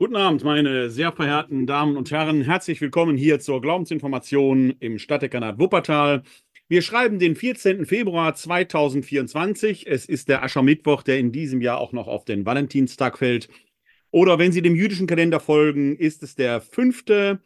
Guten 0.00 0.16
Abend, 0.16 0.44
meine 0.44 0.88
sehr 0.88 1.12
verehrten 1.12 1.66
Damen 1.66 1.98
und 1.98 2.10
Herren. 2.10 2.40
Herzlich 2.40 2.80
willkommen 2.80 3.18
hier 3.18 3.38
zur 3.38 3.60
Glaubensinformation 3.60 4.74
im 4.80 4.98
Stadtdekanat 4.98 5.58
Wuppertal. 5.58 6.22
Wir 6.68 6.80
schreiben 6.80 7.18
den 7.18 7.36
14. 7.36 7.84
Februar 7.84 8.34
2024. 8.34 9.86
Es 9.86 10.06
ist 10.06 10.30
der 10.30 10.42
Aschermittwoch, 10.42 11.02
der 11.02 11.18
in 11.18 11.32
diesem 11.32 11.60
Jahr 11.60 11.76
auch 11.76 11.92
noch 11.92 12.08
auf 12.08 12.24
den 12.24 12.46
Valentinstag 12.46 13.18
fällt. 13.18 13.50
Oder 14.10 14.38
wenn 14.38 14.52
Sie 14.52 14.62
dem 14.62 14.74
jüdischen 14.74 15.06
Kalender 15.06 15.38
folgen, 15.38 15.94
ist 15.96 16.22
es 16.22 16.34
der 16.34 16.62
5. 16.62 17.36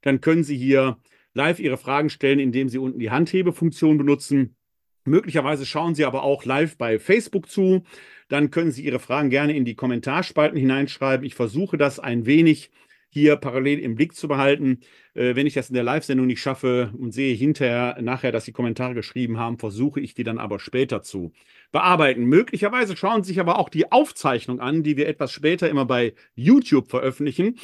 Dann 0.00 0.22
können 0.22 0.44
Sie 0.44 0.56
hier 0.56 0.96
live 1.34 1.60
Ihre 1.60 1.76
Fragen 1.76 2.10
stellen, 2.10 2.38
indem 2.38 2.68
Sie 2.68 2.78
unten 2.78 2.98
die 2.98 3.10
Handhebefunktion 3.10 3.98
benutzen. 3.98 4.56
Möglicherweise 5.04 5.64
schauen 5.64 5.94
Sie 5.94 6.04
aber 6.04 6.22
auch 6.22 6.44
live 6.44 6.76
bei 6.76 6.98
Facebook 6.98 7.48
zu. 7.48 7.84
Dann 8.28 8.50
können 8.50 8.70
Sie 8.70 8.84
Ihre 8.84 8.98
Fragen 8.98 9.30
gerne 9.30 9.56
in 9.56 9.64
die 9.64 9.74
Kommentarspalten 9.74 10.58
hineinschreiben. 10.58 11.26
Ich 11.26 11.34
versuche 11.34 11.78
das 11.78 11.98
ein 11.98 12.26
wenig 12.26 12.70
hier 13.10 13.36
parallel 13.36 13.80
im 13.80 13.96
Blick 13.96 14.14
zu 14.14 14.28
behalten. 14.28 14.80
Äh, 15.14 15.34
wenn 15.34 15.46
ich 15.46 15.54
das 15.54 15.68
in 15.68 15.74
der 15.74 15.82
Live-Sendung 15.82 16.26
nicht 16.26 16.40
schaffe 16.40 16.92
und 16.96 17.12
sehe 17.12 17.34
hinterher, 17.34 17.98
nachher, 18.00 18.30
dass 18.30 18.44
Sie 18.44 18.52
Kommentare 18.52 18.94
geschrieben 18.94 19.38
haben, 19.38 19.58
versuche 19.58 20.00
ich 20.00 20.14
die 20.14 20.22
dann 20.22 20.38
aber 20.38 20.60
später 20.60 21.02
zu 21.02 21.32
bearbeiten. 21.72 22.24
Möglicherweise 22.24 22.96
schauen 22.96 23.24
Sie 23.24 23.32
sich 23.32 23.40
aber 23.40 23.58
auch 23.58 23.68
die 23.68 23.90
Aufzeichnung 23.90 24.60
an, 24.60 24.82
die 24.82 24.96
wir 24.96 25.08
etwas 25.08 25.32
später 25.32 25.68
immer 25.68 25.86
bei 25.86 26.14
YouTube 26.34 26.88
veröffentlichen. 26.88 27.58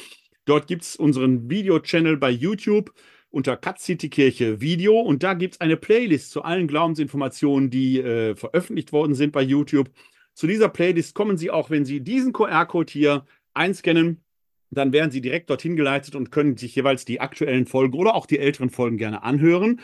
Dort 0.45 0.67
gibt 0.67 0.83
es 0.83 0.95
unseren 0.95 1.49
Video-Channel 1.49 2.17
bei 2.17 2.29
YouTube 2.29 2.93
unter 3.37 3.55
Cut 3.55 3.79
City 3.79 4.09
Kirche 4.09 4.59
Video 4.61 4.99
und 4.99 5.21
da 5.21 5.35
gibt 5.35 5.53
es 5.53 5.61
eine 5.61 5.77
Playlist 5.77 6.31
zu 6.31 6.41
allen 6.41 6.67
Glaubensinformationen, 6.67 7.69
die 7.69 7.99
äh, 7.99 8.35
veröffentlicht 8.35 8.91
worden 8.91 9.13
sind 9.13 9.31
bei 9.31 9.43
YouTube. 9.43 9.91
Zu 10.33 10.47
dieser 10.47 10.69
Playlist 10.69 11.13
kommen 11.13 11.37
Sie 11.37 11.51
auch, 11.51 11.69
wenn 11.69 11.85
Sie 11.85 12.01
diesen 12.01 12.33
QR-Code 12.33 12.91
hier 12.91 13.27
einscannen, 13.53 14.23
dann 14.71 14.91
werden 14.91 15.11
Sie 15.11 15.21
direkt 15.21 15.51
dorthin 15.51 15.75
geleitet 15.75 16.15
und 16.15 16.31
können 16.31 16.57
sich 16.57 16.75
jeweils 16.75 17.05
die 17.05 17.21
aktuellen 17.21 17.67
Folgen 17.67 17.93
oder 17.93 18.15
auch 18.15 18.25
die 18.25 18.39
älteren 18.39 18.71
Folgen 18.71 18.97
gerne 18.97 19.21
anhören. 19.21 19.81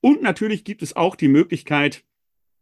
Und 0.00 0.22
natürlich 0.22 0.64
gibt 0.64 0.80
es 0.80 0.96
auch 0.96 1.14
die 1.14 1.28
Möglichkeit, 1.28 2.04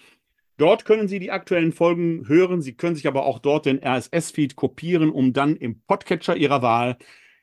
Dort 0.62 0.86
können 0.86 1.08
Sie 1.08 1.18
die 1.18 1.32
aktuellen 1.32 1.72
Folgen 1.72 2.28
hören. 2.28 2.62
Sie 2.62 2.74
können 2.74 2.94
sich 2.96 3.08
aber 3.08 3.26
auch 3.26 3.40
dort 3.40 3.66
den 3.66 3.84
RSS-Feed 3.84 4.56
kopieren, 4.56 5.10
um 5.10 5.34
dann 5.34 5.56
im 5.56 5.82
Podcatcher 5.88 6.38
Ihrer 6.38 6.62
Wahl 6.62 6.98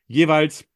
jeweils 0.06 0.68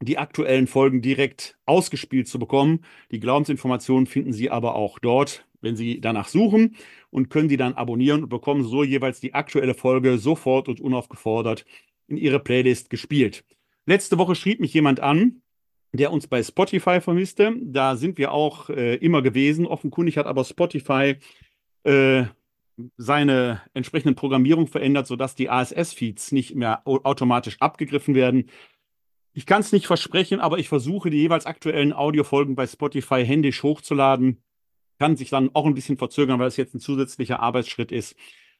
die 0.00 0.18
aktuellen 0.18 0.66
Folgen 0.66 1.00
direkt 1.00 1.56
ausgespielt 1.64 2.26
zu 2.26 2.40
bekommen. 2.40 2.84
Die 3.12 3.20
Glaubensinformationen 3.20 4.06
finden 4.06 4.32
Sie 4.32 4.50
aber 4.50 4.74
auch 4.74 4.98
dort, 4.98 5.46
wenn 5.60 5.76
Sie 5.76 6.00
danach 6.00 6.26
suchen 6.26 6.74
und 7.10 7.30
können 7.30 7.48
die 7.48 7.56
dann 7.56 7.74
abonnieren 7.74 8.24
und 8.24 8.30
bekommen 8.30 8.64
so 8.64 8.82
jeweils 8.82 9.20
die 9.20 9.34
aktuelle 9.34 9.74
Folge 9.74 10.18
sofort 10.18 10.68
und 10.68 10.80
unaufgefordert 10.80 11.64
in 12.08 12.16
Ihre 12.16 12.40
Playlist 12.40 12.90
gespielt. 12.90 13.44
Letzte 13.86 14.18
Woche 14.18 14.34
schrieb 14.34 14.58
mich 14.58 14.74
jemand 14.74 14.98
an, 14.98 15.40
der 15.92 16.10
uns 16.10 16.26
bei 16.26 16.42
Spotify 16.42 17.00
vermisste. 17.00 17.54
Da 17.62 17.94
sind 17.94 18.18
wir 18.18 18.32
auch 18.32 18.70
äh, 18.70 18.96
immer 18.96 19.22
gewesen. 19.22 19.66
Offenkundig 19.66 20.18
hat 20.18 20.26
aber 20.26 20.42
Spotify 20.42 21.14
äh, 21.86 22.26
seine 22.96 23.62
entsprechenden 23.74 24.16
Programmierung 24.16 24.66
verändert, 24.66 25.06
sodass 25.06 25.34
die 25.34 25.48
ASS-Feeds 25.48 26.32
nicht 26.32 26.54
mehr 26.54 26.82
automatisch 26.84 27.56
abgegriffen 27.60 28.14
werden. 28.14 28.50
Ich 29.32 29.46
kann 29.46 29.60
es 29.60 29.72
nicht 29.72 29.86
versprechen, 29.86 30.40
aber 30.40 30.58
ich 30.58 30.68
versuche, 30.68 31.10
die 31.10 31.18
jeweils 31.18 31.46
aktuellen 31.46 31.92
Audiofolgen 31.92 32.54
bei 32.54 32.66
Spotify 32.66 33.24
händisch 33.24 33.62
hochzuladen. 33.62 34.42
Kann 34.98 35.16
sich 35.16 35.30
dann 35.30 35.50
auch 35.54 35.66
ein 35.66 35.74
bisschen 35.74 35.98
verzögern, 35.98 36.38
weil 36.38 36.48
es 36.48 36.56
jetzt 36.56 36.74
ein 36.74 36.80
zusätzlicher 36.80 37.40
Arbeitsschritt 37.40 37.92
ist. 37.92 38.16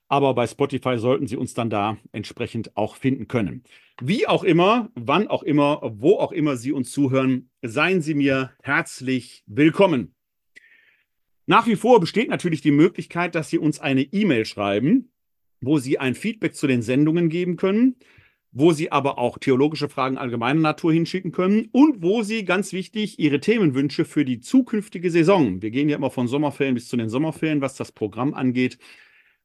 Aber 0.08 0.34
bei 0.34 0.46
Spotify 0.46 0.98
sollten 0.98 1.26
Sie 1.26 1.36
uns 1.36 1.54
dann 1.54 1.70
da 1.70 1.96
entsprechend 2.12 2.76
auch 2.76 2.96
finden 2.96 3.26
können. 3.26 3.64
Wie 4.00 4.28
auch 4.28 4.44
immer, 4.44 4.90
wann 4.94 5.28
auch 5.28 5.42
immer, 5.42 5.80
wo 5.82 6.18
auch 6.18 6.32
immer 6.32 6.56
Sie 6.56 6.72
uns 6.72 6.92
zuhören, 6.92 7.50
seien 7.62 8.02
Sie 8.02 8.14
mir 8.14 8.52
herzlich 8.62 9.42
willkommen. 9.46 10.15
Nach 11.46 11.66
wie 11.66 11.76
vor 11.76 12.00
besteht 12.00 12.28
natürlich 12.28 12.60
die 12.60 12.72
Möglichkeit, 12.72 13.34
dass 13.36 13.48
Sie 13.48 13.58
uns 13.58 13.78
eine 13.78 14.02
E-Mail 14.02 14.44
schreiben, 14.44 15.12
wo 15.60 15.78
Sie 15.78 15.98
ein 15.98 16.16
Feedback 16.16 16.56
zu 16.56 16.66
den 16.66 16.82
Sendungen 16.82 17.28
geben 17.28 17.56
können, 17.56 17.94
wo 18.50 18.72
Sie 18.72 18.90
aber 18.90 19.18
auch 19.18 19.38
theologische 19.38 19.88
Fragen 19.88 20.18
allgemeiner 20.18 20.60
Natur 20.60 20.92
hinschicken 20.92 21.30
können 21.30 21.68
und 21.70 22.02
wo 22.02 22.22
Sie, 22.22 22.44
ganz 22.44 22.72
wichtig, 22.72 23.20
Ihre 23.20 23.38
Themenwünsche 23.38 24.04
für 24.04 24.24
die 24.24 24.40
zukünftige 24.40 25.10
Saison, 25.10 25.62
wir 25.62 25.70
gehen 25.70 25.88
ja 25.88 25.96
immer 25.96 26.10
von 26.10 26.26
Sommerferien 26.26 26.74
bis 26.74 26.88
zu 26.88 26.96
den 26.96 27.08
Sommerferien, 27.08 27.60
was 27.60 27.76
das 27.76 27.92
Programm 27.92 28.34
angeht, 28.34 28.78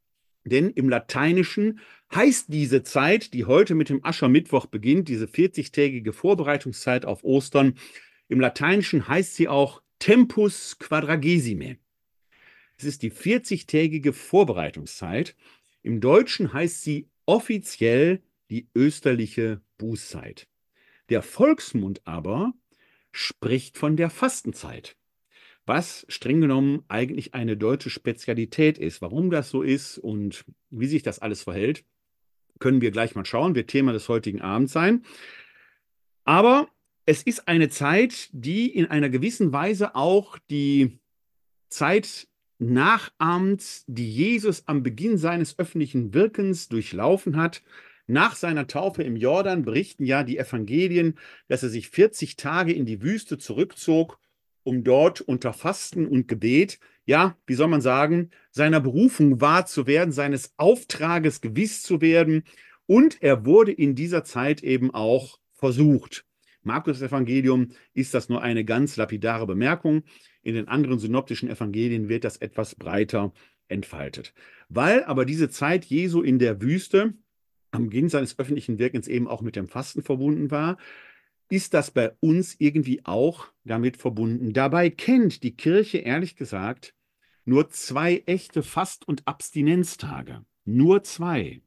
Denn 0.45 0.71
im 0.71 0.89
Lateinischen 0.89 1.79
heißt 2.13 2.51
diese 2.51 2.81
Zeit, 2.81 3.33
die 3.33 3.45
heute 3.45 3.75
mit 3.75 3.89
dem 3.89 4.03
Aschermittwoch 4.03 4.65
beginnt, 4.65 5.09
diese 5.09 5.25
40-tägige 5.25 6.11
Vorbereitungszeit 6.11 7.05
auf 7.05 7.23
Ostern, 7.23 7.75
im 8.29 8.39
Lateinischen 8.39 9.07
heißt 9.07 9.35
sie 9.35 9.47
auch 9.47 9.82
Tempus 10.03 10.77
Quadragesime. 10.79 11.77
Es 12.75 12.83
ist 12.83 13.03
die 13.03 13.09
40-tägige 13.09 14.11
Vorbereitungszeit. 14.11 15.33
Im 15.81 16.01
Deutschen 16.01 16.51
heißt 16.51 16.81
sie 16.81 17.07
offiziell 17.25 18.21
die 18.49 18.67
österliche 18.75 19.61
Bußzeit. 19.77 20.49
Der 21.07 21.21
Volksmund 21.21 22.01
aber 22.03 22.51
spricht 23.13 23.77
von 23.77 23.95
der 23.95 24.09
Fastenzeit, 24.09 24.97
was 25.65 26.05
streng 26.09 26.41
genommen 26.41 26.83
eigentlich 26.89 27.33
eine 27.33 27.55
deutsche 27.55 27.89
Spezialität 27.89 28.77
ist. 28.77 29.01
Warum 29.01 29.31
das 29.31 29.51
so 29.51 29.61
ist 29.61 29.99
und 29.99 30.43
wie 30.69 30.87
sich 30.87 31.03
das 31.03 31.19
alles 31.19 31.43
verhält, 31.43 31.85
können 32.59 32.81
wir 32.81 32.91
gleich 32.91 33.15
mal 33.15 33.25
schauen, 33.25 33.55
wird 33.55 33.69
Thema 33.69 33.93
des 33.93 34.09
heutigen 34.09 34.41
Abends 34.41 34.73
sein. 34.73 35.05
Aber 36.25 36.67
es 37.05 37.23
ist 37.23 37.47
eine 37.47 37.69
Zeit, 37.69 38.29
die 38.31 38.67
in 38.73 38.85
einer 38.85 39.09
gewissen 39.09 39.51
Weise 39.51 39.95
auch 39.95 40.37
die 40.49 40.99
Zeit 41.69 42.27
nachahmt, 42.59 43.83
die 43.87 44.09
Jesus 44.09 44.63
am 44.67 44.83
Beginn 44.83 45.17
seines 45.17 45.59
öffentlichen 45.59 46.13
Wirkens 46.13 46.69
durchlaufen 46.69 47.35
hat. 47.35 47.61
Nach 48.07 48.35
seiner 48.35 48.67
Taufe 48.67 49.03
im 49.03 49.15
Jordan 49.15 49.63
berichten 49.63 50.05
ja 50.05 50.23
die 50.23 50.37
Evangelien, 50.37 51.17
dass 51.47 51.63
er 51.63 51.69
sich 51.69 51.89
40 51.89 52.35
Tage 52.35 52.73
in 52.73 52.85
die 52.85 53.01
Wüste 53.01 53.37
zurückzog, 53.37 54.19
um 54.63 54.83
dort 54.83 55.19
unter 55.19 55.51
Fasten 55.51 56.07
und 56.07 56.27
Gebet, 56.27 56.79
ja, 57.05 57.37
wie 57.45 57.55
soll 57.55 57.67
man 57.67 57.81
sagen, 57.81 58.29
seiner 58.51 58.79
Berufung 58.79 59.41
wahr 59.41 59.65
zu 59.65 59.87
werden, 59.87 60.13
seines 60.13 60.53
Auftrages 60.55 61.41
gewiss 61.41 61.81
zu 61.81 61.99
werden. 61.99 62.43
Und 62.85 63.21
er 63.21 63.45
wurde 63.45 63.73
in 63.73 63.95
dieser 63.95 64.23
Zeit 64.23 64.63
eben 64.63 64.93
auch 64.93 65.39
versucht. 65.51 66.25
Markus 66.63 67.01
Evangelium 67.01 67.69
ist 67.93 68.13
das 68.13 68.29
nur 68.29 68.41
eine 68.41 68.65
ganz 68.65 68.95
lapidare 68.97 69.45
Bemerkung. 69.45 70.03
In 70.41 70.55
den 70.55 70.67
anderen 70.67 70.99
synoptischen 70.99 71.49
Evangelien 71.49 72.09
wird 72.09 72.23
das 72.23 72.37
etwas 72.37 72.75
breiter 72.75 73.33
entfaltet. 73.67 74.33
Weil 74.69 75.03
aber 75.03 75.25
diese 75.25 75.49
Zeit 75.49 75.85
Jesu 75.85 76.21
in 76.21 76.39
der 76.39 76.61
Wüste 76.61 77.13
am 77.71 77.85
Beginn 77.85 78.09
seines 78.09 78.37
öffentlichen 78.37 78.79
Wirkens 78.79 79.07
eben 79.07 79.27
auch 79.27 79.41
mit 79.41 79.55
dem 79.55 79.67
Fasten 79.67 80.03
verbunden 80.03 80.51
war, 80.51 80.77
ist 81.49 81.73
das 81.73 81.91
bei 81.91 82.11
uns 82.19 82.55
irgendwie 82.59 83.05
auch 83.05 83.47
damit 83.63 83.97
verbunden. 83.97 84.53
Dabei 84.53 84.89
kennt 84.89 85.43
die 85.43 85.55
Kirche 85.55 85.99
ehrlich 85.99 86.35
gesagt 86.35 86.95
nur 87.45 87.69
zwei 87.69 88.23
echte 88.25 88.63
Fast- 88.63 89.07
und 89.07 89.27
Abstinenztage. 89.27 90.45
Nur 90.63 91.03
zwei. 91.03 91.61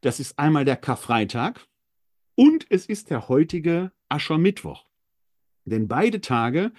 Das 0.00 0.18
ist 0.18 0.38
einmal 0.38 0.64
der 0.64 0.76
Karfreitag 0.76 1.67
und 2.38 2.66
es 2.70 2.86
ist 2.86 3.10
der 3.10 3.28
heutige 3.28 3.90
Aschermittwoch. 4.08 4.86
Denn 5.64 5.88
beide 5.88 6.20
Tage, 6.20 6.66
und 6.66 6.72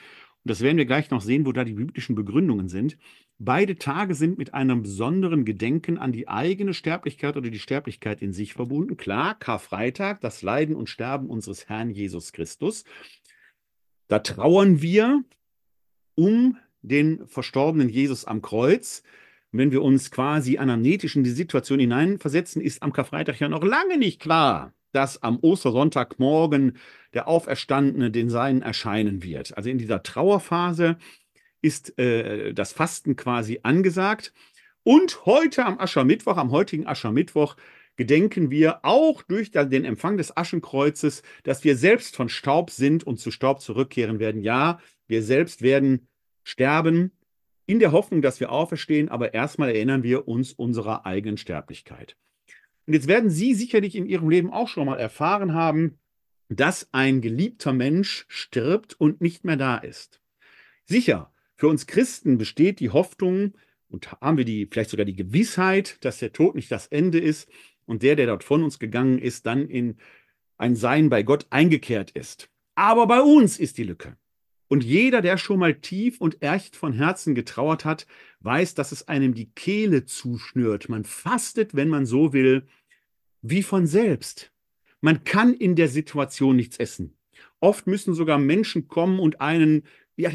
das 0.45 0.61
werden 0.61 0.77
wir 0.77 0.85
gleich 0.85 1.11
noch 1.11 1.21
sehen, 1.21 1.45
wo 1.45 1.51
da 1.51 1.63
die 1.63 1.73
biblischen 1.73 2.15
Begründungen 2.15 2.69
sind, 2.69 2.97
Beide 3.41 3.77
Tage 3.77 4.15
sind 4.15 4.37
mit 4.37 4.53
einem 4.53 4.81
besonderen 4.81 5.45
Gedenken 5.45 5.97
an 5.97 6.11
die 6.11 6.27
eigene 6.27 6.73
Sterblichkeit 6.73 7.37
oder 7.37 7.49
die 7.49 7.59
Sterblichkeit 7.59 8.21
in 8.21 8.33
sich 8.33 8.53
verbunden. 8.53 8.97
Klar, 8.97 9.39
Karfreitag, 9.39 10.19
das 10.19 10.41
Leiden 10.41 10.75
und 10.75 10.89
Sterben 10.89 11.29
unseres 11.29 11.69
Herrn 11.69 11.89
Jesus 11.89 12.33
Christus. 12.33 12.83
Da 14.09 14.19
trauern 14.19 14.81
wir 14.81 15.23
um 16.15 16.57
den 16.81 17.25
verstorbenen 17.27 17.87
Jesus 17.87 18.25
am 18.25 18.41
Kreuz. 18.41 19.03
Wenn 19.53 19.71
wir 19.71 19.83
uns 19.83 20.11
quasi 20.11 20.57
anamnetisch 20.57 21.15
in 21.15 21.23
die 21.23 21.29
Situation 21.29 21.79
hineinversetzen, 21.79 22.61
ist 22.61 22.83
am 22.83 22.91
Karfreitag 22.91 23.39
ja 23.39 23.47
noch 23.47 23.63
lange 23.63 23.97
nicht 23.97 24.19
klar, 24.19 24.73
dass 24.91 25.21
am 25.23 25.39
Ostersonntagmorgen 25.39 26.77
der 27.13 27.27
Auferstandene 27.27 28.11
den 28.11 28.29
Seinen 28.29 28.61
erscheinen 28.61 29.23
wird. 29.23 29.55
Also 29.57 29.69
in 29.69 29.77
dieser 29.77 30.03
Trauerphase 30.03 30.97
ist 31.61 31.97
äh, 31.99 32.53
das 32.53 32.71
Fasten 32.71 33.15
quasi 33.15 33.59
angesagt. 33.63 34.33
Und 34.83 35.25
heute 35.25 35.65
am 35.65 35.79
Aschermittwoch, 35.79 36.37
am 36.37 36.51
heutigen 36.51 36.87
Aschermittwoch, 36.87 37.55
gedenken 37.97 38.49
wir 38.49 38.85
auch 38.85 39.23
durch 39.23 39.51
den 39.51 39.83
Empfang 39.83 40.15
des 40.15 40.35
Aschenkreuzes, 40.35 41.21
dass 41.43 41.65
wir 41.65 41.75
selbst 41.75 42.15
von 42.15 42.29
Staub 42.29 42.69
sind 42.69 43.03
und 43.03 43.19
zu 43.19 43.29
Staub 43.29 43.61
zurückkehren 43.61 44.19
werden. 44.19 44.41
Ja, 44.41 44.79
wir 45.07 45.21
selbst 45.21 45.61
werden 45.61 46.07
sterben 46.43 47.11
in 47.65 47.79
der 47.79 47.91
Hoffnung, 47.91 48.21
dass 48.21 48.39
wir 48.39 48.51
auferstehen, 48.51 49.09
aber 49.09 49.33
erstmal 49.33 49.69
erinnern 49.69 50.01
wir 50.01 50.29
uns 50.29 50.53
unserer 50.53 51.05
eigenen 51.05 51.37
Sterblichkeit. 51.37 52.15
Und 52.89 52.93
jetzt 52.95 53.07
werden 53.07 53.29
Sie 53.29 53.53
sicherlich 53.53 53.95
in 53.95 54.07
Ihrem 54.07 54.31
Leben 54.31 54.49
auch 54.51 54.67
schon 54.67 54.87
mal 54.87 54.97
erfahren 54.97 55.53
haben, 55.53 55.99
dass 56.47 56.89
ein 56.91 57.21
geliebter 57.21 57.71
Mensch 57.71 58.25
stirbt 58.29 58.99
und 58.99 59.21
nicht 59.21 59.45
mehr 59.45 59.57
da 59.57 59.77
ist. 59.77 60.23
Sicher, 60.85 61.31
für 61.55 61.67
uns 61.67 61.85
Christen 61.85 62.39
besteht 62.39 62.79
die 62.79 62.89
Hoffnung 62.89 63.53
und 63.89 64.11
haben 64.13 64.37
wir 64.37 64.43
die, 64.43 64.65
vielleicht 64.65 64.89
sogar 64.89 65.05
die 65.05 65.15
Gewissheit, 65.15 66.03
dass 66.03 66.17
der 66.17 66.33
Tod 66.33 66.55
nicht 66.55 66.71
das 66.71 66.87
Ende 66.87 67.19
ist 67.19 67.47
und 67.85 68.01
der, 68.01 68.15
der 68.15 68.25
dort 68.25 68.43
von 68.43 68.63
uns 68.63 68.79
gegangen 68.79 69.19
ist, 69.19 69.45
dann 69.45 69.69
in 69.69 69.97
ein 70.57 70.75
Sein 70.75 71.11
bei 71.11 71.21
Gott 71.21 71.45
eingekehrt 71.51 72.09
ist. 72.09 72.49
Aber 72.73 73.05
bei 73.05 73.21
uns 73.21 73.59
ist 73.59 73.77
die 73.77 73.83
Lücke. 73.83 74.17
Und 74.67 74.83
jeder, 74.83 75.21
der 75.21 75.37
schon 75.37 75.59
mal 75.59 75.75
tief 75.75 76.19
und 76.19 76.41
echt 76.41 76.75
von 76.75 76.93
Herzen 76.93 77.35
getrauert 77.35 77.85
hat, 77.85 78.07
weiß, 78.39 78.73
dass 78.73 78.91
es 78.91 79.07
einem 79.07 79.35
die 79.35 79.51
Kehle 79.51 80.05
zuschnürt. 80.05 80.89
Man 80.89 81.03
fastet, 81.03 81.75
wenn 81.75 81.89
man 81.89 82.07
so 82.07 82.33
will, 82.33 82.67
wie 83.41 83.63
von 83.63 83.87
selbst. 83.87 84.51
Man 85.01 85.23
kann 85.23 85.53
in 85.53 85.75
der 85.75 85.87
Situation 85.87 86.55
nichts 86.55 86.77
essen. 86.77 87.17
Oft 87.59 87.87
müssen 87.87 88.13
sogar 88.13 88.37
Menschen 88.37 88.87
kommen 88.87 89.19
und 89.19 89.41
einen, 89.41 89.83
ja, 90.15 90.31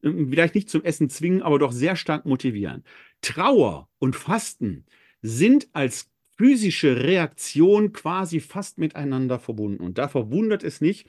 vielleicht 0.00 0.54
nicht 0.54 0.70
zum 0.70 0.84
Essen 0.84 1.10
zwingen, 1.10 1.42
aber 1.42 1.58
doch 1.58 1.72
sehr 1.72 1.96
stark 1.96 2.26
motivieren. 2.26 2.84
Trauer 3.20 3.88
und 3.98 4.16
Fasten 4.16 4.86
sind 5.22 5.68
als 5.72 6.10
physische 6.36 7.02
Reaktion 7.02 7.92
quasi 7.92 8.40
fast 8.40 8.78
miteinander 8.78 9.38
verbunden. 9.38 9.82
Und 9.82 9.98
da 9.98 10.08
verwundert 10.08 10.62
es 10.62 10.80
nicht, 10.80 11.08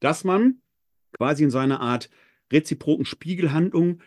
dass 0.00 0.24
man 0.24 0.60
quasi 1.12 1.44
in 1.44 1.50
so 1.50 1.58
einer 1.58 1.80
Art 1.80 2.10
reziproken 2.52 3.04
Spiegelhandlung 3.04 4.00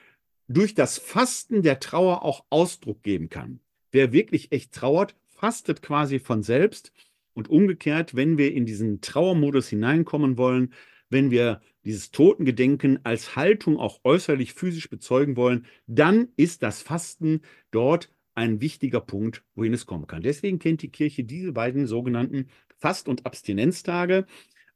durch 0.47 0.73
das 0.73 0.97
Fasten 0.97 1.61
der 1.61 1.79
Trauer 1.79 2.23
auch 2.23 2.45
Ausdruck 2.49 3.03
geben 3.03 3.29
kann. 3.29 3.59
Wer 3.91 4.13
wirklich 4.13 4.51
echt 4.51 4.73
trauert, 4.73 5.15
fastet 5.41 5.81
quasi 5.81 6.19
von 6.19 6.43
selbst. 6.43 6.93
Und 7.33 7.49
umgekehrt, 7.49 8.15
wenn 8.15 8.37
wir 8.37 8.53
in 8.53 8.65
diesen 8.65 9.01
Trauermodus 9.01 9.69
hineinkommen 9.69 10.37
wollen, 10.37 10.73
wenn 11.09 11.31
wir 11.31 11.61
dieses 11.83 12.11
Totengedenken 12.11 12.99
als 13.03 13.35
Haltung 13.35 13.77
auch 13.77 14.01
äußerlich 14.03 14.53
physisch 14.53 14.89
bezeugen 14.89 15.35
wollen, 15.35 15.65
dann 15.87 16.27
ist 16.35 16.61
das 16.61 16.81
Fasten 16.81 17.41
dort 17.71 18.13
ein 18.35 18.61
wichtiger 18.61 19.01
Punkt, 19.01 19.43
wohin 19.55 19.73
es 19.73 19.85
kommen 19.85 20.07
kann. 20.07 20.21
Deswegen 20.21 20.59
kennt 20.59 20.83
die 20.83 20.91
Kirche 20.91 21.23
diese 21.23 21.53
beiden 21.53 21.87
sogenannten 21.87 22.47
Fast- 22.77 23.07
und 23.07 23.25
Abstinenztage, 23.25 24.25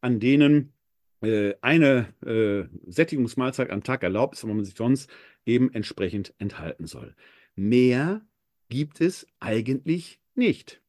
an 0.01 0.19
denen 0.19 0.73
äh, 1.21 1.53
eine 1.61 2.13
äh, 2.25 2.67
Sättigungsmahlzeit 2.89 3.69
am 3.69 3.83
Tag 3.83 4.01
erlaubt 4.01 4.35
ist, 4.35 4.43
aber 4.43 4.53
man 4.53 4.65
sich 4.65 4.75
sonst 4.75 5.09
eben 5.45 5.71
entsprechend 5.73 6.33
enthalten 6.39 6.87
soll. 6.87 7.15
Mehr 7.55 8.25
gibt 8.69 8.99
es 8.99 9.27
eigentlich 9.39 10.19
nicht 10.35 10.81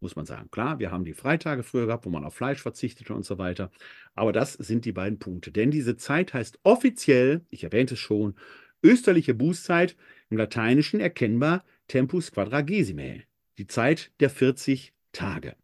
muss 0.00 0.16
man 0.16 0.26
sagen. 0.26 0.50
Klar, 0.50 0.78
wir 0.78 0.90
haben 0.90 1.04
die 1.04 1.14
Freitage 1.14 1.62
früher 1.62 1.86
gehabt, 1.86 2.06
wo 2.06 2.10
man 2.10 2.24
auf 2.24 2.34
Fleisch 2.34 2.60
verzichtete 2.60 3.14
und 3.14 3.24
so 3.24 3.38
weiter. 3.38 3.70
Aber 4.14 4.32
das 4.32 4.54
sind 4.54 4.84
die 4.84 4.92
beiden 4.92 5.18
Punkte. 5.18 5.52
Denn 5.52 5.70
diese 5.70 5.96
Zeit 5.96 6.34
heißt 6.34 6.58
offiziell, 6.62 7.44
ich 7.50 7.64
erwähnte 7.64 7.94
es 7.94 8.00
schon, 8.00 8.34
österliche 8.82 9.34
Bußzeit, 9.34 9.96
im 10.30 10.38
Lateinischen 10.38 11.00
erkennbar 11.00 11.64
Tempus 11.88 12.32
Quadragesime, 12.32 13.24
die 13.58 13.66
Zeit 13.66 14.12
der 14.20 14.30
40 14.30 14.94
Tage. 15.12 15.56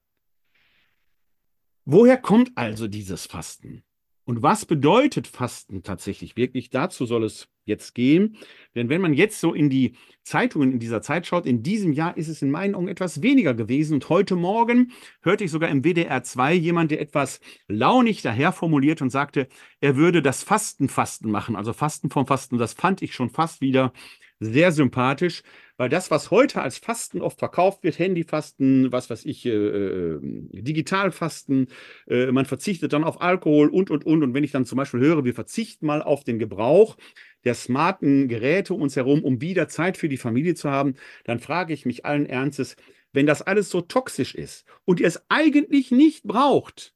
Woher 1.85 2.19
kommt 2.19 2.53
also 2.57 2.89
dieses 2.89 3.27
Fasten? 3.27 3.85
Und 4.27 4.43
was 4.43 4.67
bedeutet 4.67 5.29
Fasten 5.29 5.85
tatsächlich 5.85 6.37
wirklich? 6.37 6.69
Dazu 6.71 7.07
soll 7.07 7.23
es 7.23 7.49
jetzt 7.65 7.95
gehen. 7.95 8.37
Denn 8.75 8.89
wenn 8.89 9.01
man 9.01 9.15
jetzt 9.15 9.41
so 9.41 9.55
in 9.55 9.71
die 9.71 9.95
Zeitungen 10.25 10.73
in 10.73 10.81
dieser 10.81 11.01
Zeit 11.01 11.29
schaut, 11.29 11.47
in 11.47 11.63
diesem 11.63 11.93
Jahr 11.93 12.17
ist 12.17 12.27
es 12.27 12.43
in 12.43 12.51
meinen 12.51 12.75
Augen 12.75 12.89
etwas 12.89 13.23
weniger 13.23 13.55
gewesen. 13.55 13.95
Und 13.95 14.09
heute 14.09 14.35
Morgen 14.35 14.91
hörte 15.23 15.45
ich 15.45 15.53
sogar 15.53 15.69
im 15.71 15.85
WDR 15.85 16.25
2 16.25 16.55
jemand, 16.55 16.91
der 16.91 17.01
etwas 17.01 17.41
launig 17.69 18.23
daher 18.23 18.51
formuliert 18.51 19.01
und 19.01 19.11
sagte, 19.11 19.47
er 19.81 19.95
würde 19.95 20.23
das 20.23 20.43
Fasten 20.43 20.89
Fasten 20.89 21.31
machen, 21.31 21.55
also 21.55 21.73
Fasten 21.73 22.11
vom 22.11 22.27
Fasten. 22.27 22.59
Das 22.59 22.73
fand 22.73 23.03
ich 23.03 23.15
schon 23.15 23.31
fast 23.31 23.61
wieder 23.61 23.93
sehr 24.41 24.73
sympathisch, 24.73 25.43
weil 25.77 25.89
das, 25.89 26.11
was 26.11 26.31
heute 26.31 26.63
als 26.63 26.79
Fasten 26.79 27.21
oft 27.21 27.39
verkauft 27.39 27.83
wird, 27.83 27.99
Handyfasten, 27.99 28.93
was 28.93 29.11
weiß 29.11 29.25
ich, 29.25 29.45
äh, 29.47 29.51
äh, 29.51 30.21
Digitalfasten, 30.53 31.69
äh, 32.09 32.33
man 32.33 32.47
verzichtet 32.47 32.93
dann 32.93 33.05
auf 33.05 33.21
Alkohol 33.21 33.69
und, 33.69 33.91
und, 33.91 34.05
und. 34.05 34.23
Und 34.23 34.35
wenn 34.35 34.45
ich 34.45 34.53
dann 34.53 34.65
zum 34.65 34.77
Beispiel 34.77 35.01
höre, 35.01 35.25
wir 35.25 35.35
verzichten 35.35 35.87
mal 35.87 36.03
auf 36.03 36.25
den 36.25 36.39
Gebrauch 36.39 36.97
der 37.45 37.55
smarten 37.55 38.27
Geräte 38.29 38.75
uns 38.75 38.97
herum, 38.97 39.23
um 39.23 39.41
wieder 39.41 39.69
Zeit 39.69 39.97
für 39.97 40.09
die 40.09 40.17
Familie 40.17 40.55
zu 40.55 40.71
haben, 40.71 40.95
dann 41.25 41.39
frage 41.39 41.73
ich 41.73 41.87
mich 41.87 42.05
allen 42.05 42.27
Ernstes, 42.27 42.77
wenn 43.13 43.27
das 43.27 43.41
alles 43.41 43.71
so 43.71 43.81
toxisch 43.81 44.35
ist 44.35 44.67
und 44.85 45.01
ihr 45.01 45.07
es 45.07 45.23
eigentlich 45.29 45.91
nicht 45.91 46.25
braucht, 46.25 46.95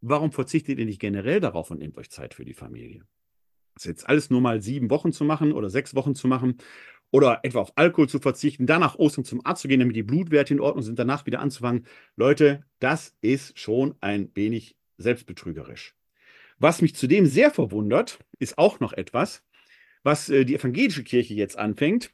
warum 0.00 0.32
verzichtet 0.32 0.78
ihr 0.78 0.86
nicht 0.86 1.00
generell 1.00 1.40
darauf 1.40 1.70
und 1.70 1.78
nehmt 1.78 1.96
euch 1.98 2.10
Zeit 2.10 2.34
für 2.34 2.44
die 2.44 2.54
Familie? 2.54 3.04
Das 3.78 3.84
jetzt 3.84 4.08
alles 4.08 4.28
nur 4.28 4.40
mal 4.40 4.60
sieben 4.60 4.90
Wochen 4.90 5.12
zu 5.12 5.24
machen 5.24 5.52
oder 5.52 5.70
sechs 5.70 5.94
Wochen 5.94 6.16
zu 6.16 6.26
machen 6.26 6.56
oder 7.12 7.40
etwa 7.44 7.60
auf 7.60 7.72
Alkohol 7.76 8.08
zu 8.08 8.18
verzichten, 8.18 8.66
dann 8.66 8.80
nach 8.80 8.96
Ostern 8.96 9.24
zum 9.24 9.44
Arzt 9.46 9.62
zu 9.62 9.68
gehen, 9.68 9.78
damit 9.78 9.94
die 9.94 10.02
Blutwerte 10.02 10.52
in 10.52 10.60
Ordnung 10.60 10.82
sind, 10.82 10.98
danach 10.98 11.26
wieder 11.26 11.38
anzufangen. 11.38 11.86
Leute, 12.16 12.64
das 12.80 13.16
ist 13.20 13.56
schon 13.56 13.94
ein 14.00 14.30
wenig 14.34 14.76
selbstbetrügerisch. 14.96 15.94
Was 16.58 16.82
mich 16.82 16.96
zudem 16.96 17.26
sehr 17.26 17.52
verwundert, 17.52 18.18
ist 18.40 18.58
auch 18.58 18.80
noch 18.80 18.92
etwas, 18.92 19.44
was 20.02 20.28
äh, 20.28 20.44
die 20.44 20.56
evangelische 20.56 21.04
Kirche 21.04 21.34
jetzt 21.34 21.56
anfängt 21.56 22.10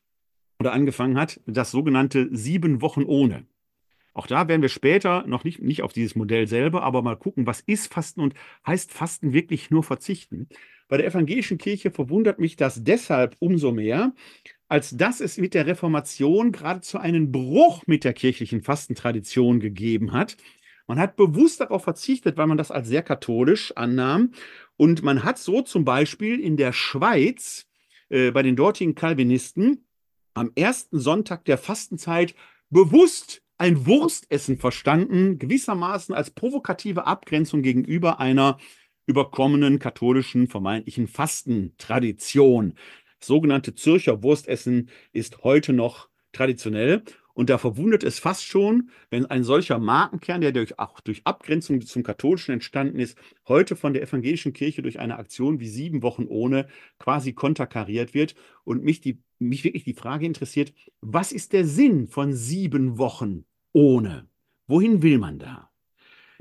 oder 0.60 0.74
angefangen 0.74 1.18
hat, 1.18 1.40
das 1.46 1.70
sogenannte 1.70 2.28
sieben 2.30 2.82
Wochen 2.82 3.04
ohne. 3.04 3.46
Auch 4.14 4.28
da 4.28 4.46
werden 4.46 4.62
wir 4.62 4.68
später 4.68 5.26
noch 5.26 5.42
nicht, 5.42 5.60
nicht 5.60 5.82
auf 5.82 5.92
dieses 5.92 6.14
Modell 6.14 6.46
selber, 6.46 6.82
aber 6.84 7.02
mal 7.02 7.16
gucken, 7.16 7.46
was 7.46 7.60
ist 7.60 7.92
Fasten 7.92 8.20
und 8.20 8.34
heißt 8.66 8.92
Fasten 8.92 9.32
wirklich 9.32 9.70
nur 9.70 9.82
verzichten? 9.82 10.48
Bei 10.88 10.96
der 10.96 11.06
evangelischen 11.06 11.58
Kirche 11.58 11.90
verwundert 11.90 12.38
mich 12.38 12.56
das 12.56 12.84
deshalb 12.84 13.36
umso 13.40 13.72
mehr, 13.72 14.14
als 14.68 14.96
dass 14.96 15.20
es 15.20 15.36
mit 15.36 15.52
der 15.52 15.66
Reformation 15.66 16.52
geradezu 16.52 16.98
einen 16.98 17.32
Bruch 17.32 17.82
mit 17.86 18.04
der 18.04 18.12
kirchlichen 18.12 18.62
Fastentradition 18.62 19.58
gegeben 19.58 20.12
hat. 20.12 20.36
Man 20.86 20.98
hat 20.98 21.16
bewusst 21.16 21.60
darauf 21.60 21.84
verzichtet, 21.84 22.36
weil 22.36 22.46
man 22.46 22.58
das 22.58 22.70
als 22.70 22.88
sehr 22.88 23.02
katholisch 23.02 23.72
annahm. 23.76 24.32
Und 24.76 25.02
man 25.02 25.24
hat 25.24 25.38
so 25.38 25.62
zum 25.62 25.84
Beispiel 25.84 26.38
in 26.38 26.56
der 26.56 26.72
Schweiz 26.72 27.66
äh, 28.10 28.30
bei 28.30 28.42
den 28.42 28.54
dortigen 28.54 28.94
Calvinisten 28.94 29.86
am 30.34 30.52
ersten 30.54 31.00
Sonntag 31.00 31.44
der 31.46 31.58
Fastenzeit 31.58 32.34
bewusst 32.70 33.43
ein 33.58 33.86
Wurstessen 33.86 34.58
verstanden, 34.58 35.38
gewissermaßen 35.38 36.14
als 36.14 36.30
provokative 36.30 37.06
Abgrenzung 37.06 37.62
gegenüber 37.62 38.20
einer 38.20 38.58
überkommenen 39.06 39.78
katholischen 39.78 40.48
vermeintlichen 40.48 41.06
Fastentradition. 41.06 42.74
Das 43.20 43.28
sogenannte 43.28 43.74
Zürcher 43.74 44.22
Wurstessen 44.22 44.90
ist 45.12 45.44
heute 45.44 45.72
noch 45.72 46.08
traditionell. 46.32 47.02
Und 47.34 47.50
da 47.50 47.58
verwundert 47.58 48.04
es 48.04 48.20
fast 48.20 48.44
schon, 48.44 48.90
wenn 49.10 49.26
ein 49.26 49.42
solcher 49.42 49.78
Markenkern, 49.80 50.40
der 50.40 50.52
durch, 50.52 50.78
auch 50.78 51.00
durch 51.00 51.22
Abgrenzung 51.24 51.80
zum 51.80 52.04
Katholischen 52.04 52.52
entstanden 52.52 53.00
ist, 53.00 53.18
heute 53.48 53.74
von 53.74 53.92
der 53.92 54.02
evangelischen 54.02 54.52
Kirche 54.52 54.82
durch 54.82 55.00
eine 55.00 55.18
Aktion 55.18 55.58
wie 55.58 55.68
sieben 55.68 56.02
Wochen 56.02 56.26
ohne 56.28 56.68
quasi 56.98 57.32
konterkariert 57.32 58.14
wird. 58.14 58.36
Und 58.62 58.84
mich, 58.84 59.00
die, 59.00 59.18
mich 59.40 59.64
wirklich 59.64 59.84
die 59.84 59.94
Frage 59.94 60.24
interessiert, 60.24 60.72
was 61.00 61.32
ist 61.32 61.52
der 61.52 61.66
Sinn 61.66 62.06
von 62.06 62.32
sieben 62.32 62.98
Wochen 62.98 63.44
ohne? 63.72 64.28
Wohin 64.68 65.02
will 65.02 65.18
man 65.18 65.40
da? 65.40 65.70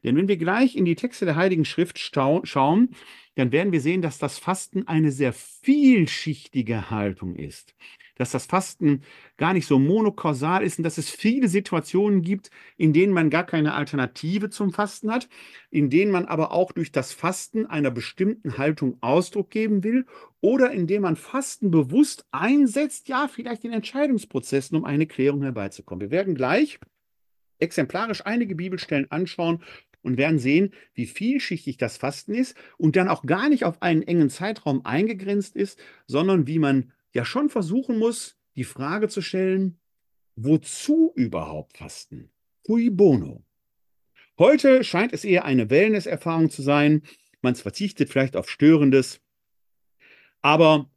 Denn 0.04 0.16
wenn 0.16 0.28
wir 0.28 0.38
gleich 0.38 0.76
in 0.76 0.86
die 0.86 0.96
Texte 0.96 1.26
der 1.26 1.36
Heiligen 1.36 1.66
Schrift 1.66 1.98
schauen, 1.98 2.90
dann 3.36 3.52
werden 3.52 3.72
wir 3.72 3.82
sehen, 3.82 4.02
dass 4.02 4.20
das 4.20 4.38
Fasten 4.38 4.88
eine 4.88 5.12
sehr 5.12 5.34
vielschichtige 5.34 6.90
Haltung 6.92 7.36
ist. 7.36 7.74
Dass 8.16 8.32
das 8.32 8.46
Fasten 8.46 9.02
gar 9.38 9.54
nicht 9.54 9.66
so 9.66 9.80
monokausal 9.80 10.64
ist 10.64 10.78
und 10.78 10.84
dass 10.84 10.98
es 10.98 11.10
viele 11.10 11.48
Situationen 11.48 12.22
gibt, 12.22 12.52
in 12.78 12.94
denen 12.94 13.14
man 13.14 13.30
gar 13.30 13.46
keine 13.46 13.74
Alternative 13.74 14.50
zum 14.50 14.72
Fasten 14.72 15.12
hat, 15.12 15.28
in 15.72 15.90
denen 15.90 16.12
man 16.12 16.26
aber 16.26 16.52
auch 16.52 16.72
durch 16.72 16.92
das 16.92 17.12
Fasten 17.12 17.66
einer 17.66 17.92
bestimmten 17.92 18.58
Haltung 18.58 18.98
Ausdruck 19.02 19.50
geben 19.50 19.84
will 19.84 20.06
oder 20.42 20.72
in 20.72 20.88
dem 20.88 21.02
man 21.04 21.16
Fasten 21.16 21.72
bewusst 21.72 22.26
einsetzt, 22.32 23.08
ja, 23.08 23.28
vielleicht 23.28 23.64
in 23.66 23.74
Entscheidungsprozessen, 23.74 24.78
um 24.78 24.86
eine 24.86 25.08
Klärung 25.08 25.42
herbeizukommen. 25.42 26.02
Wir 26.02 26.12
werden 26.12 26.36
gleich 26.36 26.80
exemplarisch 27.60 28.26
einige 28.26 28.56
Bibelstellen 28.56 29.10
anschauen 29.10 29.64
und 30.04 30.18
werden 30.18 30.38
sehen, 30.38 30.74
wie 30.94 31.06
vielschichtig 31.06 31.78
das 31.78 31.98
Fasten 31.98 32.34
ist 32.34 32.56
und 32.78 32.96
dann 32.96 33.08
auch 33.08 33.24
gar 33.24 33.50
nicht 33.50 33.64
auf 33.64 33.82
einen 33.82 34.04
engen 34.04 34.30
Zeitraum 34.30 34.86
eingegrenzt 34.86 35.56
ist, 35.56 35.80
sondern 36.06 36.46
wie 36.46 36.60
man 36.60 36.92
ja 37.14 37.26
schon 37.26 37.50
versuchen 37.50 37.98
muss, 37.98 38.38
die 38.56 38.64
Frage 38.64 39.08
zu 39.08 39.22
stellen, 39.22 39.80
wozu 40.36 41.14
überhaupt 41.16 41.78
Fasten? 41.78 42.32
Cui 42.66 42.90
bono? 42.90 43.44
Heute 44.38 44.84
scheint 44.84 45.14
es 45.14 45.24
eher 45.24 45.46
eine 45.46 45.70
Wellness-Erfahrung 45.70 46.50
zu 46.50 46.62
sein. 46.62 47.04
Man 47.42 47.56
verzichtet 47.56 48.10
vielleicht 48.10 48.36
auf 48.36 48.50
Störendes. 48.50 49.22
Aber 50.42 50.90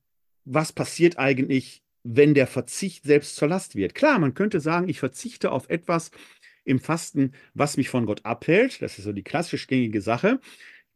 was 0.44 0.72
passiert 0.72 1.18
eigentlich, 1.18 1.82
wenn 2.02 2.34
der 2.34 2.46
Verzicht 2.46 3.04
selbst 3.04 3.36
zur 3.36 3.48
Last 3.48 3.74
wird? 3.74 3.94
Klar, 3.94 4.18
man 4.18 4.34
könnte 4.34 4.60
sagen, 4.60 4.88
ich 4.88 5.00
verzichte 5.00 5.50
auf 5.52 5.68
etwas, 5.68 6.10
im 6.66 6.80
Fasten, 6.80 7.32
was 7.54 7.76
mich 7.76 7.88
von 7.88 8.06
Gott 8.06 8.24
abhält. 8.24 8.82
Das 8.82 8.98
ist 8.98 9.04
so 9.04 9.12
die 9.12 9.22
klassisch 9.22 9.66
gängige 9.68 10.02
Sache. 10.02 10.40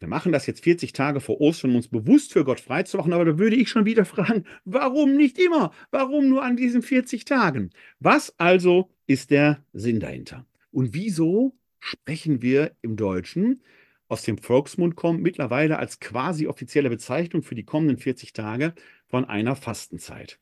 Wir 0.00 0.08
machen 0.08 0.32
das 0.32 0.46
jetzt 0.46 0.64
40 0.64 0.94
Tage 0.94 1.20
vor 1.20 1.42
Ostern, 1.42 1.72
um 1.72 1.76
uns 1.76 1.88
bewusst 1.88 2.32
für 2.32 2.42
Gott 2.42 2.58
freizumachen, 2.58 3.12
aber 3.12 3.26
da 3.26 3.38
würde 3.38 3.56
ich 3.56 3.68
schon 3.68 3.84
wieder 3.84 4.04
fragen, 4.06 4.44
warum 4.64 5.14
nicht 5.14 5.38
immer? 5.38 5.72
Warum 5.90 6.28
nur 6.28 6.42
an 6.42 6.56
diesen 6.56 6.80
40 6.80 7.26
Tagen? 7.26 7.70
Was 7.98 8.34
also 8.38 8.90
ist 9.06 9.30
der 9.30 9.62
Sinn 9.74 10.00
dahinter? 10.00 10.46
Und 10.72 10.94
wieso 10.94 11.54
sprechen 11.78 12.40
wir 12.40 12.74
im 12.80 12.96
Deutschen 12.96 13.62
aus 14.08 14.22
dem 14.22 14.38
Volksmund 14.38 14.96
kommt 14.96 15.20
mittlerweile 15.20 15.78
als 15.78 16.00
quasi 16.00 16.46
offizielle 16.46 16.88
Bezeichnung 16.88 17.42
für 17.42 17.54
die 17.54 17.64
kommenden 17.64 17.98
40 17.98 18.32
Tage 18.32 18.74
von 19.06 19.26
einer 19.26 19.54
Fastenzeit? 19.54 20.40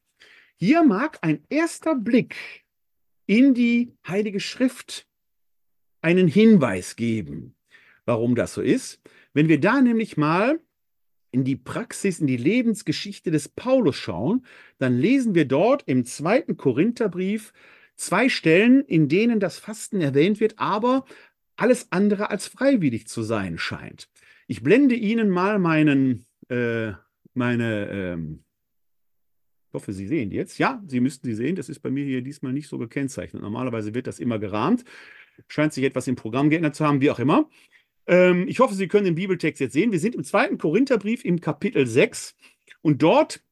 Hier 0.54 0.84
mag 0.84 1.18
ein 1.22 1.42
erster 1.48 1.96
Blick 1.96 2.64
in 3.26 3.54
die 3.54 3.92
Heilige 4.06 4.40
Schrift 4.40 5.06
einen 6.00 6.28
Hinweis 6.28 6.94
geben, 6.94 7.56
warum 8.04 8.36
das 8.36 8.54
so 8.54 8.62
ist. 8.62 9.00
Wenn 9.38 9.48
wir 9.48 9.60
da 9.60 9.80
nämlich 9.80 10.16
mal 10.16 10.58
in 11.30 11.44
die 11.44 11.54
Praxis, 11.54 12.18
in 12.18 12.26
die 12.26 12.36
Lebensgeschichte 12.36 13.30
des 13.30 13.48
Paulus 13.48 13.94
schauen, 13.94 14.44
dann 14.78 14.98
lesen 14.98 15.36
wir 15.36 15.44
dort 15.44 15.84
im 15.86 16.04
zweiten 16.04 16.56
Korintherbrief 16.56 17.52
zwei 17.94 18.28
Stellen, 18.30 18.84
in 18.84 19.08
denen 19.08 19.38
das 19.38 19.56
Fasten 19.56 20.00
erwähnt 20.00 20.40
wird, 20.40 20.58
aber 20.58 21.04
alles 21.54 21.92
andere 21.92 22.30
als 22.30 22.48
freiwillig 22.48 23.06
zu 23.06 23.22
sein 23.22 23.58
scheint. 23.58 24.08
Ich 24.48 24.64
blende 24.64 24.96
Ihnen 24.96 25.30
mal 25.30 25.60
meinen, 25.60 26.26
äh, 26.48 26.94
meine, 27.32 27.90
ähm, 27.90 28.42
ich 29.68 29.74
hoffe, 29.74 29.92
Sie 29.92 30.08
sehen 30.08 30.30
die 30.30 30.36
jetzt. 30.36 30.58
Ja, 30.58 30.82
Sie 30.84 30.98
müssten 30.98 31.28
sie 31.28 31.34
sehen. 31.34 31.54
Das 31.54 31.68
ist 31.68 31.78
bei 31.78 31.90
mir 31.92 32.04
hier 32.04 32.22
diesmal 32.22 32.52
nicht 32.52 32.66
so 32.66 32.76
gekennzeichnet. 32.76 33.40
Normalerweise 33.40 33.94
wird 33.94 34.08
das 34.08 34.18
immer 34.18 34.40
gerahmt. 34.40 34.84
Scheint 35.46 35.72
sich 35.72 35.84
etwas 35.84 36.08
im 36.08 36.16
Programm 36.16 36.50
geändert 36.50 36.74
zu 36.74 36.84
haben, 36.84 37.00
wie 37.00 37.12
auch 37.12 37.20
immer. 37.20 37.48
Ähm, 38.08 38.48
ich 38.48 38.58
hoffe, 38.58 38.74
Sie 38.74 38.88
können 38.88 39.04
den 39.04 39.14
Bibeltext 39.14 39.60
jetzt 39.60 39.74
sehen. 39.74 39.92
Wir 39.92 40.00
sind 40.00 40.14
im 40.14 40.24
zweiten 40.24 40.58
Korintherbrief 40.58 41.24
im 41.24 41.40
Kapitel 41.40 41.86
6 41.86 42.34
und 42.80 43.02
dort 43.02 43.42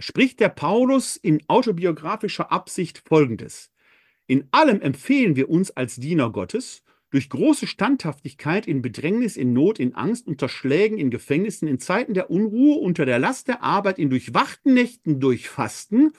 spricht 0.00 0.40
der 0.40 0.48
Paulus 0.48 1.16
in 1.16 1.42
autobiografischer 1.46 2.52
Absicht 2.52 3.02
Folgendes. 3.06 3.70
In 4.26 4.48
allem 4.50 4.80
empfehlen 4.80 5.36
wir 5.36 5.48
uns 5.48 5.70
als 5.70 5.96
Diener 5.96 6.30
Gottes, 6.30 6.82
durch 7.10 7.30
große 7.30 7.68
Standhaftigkeit 7.68 8.66
in 8.66 8.82
Bedrängnis, 8.82 9.36
in 9.36 9.52
Not, 9.52 9.78
in 9.78 9.94
Angst, 9.94 10.26
unter 10.26 10.48
Schlägen, 10.48 10.98
in 10.98 11.10
Gefängnissen, 11.10 11.68
in 11.68 11.78
Zeiten 11.78 12.12
der 12.12 12.28
Unruhe, 12.28 12.80
unter 12.80 13.06
der 13.06 13.20
Last 13.20 13.46
der 13.46 13.62
Arbeit, 13.62 14.00
in 14.00 14.10
durchwachten 14.10 14.74
Nächten, 14.74 15.20
durch 15.20 15.48
Fasten, 15.48 16.12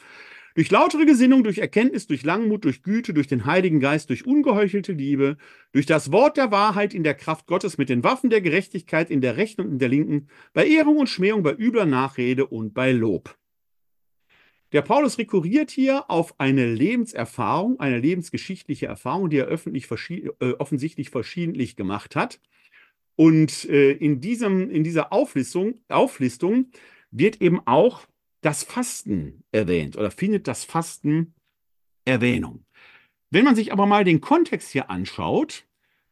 durch 0.55 0.71
lautere 0.71 1.05
Gesinnung, 1.05 1.43
durch 1.43 1.59
Erkenntnis, 1.59 2.07
durch 2.07 2.23
Langmut, 2.23 2.63
durch 2.63 2.81
Güte, 2.81 3.13
durch 3.13 3.27
den 3.27 3.45
Heiligen 3.45 3.81
Geist, 3.81 4.09
durch 4.09 4.25
ungeheuchelte 4.25 4.93
Liebe, 4.93 5.37
durch 5.73 5.85
das 5.85 6.11
Wort 6.11 6.37
der 6.37 6.49
Wahrheit 6.49 6.93
in 6.93 7.03
der 7.03 7.13
Kraft 7.13 7.45
Gottes 7.45 7.77
mit 7.77 7.89
den 7.89 8.03
Waffen 8.03 8.29
der 8.29 8.41
Gerechtigkeit 8.41 9.11
in 9.11 9.21
der 9.21 9.35
rechten 9.37 9.61
und 9.61 9.71
in 9.73 9.79
der 9.79 9.89
linken, 9.89 10.27
bei 10.53 10.65
Ehrung 10.65 10.97
und 10.97 11.09
Schmähung, 11.09 11.43
bei 11.43 11.53
übler 11.53 11.85
Nachrede 11.85 12.47
und 12.47 12.73
bei 12.73 12.93
Lob. 12.93 13.37
Der 14.71 14.81
Paulus 14.81 15.17
rekurriert 15.17 15.71
hier 15.71 16.09
auf 16.09 16.39
eine 16.39 16.73
Lebenserfahrung, 16.73 17.79
eine 17.79 17.99
lebensgeschichtliche 17.99 18.87
Erfahrung, 18.87 19.29
die 19.29 19.37
er 19.37 19.45
öffentlich, 19.45 19.89
äh, 20.09 20.51
offensichtlich 20.57 21.09
verschiedentlich 21.09 21.75
gemacht 21.75 22.15
hat. 22.15 22.39
Und 23.17 23.65
äh, 23.69 23.91
in, 23.91 24.21
diesem, 24.21 24.69
in 24.69 24.83
dieser 24.83 25.11
Auflistung, 25.13 25.75
Auflistung 25.89 26.71
wird 27.11 27.41
eben 27.41 27.59
auch 27.65 28.07
das 28.41 28.63
Fasten 28.63 29.43
erwähnt 29.51 29.97
oder 29.97 30.11
findet 30.11 30.47
das 30.47 30.63
Fasten 30.63 31.33
Erwähnung. 32.05 32.65
Wenn 33.31 33.45
man 33.45 33.55
sich 33.55 33.73
aber 33.73 33.85
mal 33.85 34.03
den 34.03 34.21
Kontext 34.21 34.71
hier 34.71 34.89
anschaut, 34.89 35.65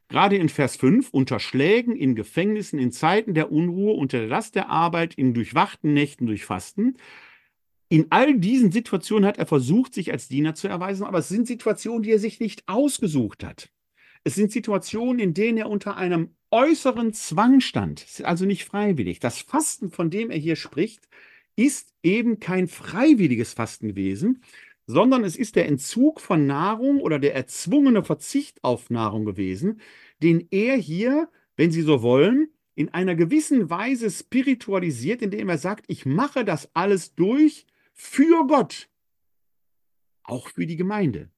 gerade 0.10 0.36
in 0.36 0.50
Vers 0.50 0.76
5, 0.76 1.10
unter 1.12 1.40
Schlägen, 1.40 1.96
in 1.96 2.16
Gefängnissen, 2.16 2.80
in 2.80 2.92
Zeiten 2.92 3.34
der 3.34 3.52
Unruhe, 3.52 3.94
unter 3.94 4.20
der 4.20 4.28
Last 4.28 4.56
der 4.56 4.70
Arbeit, 4.70 5.14
in 5.14 5.34
durchwachten 5.34 5.94
Nächten 5.94 6.26
durch 6.26 6.46
Fasten, 6.46 6.98
in 7.90 8.08
all 8.10 8.40
diesen 8.40 8.72
Situationen 8.72 9.28
hat 9.28 9.38
er 9.38 9.46
versucht, 9.46 9.94
sich 9.94 10.12
als 10.12 10.28
Diener 10.28 10.56
zu 10.56 10.68
erweisen, 10.68 11.06
aber 11.06 11.20
es 11.20 11.30
sind 11.30 11.46
Situationen, 11.46 12.02
die 12.02 12.12
er 12.12 12.20
sich 12.20 12.40
nicht 12.40 12.68
ausgesucht 12.68 13.44
hat. 13.44 13.70
Es 14.24 14.36
sind 14.36 14.52
Situationen, 14.52 15.20
in 15.20 15.34
denen 15.36 15.60
er 15.60 15.70
unter 15.70 15.96
einem 15.96 16.36
äußeren 16.50 17.14
Zwang 17.14 17.60
stand, 17.60 18.06
also 18.24 18.46
nicht 18.46 18.66
freiwillig. 18.66 19.20
Das 19.20 19.40
Fasten, 19.40 19.92
von 19.92 20.10
dem 20.10 20.32
er 20.32 20.38
hier 20.38 20.56
spricht, 20.56 21.08
ist 21.56 21.94
eben 22.04 22.40
kein 22.40 22.68
freiwilliges 22.68 23.54
Fasten 23.54 23.90
gewesen, 23.90 24.42
sondern 24.86 25.24
es 25.24 25.36
ist 25.36 25.56
der 25.56 25.68
Entzug 25.68 26.20
von 26.20 26.46
Nahrung 26.46 27.00
oder 27.00 27.20
der 27.20 27.36
erzwungene 27.36 28.04
Verzicht 28.04 28.64
auf 28.64 28.90
Nahrung 28.90 29.26
gewesen, 29.26 29.80
den 30.22 30.48
er 30.52 30.76
hier, 30.76 31.30
wenn 31.56 31.72
Sie 31.72 31.82
so 31.82 32.02
wollen, 32.02 32.50
in 32.76 32.90
einer 32.90 33.16
gewissen 33.16 33.70
Weise 33.70 34.10
spiritualisiert, 34.10 35.22
indem 35.22 35.50
er 35.50 35.58
sagt, 35.58 35.86
ich 35.88 36.06
mache 36.06 36.44
das 36.44 36.70
alles 36.74 37.14
durch 37.16 37.66
für 37.94 38.48
Gott, 38.48 38.90
auch 40.24 40.50
für 40.50 40.66
die 40.66 40.76
Gemeinde. 40.76 41.30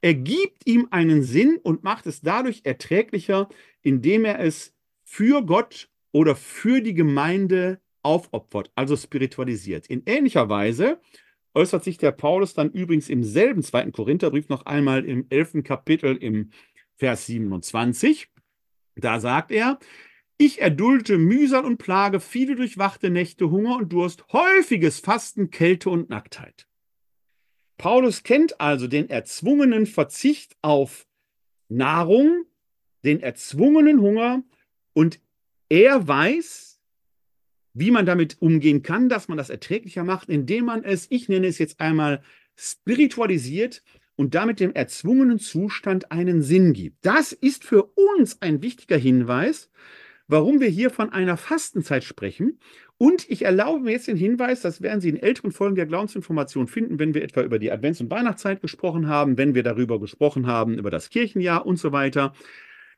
Er 0.00 0.14
gibt 0.14 0.66
ihm 0.66 0.88
einen 0.90 1.22
Sinn 1.22 1.58
und 1.62 1.82
macht 1.82 2.06
es 2.06 2.20
dadurch 2.20 2.60
erträglicher, 2.64 3.48
indem 3.82 4.24
er 4.24 4.38
es 4.40 4.74
für 5.02 5.42
Gott 5.44 5.90
oder 6.12 6.36
für 6.36 6.82
die 6.82 6.94
Gemeinde 6.94 7.80
aufopfert, 8.02 8.70
also 8.74 8.96
spiritualisiert. 8.96 9.86
In 9.86 10.02
ähnlicher 10.06 10.48
Weise 10.48 11.00
äußert 11.54 11.84
sich 11.84 11.98
der 11.98 12.12
Paulus 12.12 12.54
dann 12.54 12.70
übrigens 12.70 13.08
im 13.08 13.24
selben 13.24 13.62
zweiten 13.62 13.92
Korintherbrief 13.92 14.48
noch 14.48 14.66
einmal 14.66 15.04
im 15.04 15.26
elften 15.30 15.62
Kapitel 15.62 16.16
im 16.16 16.50
Vers 16.96 17.26
27. 17.26 18.28
Da 18.96 19.20
sagt 19.20 19.50
er, 19.50 19.78
ich 20.36 20.60
erduldete 20.60 21.18
Mühsal 21.18 21.64
und 21.64 21.78
Plage, 21.78 22.20
viele 22.20 22.54
durchwachte 22.54 23.10
Nächte, 23.10 23.50
Hunger 23.50 23.76
und 23.76 23.92
Durst, 23.92 24.24
häufiges 24.32 25.00
Fasten, 25.00 25.50
Kälte 25.50 25.90
und 25.90 26.10
Nacktheit. 26.10 26.68
Paulus 27.76 28.22
kennt 28.22 28.60
also 28.60 28.86
den 28.86 29.08
erzwungenen 29.08 29.86
Verzicht 29.86 30.56
auf 30.62 31.06
Nahrung, 31.68 32.44
den 33.04 33.20
erzwungenen 33.20 34.00
Hunger 34.00 34.42
und 34.92 35.20
er 35.68 36.06
weiß, 36.06 36.67
wie 37.78 37.90
man 37.90 38.06
damit 38.06 38.36
umgehen 38.40 38.82
kann, 38.82 39.08
dass 39.08 39.28
man 39.28 39.38
das 39.38 39.50
erträglicher 39.50 40.04
macht, 40.04 40.28
indem 40.28 40.66
man 40.66 40.84
es, 40.84 41.06
ich 41.10 41.28
nenne 41.28 41.46
es 41.46 41.58
jetzt 41.58 41.80
einmal, 41.80 42.22
spiritualisiert 42.56 43.82
und 44.16 44.34
damit 44.34 44.58
dem 44.60 44.74
erzwungenen 44.74 45.38
Zustand 45.38 46.10
einen 46.10 46.42
Sinn 46.42 46.72
gibt. 46.72 46.98
Das 47.02 47.32
ist 47.32 47.64
für 47.64 47.84
uns 47.94 48.42
ein 48.42 48.62
wichtiger 48.62 48.96
Hinweis, 48.96 49.70
warum 50.26 50.60
wir 50.60 50.68
hier 50.68 50.90
von 50.90 51.10
einer 51.10 51.36
Fastenzeit 51.36 52.04
sprechen. 52.04 52.58
Und 52.98 53.30
ich 53.30 53.44
erlaube 53.44 53.84
mir 53.84 53.92
jetzt 53.92 54.08
den 54.08 54.16
Hinweis, 54.16 54.60
das 54.60 54.82
werden 54.82 55.00
Sie 55.00 55.08
in 55.08 55.16
älteren 55.16 55.52
Folgen 55.52 55.76
der 55.76 55.86
Glaubensinformation 55.86 56.66
finden, 56.66 56.98
wenn 56.98 57.14
wir 57.14 57.22
etwa 57.22 57.42
über 57.42 57.60
die 57.60 57.72
Advents- 57.72 58.00
und 58.00 58.10
Weihnachtszeit 58.10 58.60
gesprochen 58.60 59.06
haben, 59.06 59.38
wenn 59.38 59.54
wir 59.54 59.62
darüber 59.62 60.00
gesprochen 60.00 60.48
haben, 60.48 60.78
über 60.78 60.90
das 60.90 61.10
Kirchenjahr 61.10 61.64
und 61.64 61.78
so 61.78 61.92
weiter, 61.92 62.32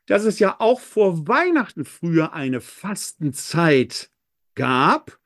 dass 0.07 0.25
es 0.25 0.39
ja 0.39 0.55
auch 0.59 0.79
vor 0.79 1.27
Weihnachten 1.27 1.85
früher 1.85 2.33
eine 2.33 2.61
Fastenzeit 2.61 4.10
gab, 4.55 5.19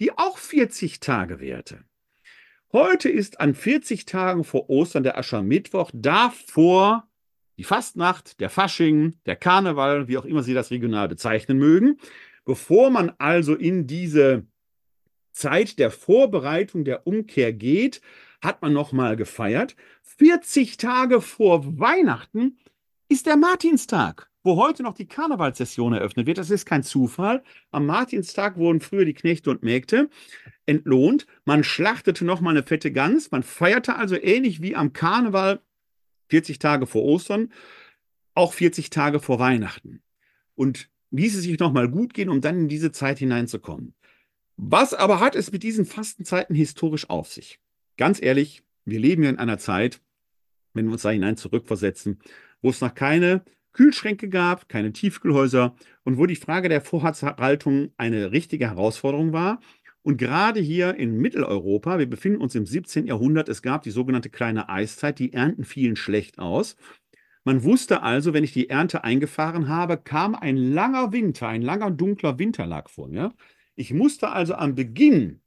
die 0.00 0.16
auch 0.16 0.38
40 0.38 1.00
Tage 1.00 1.40
währte. 1.40 1.84
Heute 2.72 3.08
ist 3.08 3.40
an 3.40 3.54
40 3.54 4.06
Tagen 4.06 4.44
vor 4.44 4.70
Ostern 4.70 5.02
der 5.02 5.18
Aschermittwoch, 5.18 5.90
davor 5.92 7.06
die 7.58 7.64
Fastnacht, 7.64 8.40
der 8.40 8.50
Fasching, 8.50 9.14
der 9.26 9.36
Karneval, 9.36 10.08
wie 10.08 10.18
auch 10.18 10.24
immer 10.24 10.42
Sie 10.42 10.54
das 10.54 10.70
regional 10.70 11.06
bezeichnen 11.06 11.58
mögen. 11.58 11.98
Bevor 12.44 12.90
man 12.90 13.12
also 13.18 13.54
in 13.54 13.86
diese 13.86 14.46
Zeit 15.32 15.78
der 15.78 15.90
Vorbereitung 15.90 16.84
der 16.84 17.06
Umkehr 17.06 17.52
geht, 17.52 18.00
hat 18.40 18.62
man 18.62 18.72
nochmal 18.72 19.16
gefeiert. 19.16 19.76
40 20.02 20.76
Tage 20.76 21.20
vor 21.20 21.78
Weihnachten 21.78 22.58
ist 23.08 23.26
der 23.26 23.36
Martinstag, 23.36 24.31
wo 24.42 24.56
heute 24.56 24.82
noch 24.82 24.94
die 24.94 25.06
Karnevalssession 25.06 25.92
eröffnet 25.92 26.26
wird. 26.26 26.38
Das 26.38 26.50
ist 26.50 26.66
kein 26.66 26.82
Zufall. 26.82 27.42
Am 27.70 27.86
Martinstag 27.86 28.56
wurden 28.56 28.80
früher 28.80 29.04
die 29.04 29.14
Knechte 29.14 29.50
und 29.50 29.62
Mägde 29.62 30.08
entlohnt. 30.66 31.26
Man 31.44 31.64
schlachtete 31.64 32.24
nochmal 32.24 32.54
eine 32.54 32.62
fette 32.62 32.92
Gans. 32.92 33.30
Man 33.30 33.42
feierte 33.42 33.96
also 33.96 34.16
ähnlich 34.16 34.62
wie 34.62 34.74
am 34.74 34.92
Karneval 34.92 35.60
40 36.28 36.58
Tage 36.58 36.86
vor 36.86 37.02
Ostern, 37.02 37.52
auch 38.34 38.52
40 38.52 38.90
Tage 38.90 39.20
vor 39.20 39.38
Weihnachten. 39.38 40.02
Und 40.54 40.88
ließ 41.10 41.36
es 41.36 41.42
sich 41.42 41.58
nochmal 41.58 41.88
gut 41.88 42.14
gehen, 42.14 42.28
um 42.28 42.40
dann 42.40 42.58
in 42.58 42.68
diese 42.68 42.90
Zeit 42.90 43.18
hineinzukommen. 43.18 43.94
Was 44.56 44.94
aber 44.94 45.20
hat 45.20 45.36
es 45.36 45.52
mit 45.52 45.62
diesen 45.62 45.84
Fastenzeiten 45.84 46.54
historisch 46.54 47.08
auf 47.10 47.28
sich? 47.28 47.60
Ganz 47.96 48.20
ehrlich, 48.22 48.62
wir 48.84 48.98
leben 48.98 49.22
ja 49.22 49.30
in 49.30 49.38
einer 49.38 49.58
Zeit, 49.58 50.00
wenn 50.72 50.86
wir 50.86 50.92
uns 50.92 51.02
da 51.02 51.10
hinein 51.10 51.36
zurückversetzen, 51.36 52.20
wo 52.62 52.70
es 52.70 52.80
noch 52.80 52.94
keine 52.94 53.44
Kühlschränke 53.72 54.28
gab, 54.28 54.68
keine 54.68 54.92
Tiefkühlhäuser 54.92 55.74
und 56.04 56.18
wo 56.18 56.26
die 56.26 56.36
Frage 56.36 56.68
der 56.68 56.80
Vorratshaltung 56.80 57.92
eine 57.96 58.32
richtige 58.32 58.68
Herausforderung 58.68 59.32
war. 59.32 59.60
Und 60.02 60.18
gerade 60.18 60.60
hier 60.60 60.96
in 60.96 61.16
Mitteleuropa, 61.18 61.98
wir 61.98 62.10
befinden 62.10 62.40
uns 62.40 62.54
im 62.54 62.66
17. 62.66 63.06
Jahrhundert, 63.06 63.48
es 63.48 63.62
gab 63.62 63.82
die 63.82 63.90
sogenannte 63.90 64.30
kleine 64.30 64.68
Eiszeit, 64.68 65.18
die 65.18 65.32
Ernten 65.32 65.64
fielen 65.64 65.96
schlecht 65.96 66.38
aus. 66.38 66.76
Man 67.44 67.64
wusste 67.64 68.02
also, 68.02 68.34
wenn 68.34 68.44
ich 68.44 68.52
die 68.52 68.68
Ernte 68.68 69.04
eingefahren 69.04 69.68
habe, 69.68 69.96
kam 69.96 70.34
ein 70.34 70.56
langer 70.56 71.12
Winter, 71.12 71.48
ein 71.48 71.62
langer 71.62 71.90
dunkler 71.90 72.38
Winter 72.38 72.66
lag 72.66 72.88
vor 72.88 73.08
mir. 73.08 73.32
Ich 73.74 73.92
musste 73.92 74.30
also 74.30 74.54
am 74.54 74.74
Beginn 74.74 75.40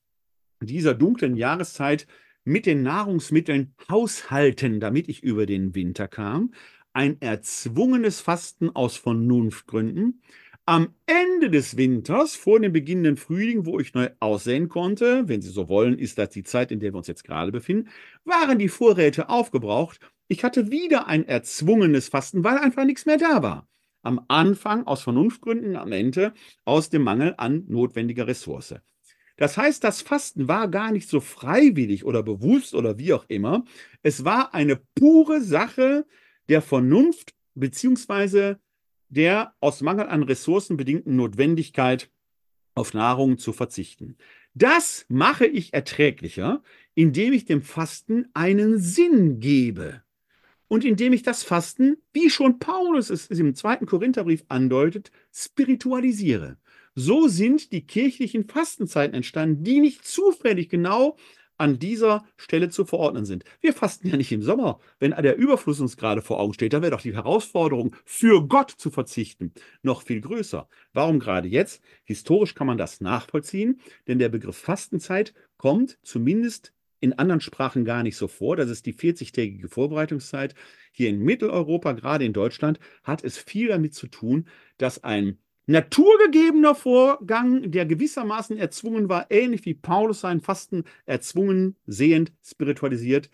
dieser 0.62 0.94
dunklen 0.94 1.36
Jahreszeit 1.36 2.08
mit 2.44 2.66
den 2.66 2.84
Nahrungsmitteln 2.84 3.74
haushalten, 3.90 4.80
damit 4.80 5.10
ich 5.10 5.24
über 5.24 5.46
den 5.46 5.74
Winter 5.76 6.08
kam. 6.08 6.54
Ein 6.96 7.20
erzwungenes 7.20 8.22
Fasten 8.22 8.74
aus 8.74 8.96
Vernunftgründen. 8.96 10.22
Am 10.66 10.96
Ende 11.06 11.50
des 11.50 11.76
Winters, 11.76 12.38
vor 12.38 12.62
dem 12.62 12.72
beginnenden 12.72 13.18
Frühling, 13.18 13.66
wo 13.66 13.82
ich 13.82 13.94
neu 13.94 14.12
aussehen 14.22 14.70
konnte, 14.70 15.28
wenn 15.28 15.42
Sie 15.42 15.50
so 15.50 15.68
wollen, 15.68 16.00
ist 16.00 16.18
das 16.18 16.30
die 16.30 16.44
Zeit, 16.44 16.72
in 16.72 16.80
der 16.80 16.94
wir 16.94 16.98
uns 17.00 17.08
jetzt 17.08 17.26
gerade 17.26 17.52
befinden, 17.52 17.90
waren 18.24 18.60
die 18.60 18.70
Vorräte 18.70 19.28
aufgebraucht. 19.28 20.00
Ich 20.30 20.46
hatte 20.46 20.72
wieder 20.72 21.08
ein 21.08 21.28
erzwungenes 21.28 22.08
Fasten, 22.08 22.46
weil 22.46 22.60
einfach 22.60 22.86
nichts 22.86 23.06
mehr 23.06 23.18
da 23.18 23.44
war. 23.44 23.68
Am 24.02 24.24
Anfang 24.30 24.88
aus 24.88 25.02
Vernunftgründen, 25.02 25.76
am 25.76 25.92
Ende 25.92 26.34
aus 26.64 26.90
dem 26.90 27.02
Mangel 27.04 27.34
an 27.36 27.66
notwendiger 27.68 28.26
Ressource. 28.26 28.76
Das 29.36 29.58
heißt, 29.58 29.84
das 29.84 30.02
Fasten 30.02 30.48
war 30.48 30.70
gar 30.70 30.94
nicht 30.94 31.10
so 31.10 31.20
freiwillig 31.20 32.06
oder 32.06 32.24
bewusst 32.24 32.74
oder 32.74 32.98
wie 32.98 33.12
auch 33.12 33.26
immer. 33.28 33.66
Es 34.02 34.24
war 34.24 34.54
eine 34.54 34.80
pure 34.96 35.42
Sache 35.42 36.06
der 36.50 36.62
Vernunft 36.62 37.34
beziehungsweise 37.56 38.60
der 39.10 39.54
aus 39.60 39.82
Mangel 39.82 40.08
an 40.08 40.24
Ressourcen 40.24 40.78
bedingten 40.78 41.16
Notwendigkeit, 41.16 42.10
auf 42.74 42.94
Nahrung 42.94 43.38
zu 43.38 43.54
verzichten. 43.54 44.18
Das 44.54 45.06
mache 45.08 45.46
ich 45.46 45.74
erträglicher, 45.74 46.62
indem 46.94 47.34
ich 47.34 47.46
dem 47.46 47.62
Fasten 47.62 48.28
einen 48.34 48.80
Sinn 48.80 49.40
gebe. 49.40 50.04
Und 50.68 50.84
indem 50.84 51.14
ich 51.14 51.24
das 51.24 51.44
Fasten, 51.44 51.98
wie 52.12 52.30
schon 52.30 52.60
Paulus 52.60 53.10
es 53.10 53.28
im 53.28 53.56
zweiten 53.56 53.86
Korintherbrief 53.86 54.44
andeutet, 54.50 55.12
spiritualisiere. 55.32 56.58
So 56.96 57.28
sind 57.28 57.72
die 57.72 57.86
kirchlichen 57.86 58.46
Fastenzeiten 58.46 59.14
entstanden, 59.14 59.64
die 59.64 59.80
nicht 59.80 60.06
zufällig 60.06 60.70
genau 60.70 61.18
an 61.58 61.80
dieser 61.80 62.26
Stelle 62.38 62.70
zu 62.70 62.86
verordnen 62.86 63.26
sind. 63.26 63.44
Wir 63.62 63.74
fasten 63.74 64.08
ja 64.08 64.18
nicht 64.18 64.32
im 64.32 64.42
Sommer, 64.42 64.80
wenn 65.00 65.12
der 65.12 65.38
Überfluss 65.38 65.80
uns 65.80 65.98
gerade 65.98 66.22
vor 66.22 66.40
Augen 66.40 66.54
steht. 66.54 66.74
Da 66.74 66.82
wäre 66.82 66.92
doch 66.92 67.02
die 67.02 67.16
Herausforderung, 67.16 67.96
für 68.06 68.48
Gott 68.48 68.72
zu 68.72 68.92
verzichten, 68.92 69.54
noch 69.82 70.02
viel 70.02 70.22
größer. 70.22 70.68
Warum 70.94 71.20
gerade 71.20 71.48
jetzt? 71.48 71.82
Historisch 72.04 72.56
kann 72.56 72.68
man 72.68 72.78
das 72.78 73.02
nachvollziehen, 73.02 73.80
denn 74.08 74.20
der 74.20 74.30
Begriff 74.30 74.58
Fastenzeit 74.58 75.34
kommt 75.58 75.98
zumindest 76.04 76.74
in 77.00 77.14
anderen 77.14 77.42
Sprachen 77.42 77.86
gar 77.86 78.04
nicht 78.04 78.18
so 78.18 78.28
vor. 78.28 78.56
Das 78.56 78.70
ist 78.70 78.86
die 78.86 78.94
40-tägige 78.94 79.68
Vorbereitungszeit. 79.68 80.56
Hier 80.92 81.10
in 81.10 81.20
Mitteleuropa, 81.20 81.92
gerade 81.92 82.26
in 82.26 82.34
Deutschland, 82.34 82.80
hat 83.04 83.24
es 83.24 83.38
viel 83.38 83.68
damit 83.68 83.94
zu 83.94 84.08
tun, 84.08 84.48
dass 84.78 85.04
ein 85.04 85.38
naturgegebener 85.68 86.76
Vorgang, 86.76 87.72
der 87.72 87.86
gewissermaßen 87.86 88.58
erzwungen 88.58 89.10
war, 89.10 89.28
ähnlich 89.30 89.66
wie 89.66 89.74
Paulus 89.74 90.22
sein 90.22 90.42
Fasten 90.42 90.84
erzwungen, 91.06 91.76
sehend, 91.86 92.32
spiritualisiert, 92.44 93.30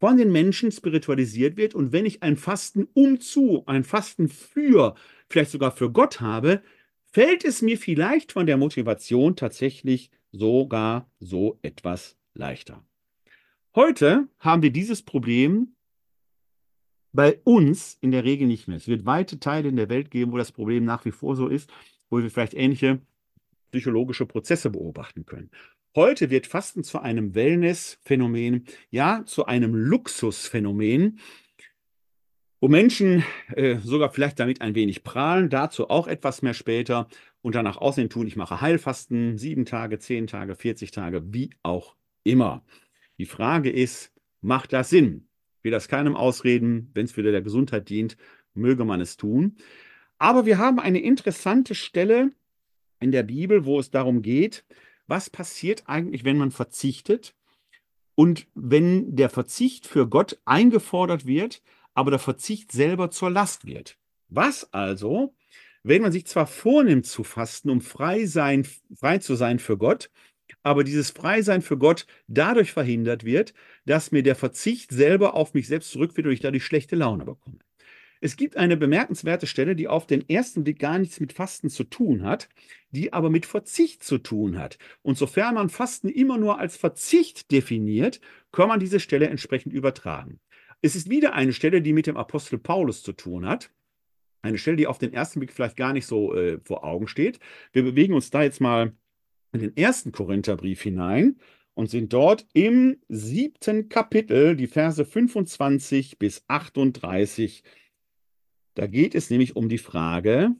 von 0.00 0.16
den 0.16 0.30
Menschen 0.30 0.70
spiritualisiert 0.70 1.56
wird. 1.56 1.74
Und 1.74 1.92
wenn 1.92 2.06
ich 2.06 2.22
ein 2.22 2.36
Fasten 2.36 2.88
umzu, 2.94 3.64
ein 3.66 3.84
Fasten 3.84 4.28
für, 4.28 4.94
vielleicht 5.28 5.50
sogar 5.50 5.72
für 5.72 5.90
Gott 5.90 6.20
habe, 6.20 6.62
fällt 7.10 7.44
es 7.44 7.62
mir 7.62 7.78
vielleicht 7.78 8.32
von 8.32 8.46
der 8.46 8.56
Motivation 8.56 9.36
tatsächlich 9.36 10.10
sogar 10.30 11.10
so 11.18 11.58
etwas 11.62 12.16
leichter. 12.34 12.84
Heute 13.74 14.28
haben 14.38 14.62
wir 14.62 14.70
dieses 14.70 15.02
Problem 15.02 15.74
bei 17.12 17.40
uns 17.44 17.96
in 18.00 18.10
der 18.10 18.24
Regel 18.24 18.46
nicht 18.46 18.68
mehr. 18.68 18.76
Es 18.76 18.88
wird 18.88 19.06
weite 19.06 19.40
Teile 19.40 19.68
in 19.68 19.76
der 19.76 19.88
Welt 19.88 20.10
geben, 20.10 20.32
wo 20.32 20.38
das 20.38 20.52
Problem 20.52 20.84
nach 20.84 21.04
wie 21.04 21.10
vor 21.10 21.36
so 21.36 21.48
ist, 21.48 21.70
wo 22.10 22.18
wir 22.18 22.30
vielleicht 22.30 22.54
ähnliche 22.54 23.00
psychologische 23.70 24.26
Prozesse 24.26 24.70
beobachten 24.70 25.26
können. 25.26 25.50
Heute 25.94 26.30
wird 26.30 26.46
Fasten 26.46 26.84
zu 26.84 27.00
einem 27.00 27.34
Wellness-Phänomen, 27.34 28.66
ja, 28.90 29.24
zu 29.24 29.46
einem 29.46 29.74
Luxusphänomen, 29.74 31.18
wo 32.60 32.68
Menschen 32.68 33.24
äh, 33.54 33.78
sogar 33.78 34.10
vielleicht 34.10 34.38
damit 34.38 34.60
ein 34.60 34.74
wenig 34.74 35.02
prahlen, 35.02 35.48
dazu 35.48 35.90
auch 35.90 36.06
etwas 36.06 36.42
mehr 36.42 36.54
später 36.54 37.08
und 37.40 37.54
danach 37.54 37.76
aussehen 37.78 38.10
tun, 38.10 38.26
ich 38.26 38.36
mache 38.36 38.60
Heilfasten, 38.60 39.38
sieben 39.38 39.64
Tage, 39.64 39.98
zehn 39.98 40.26
Tage, 40.26 40.54
40 40.54 40.90
Tage, 40.90 41.32
wie 41.32 41.50
auch 41.62 41.94
immer. 42.24 42.64
Die 43.18 43.26
Frage 43.26 43.70
ist, 43.70 44.12
macht 44.40 44.72
das 44.72 44.90
Sinn? 44.90 45.27
Will 45.68 45.72
das 45.72 45.88
keinem 45.88 46.16
ausreden, 46.16 46.90
wenn 46.94 47.04
es 47.04 47.18
wieder 47.18 47.30
der 47.30 47.42
Gesundheit 47.42 47.90
dient, 47.90 48.16
möge 48.54 48.86
man 48.86 49.02
es 49.02 49.18
tun. 49.18 49.58
Aber 50.16 50.46
wir 50.46 50.56
haben 50.56 50.80
eine 50.80 50.98
interessante 50.98 51.74
Stelle 51.74 52.30
in 53.00 53.12
der 53.12 53.22
Bibel, 53.22 53.66
wo 53.66 53.78
es 53.78 53.90
darum 53.90 54.22
geht, 54.22 54.64
was 55.08 55.28
passiert 55.28 55.82
eigentlich, 55.84 56.24
wenn 56.24 56.38
man 56.38 56.52
verzichtet 56.52 57.34
und 58.14 58.46
wenn 58.54 59.14
der 59.14 59.28
Verzicht 59.28 59.86
für 59.86 60.08
Gott 60.08 60.40
eingefordert 60.46 61.26
wird, 61.26 61.60
aber 61.92 62.10
der 62.10 62.18
Verzicht 62.18 62.72
selber 62.72 63.10
zur 63.10 63.28
Last 63.28 63.66
wird. 63.66 63.98
Was 64.30 64.72
also, 64.72 65.34
wenn 65.82 66.00
man 66.00 66.12
sich 66.12 66.24
zwar 66.24 66.46
vornimmt 66.46 67.04
zu 67.04 67.24
fasten, 67.24 67.68
um 67.68 67.82
frei, 67.82 68.24
sein, 68.24 68.66
frei 68.94 69.18
zu 69.18 69.34
sein 69.34 69.58
für 69.58 69.76
Gott, 69.76 70.08
aber 70.68 70.84
dieses 70.84 71.10
Freisein 71.10 71.62
für 71.62 71.78
Gott 71.78 72.06
dadurch 72.26 72.72
verhindert 72.72 73.24
wird, 73.24 73.54
dass 73.86 74.12
mir 74.12 74.22
der 74.22 74.34
Verzicht 74.34 74.92
selber 74.92 75.32
auf 75.32 75.54
mich 75.54 75.66
selbst 75.66 75.90
zurückführt 75.90 76.26
und 76.26 76.34
ich 76.34 76.40
dadurch 76.40 76.66
schlechte 76.66 76.94
Laune 76.94 77.24
bekomme. 77.24 77.56
Es 78.20 78.36
gibt 78.36 78.58
eine 78.58 78.76
bemerkenswerte 78.76 79.46
Stelle, 79.46 79.74
die 79.74 79.88
auf 79.88 80.06
den 80.06 80.28
ersten 80.28 80.64
Blick 80.64 80.78
gar 80.78 80.98
nichts 80.98 81.20
mit 81.20 81.32
Fasten 81.32 81.70
zu 81.70 81.84
tun 81.84 82.22
hat, 82.22 82.50
die 82.90 83.14
aber 83.14 83.30
mit 83.30 83.46
Verzicht 83.46 84.04
zu 84.04 84.18
tun 84.18 84.58
hat. 84.58 84.76
Und 85.00 85.16
sofern 85.16 85.54
man 85.54 85.70
Fasten 85.70 86.10
immer 86.10 86.36
nur 86.36 86.58
als 86.58 86.76
Verzicht 86.76 87.50
definiert, 87.50 88.20
kann 88.52 88.68
man 88.68 88.78
diese 88.78 89.00
Stelle 89.00 89.28
entsprechend 89.28 89.72
übertragen. 89.72 90.38
Es 90.82 90.96
ist 90.96 91.08
wieder 91.08 91.32
eine 91.32 91.54
Stelle, 91.54 91.80
die 91.80 91.94
mit 91.94 92.06
dem 92.06 92.18
Apostel 92.18 92.58
Paulus 92.58 93.02
zu 93.02 93.14
tun 93.14 93.46
hat. 93.46 93.70
Eine 94.42 94.58
Stelle, 94.58 94.76
die 94.76 94.86
auf 94.86 94.98
den 94.98 95.14
ersten 95.14 95.40
Blick 95.40 95.50
vielleicht 95.54 95.78
gar 95.78 95.94
nicht 95.94 96.04
so 96.04 96.34
äh, 96.34 96.58
vor 96.62 96.84
Augen 96.84 97.08
steht. 97.08 97.40
Wir 97.72 97.84
bewegen 97.84 98.12
uns 98.12 98.28
da 98.28 98.42
jetzt 98.42 98.60
mal 98.60 98.92
in 99.52 99.60
den 99.60 99.76
ersten 99.76 100.12
Korintherbrief 100.12 100.82
hinein 100.82 101.38
und 101.74 101.90
sind 101.90 102.12
dort 102.12 102.46
im 102.54 102.96
siebten 103.08 103.88
Kapitel, 103.88 104.56
die 104.56 104.66
Verse 104.66 105.04
25 105.04 106.18
bis 106.18 106.44
38. 106.48 107.62
Da 108.74 108.86
geht 108.86 109.14
es 109.14 109.30
nämlich 109.30 109.56
um 109.56 109.68
die 109.68 109.78
Frage 109.78 110.54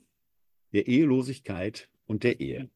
der 0.73 0.87
Ehelosigkeit 0.87 1.89
und 2.07 2.25
der 2.25 2.41
Ehe. 2.41 2.71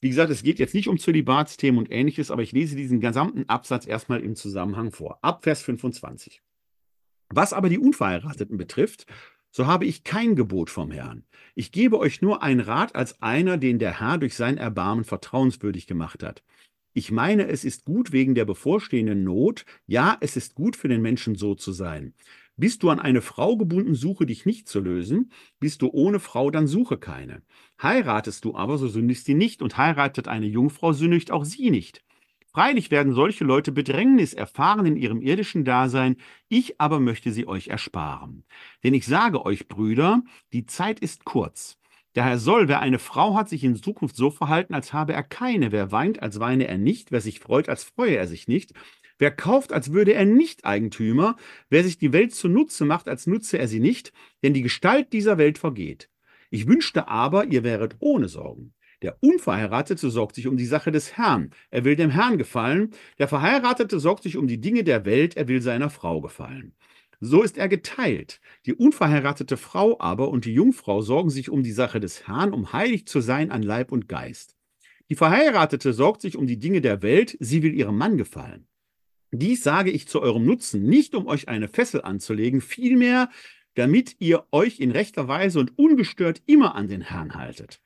Wie 0.00 0.08
gesagt, 0.08 0.30
es 0.30 0.42
geht 0.42 0.60
jetzt 0.60 0.74
nicht 0.74 0.88
um 0.88 0.98
Zölibatsthemen 0.98 1.78
und 1.78 1.90
ähnliches, 1.90 2.30
aber 2.30 2.42
ich 2.42 2.52
lese 2.52 2.76
diesen 2.76 3.00
gesamten 3.00 3.48
Absatz 3.48 3.86
erstmal 3.86 4.22
im 4.22 4.36
Zusammenhang 4.36 4.92
vor. 4.92 5.18
Ab 5.22 5.42
Vers 5.42 5.62
25. 5.62 6.40
Was 7.30 7.52
aber 7.52 7.68
die 7.68 7.78
Unverheirateten 7.78 8.56
betrifft, 8.56 9.06
so 9.50 9.66
habe 9.66 9.86
ich 9.86 10.04
kein 10.04 10.36
Gebot 10.36 10.70
vom 10.70 10.90
Herrn. 10.90 11.24
Ich 11.54 11.72
gebe 11.72 11.98
euch 11.98 12.22
nur 12.22 12.42
einen 12.42 12.60
Rat 12.60 12.94
als 12.94 13.20
einer, 13.22 13.56
den 13.56 13.78
der 13.78 14.00
Herr 14.00 14.18
durch 14.18 14.34
sein 14.34 14.58
Erbarmen 14.58 15.04
vertrauenswürdig 15.04 15.86
gemacht 15.86 16.22
hat. 16.22 16.42
Ich 16.94 17.10
meine, 17.10 17.48
es 17.48 17.64
ist 17.64 17.84
gut 17.84 18.12
wegen 18.12 18.34
der 18.34 18.44
bevorstehenden 18.44 19.22
Not, 19.22 19.64
ja, 19.86 20.16
es 20.20 20.36
ist 20.36 20.54
gut 20.54 20.74
für 20.74 20.88
den 20.88 21.02
Menschen 21.02 21.36
so 21.36 21.54
zu 21.54 21.72
sein. 21.72 22.14
Bist 22.56 22.82
du 22.82 22.90
an 22.90 22.98
eine 22.98 23.22
Frau 23.22 23.56
gebunden, 23.56 23.94
suche 23.94 24.26
dich 24.26 24.44
nicht 24.44 24.66
zu 24.66 24.80
lösen. 24.80 25.30
Bist 25.60 25.80
du 25.80 25.90
ohne 25.92 26.18
Frau, 26.18 26.50
dann 26.50 26.66
suche 26.66 26.98
keine. 26.98 27.42
Heiratest 27.80 28.44
du 28.44 28.56
aber, 28.56 28.78
so 28.78 28.88
sündigst 28.88 29.26
sie 29.26 29.34
nicht, 29.34 29.62
und 29.62 29.76
heiratet 29.76 30.26
eine 30.26 30.46
Jungfrau, 30.46 30.92
sündigt 30.92 31.30
auch 31.30 31.44
sie 31.44 31.70
nicht. 31.70 32.02
Freilich 32.58 32.90
werden 32.90 33.12
solche 33.12 33.44
Leute 33.44 33.70
Bedrängnis 33.70 34.34
erfahren 34.34 34.84
in 34.84 34.96
ihrem 34.96 35.22
irdischen 35.22 35.64
Dasein, 35.64 36.16
ich 36.48 36.80
aber 36.80 36.98
möchte 36.98 37.30
sie 37.30 37.46
euch 37.46 37.68
ersparen. 37.68 38.42
Denn 38.82 38.94
ich 38.94 39.06
sage 39.06 39.46
euch, 39.46 39.68
Brüder, 39.68 40.24
die 40.52 40.66
Zeit 40.66 40.98
ist 40.98 41.24
kurz. 41.24 41.78
Daher 42.14 42.36
soll, 42.40 42.66
wer 42.66 42.80
eine 42.80 42.98
Frau 42.98 43.36
hat, 43.36 43.48
sich 43.48 43.62
in 43.62 43.76
Zukunft 43.76 44.16
so 44.16 44.32
verhalten, 44.32 44.74
als 44.74 44.92
habe 44.92 45.12
er 45.12 45.22
keine. 45.22 45.70
Wer 45.70 45.92
weint, 45.92 46.20
als 46.20 46.40
weine 46.40 46.66
er 46.66 46.78
nicht. 46.78 47.12
Wer 47.12 47.20
sich 47.20 47.38
freut, 47.38 47.68
als 47.68 47.84
freue 47.84 48.16
er 48.16 48.26
sich 48.26 48.48
nicht. 48.48 48.72
Wer 49.18 49.30
kauft, 49.30 49.72
als 49.72 49.92
würde 49.92 50.14
er 50.14 50.24
nicht 50.24 50.64
Eigentümer. 50.64 51.36
Wer 51.70 51.84
sich 51.84 51.96
die 51.98 52.12
Welt 52.12 52.34
zunutze 52.34 52.84
macht, 52.84 53.06
als 53.06 53.28
nutze 53.28 53.56
er 53.58 53.68
sie 53.68 53.78
nicht. 53.78 54.12
Denn 54.42 54.52
die 54.52 54.62
Gestalt 54.62 55.12
dieser 55.12 55.38
Welt 55.38 55.58
vergeht. 55.58 56.10
Ich 56.50 56.66
wünschte 56.66 57.06
aber, 57.06 57.44
ihr 57.44 57.62
wäret 57.62 57.94
ohne 58.00 58.28
Sorgen. 58.28 58.74
Der 59.02 59.16
Unverheiratete 59.20 60.10
sorgt 60.10 60.34
sich 60.34 60.48
um 60.48 60.56
die 60.56 60.66
Sache 60.66 60.90
des 60.90 61.16
Herrn. 61.16 61.50
Er 61.70 61.84
will 61.84 61.94
dem 61.94 62.10
Herrn 62.10 62.36
gefallen. 62.36 62.90
Der 63.18 63.28
Verheiratete 63.28 64.00
sorgt 64.00 64.24
sich 64.24 64.36
um 64.36 64.48
die 64.48 64.60
Dinge 64.60 64.82
der 64.82 65.04
Welt. 65.04 65.36
Er 65.36 65.46
will 65.46 65.62
seiner 65.62 65.90
Frau 65.90 66.20
gefallen. 66.20 66.74
So 67.20 67.42
ist 67.42 67.58
er 67.58 67.68
geteilt. 67.68 68.40
Die 68.66 68.74
unverheiratete 68.74 69.56
Frau 69.56 69.98
aber 70.00 70.28
und 70.28 70.44
die 70.44 70.54
Jungfrau 70.54 71.00
sorgen 71.00 71.30
sich 71.30 71.50
um 71.50 71.62
die 71.62 71.72
Sache 71.72 72.00
des 72.00 72.26
Herrn, 72.28 72.52
um 72.52 72.72
heilig 72.72 73.06
zu 73.06 73.20
sein 73.20 73.50
an 73.50 73.62
Leib 73.62 73.90
und 73.92 74.08
Geist. 74.08 74.56
Die 75.10 75.16
Verheiratete 75.16 75.92
sorgt 75.92 76.20
sich 76.22 76.36
um 76.36 76.46
die 76.46 76.58
Dinge 76.58 76.80
der 76.80 77.02
Welt, 77.02 77.36
sie 77.40 77.62
will 77.62 77.74
ihrem 77.74 77.96
Mann 77.96 78.18
gefallen. 78.18 78.66
Dies 79.30 79.62
sage 79.62 79.90
ich 79.90 80.06
zu 80.06 80.22
eurem 80.22 80.44
Nutzen, 80.44 80.84
nicht 80.84 81.14
um 81.14 81.26
euch 81.26 81.48
eine 81.48 81.68
Fessel 81.68 82.02
anzulegen, 82.02 82.60
vielmehr, 82.60 83.30
damit 83.74 84.16
ihr 84.20 84.46
euch 84.52 84.80
in 84.80 84.90
rechter 84.90 85.28
Weise 85.28 85.60
und 85.60 85.76
ungestört 85.76 86.42
immer 86.46 86.74
an 86.74 86.88
den 86.88 87.00
Herrn 87.00 87.34
haltet. 87.34 87.80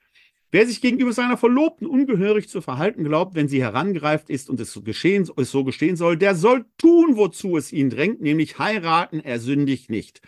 Wer 0.54 0.66
sich 0.66 0.82
gegenüber 0.82 1.14
seiner 1.14 1.38
Verlobten 1.38 1.86
ungehörig 1.86 2.46
zu 2.46 2.60
verhalten 2.60 3.04
glaubt, 3.04 3.34
wenn 3.34 3.48
sie 3.48 3.62
herangereift 3.62 4.28
ist 4.28 4.50
und 4.50 4.60
es 4.60 4.70
so, 4.70 4.82
geschehen, 4.82 5.26
es 5.38 5.50
so 5.50 5.64
gestehen 5.64 5.96
soll, 5.96 6.18
der 6.18 6.34
soll 6.34 6.66
tun, 6.76 7.16
wozu 7.16 7.56
es 7.56 7.72
ihn 7.72 7.88
drängt, 7.88 8.20
nämlich 8.20 8.58
heiraten, 8.58 9.20
er 9.20 9.40
sündigt 9.40 9.88
nicht. 9.88 10.20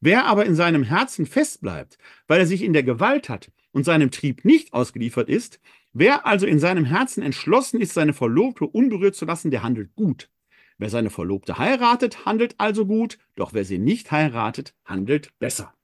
Wer 0.00 0.24
aber 0.24 0.46
in 0.46 0.54
seinem 0.54 0.82
Herzen 0.82 1.26
festbleibt, 1.26 1.98
weil 2.26 2.40
er 2.40 2.46
sich 2.46 2.62
in 2.62 2.72
der 2.72 2.84
Gewalt 2.84 3.28
hat 3.28 3.52
und 3.70 3.84
seinem 3.84 4.10
Trieb 4.10 4.46
nicht 4.46 4.72
ausgeliefert 4.72 5.28
ist, 5.28 5.60
wer 5.92 6.24
also 6.24 6.46
in 6.46 6.58
seinem 6.58 6.86
Herzen 6.86 7.22
entschlossen 7.22 7.78
ist, 7.78 7.92
seine 7.92 8.14
Verlobte 8.14 8.64
unberührt 8.64 9.14
zu 9.14 9.26
lassen, 9.26 9.50
der 9.50 9.62
handelt 9.62 9.94
gut. 9.94 10.30
Wer 10.78 10.88
seine 10.88 11.10
Verlobte 11.10 11.58
heiratet, 11.58 12.24
handelt 12.24 12.54
also 12.56 12.86
gut, 12.86 13.18
doch 13.34 13.52
wer 13.52 13.66
sie 13.66 13.78
nicht 13.78 14.10
heiratet, 14.10 14.74
handelt 14.86 15.38
besser. 15.38 15.74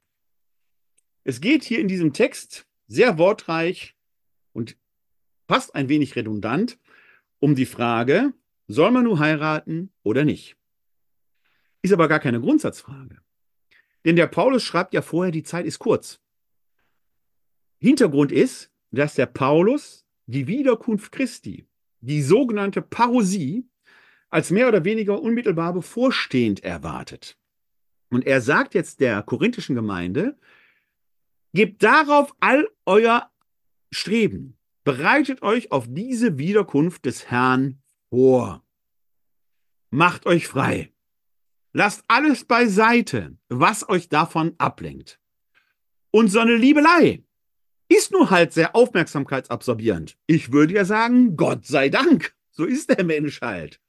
Es 1.24 1.42
geht 1.42 1.62
hier 1.62 1.78
in 1.78 1.88
diesem 1.88 2.14
Text 2.14 2.66
sehr 2.86 3.18
wortreich 3.18 3.96
und 4.52 4.76
fast 5.48 5.74
ein 5.74 5.88
wenig 5.88 6.16
redundant 6.16 6.78
um 7.38 7.54
die 7.54 7.66
Frage, 7.66 8.32
soll 8.68 8.90
man 8.90 9.04
nur 9.04 9.18
heiraten 9.18 9.90
oder 10.02 10.24
nicht? 10.24 10.56
Ist 11.82 11.92
aber 11.92 12.08
gar 12.08 12.20
keine 12.20 12.40
Grundsatzfrage. 12.40 13.18
Denn 14.04 14.16
der 14.16 14.26
Paulus 14.26 14.62
schreibt 14.62 14.94
ja 14.94 15.02
vorher, 15.02 15.32
die 15.32 15.42
Zeit 15.42 15.66
ist 15.66 15.78
kurz. 15.78 16.20
Hintergrund 17.78 18.30
ist, 18.32 18.70
dass 18.90 19.14
der 19.14 19.26
Paulus 19.26 20.06
die 20.26 20.46
Wiederkunft 20.46 21.12
Christi, 21.12 21.66
die 22.00 22.22
sogenannte 22.22 22.82
Parosie, 22.82 23.68
als 24.30 24.50
mehr 24.50 24.68
oder 24.68 24.84
weniger 24.84 25.20
unmittelbar 25.20 25.72
bevorstehend 25.74 26.64
erwartet. 26.64 27.36
Und 28.08 28.26
er 28.26 28.40
sagt 28.40 28.74
jetzt 28.74 29.00
der 29.00 29.22
korinthischen 29.22 29.74
Gemeinde, 29.74 30.38
Gebt 31.54 31.82
darauf 31.82 32.34
all 32.40 32.68
euer 32.86 33.30
Streben. 33.90 34.56
Bereitet 34.84 35.42
euch 35.42 35.70
auf 35.70 35.86
diese 35.88 36.38
Wiederkunft 36.38 37.04
des 37.04 37.30
Herrn 37.30 37.82
vor. 38.10 38.64
Macht 39.90 40.26
euch 40.26 40.48
frei. 40.48 40.92
Lasst 41.72 42.04
alles 42.08 42.44
beiseite, 42.44 43.36
was 43.48 43.88
euch 43.88 44.08
davon 44.08 44.54
ablenkt. 44.58 45.20
Und 46.10 46.28
so 46.28 46.40
eine 46.40 46.56
Liebelei 46.56 47.24
ist 47.88 48.12
nur 48.12 48.30
halt 48.30 48.52
sehr 48.52 48.74
aufmerksamkeitsabsorbierend. 48.74 50.16
Ich 50.26 50.52
würde 50.52 50.74
ja 50.74 50.84
sagen, 50.84 51.36
Gott 51.36 51.66
sei 51.66 51.88
Dank. 51.88 52.34
So 52.50 52.64
ist 52.64 52.90
der 52.90 53.04
Mensch 53.04 53.40
halt. 53.40 53.80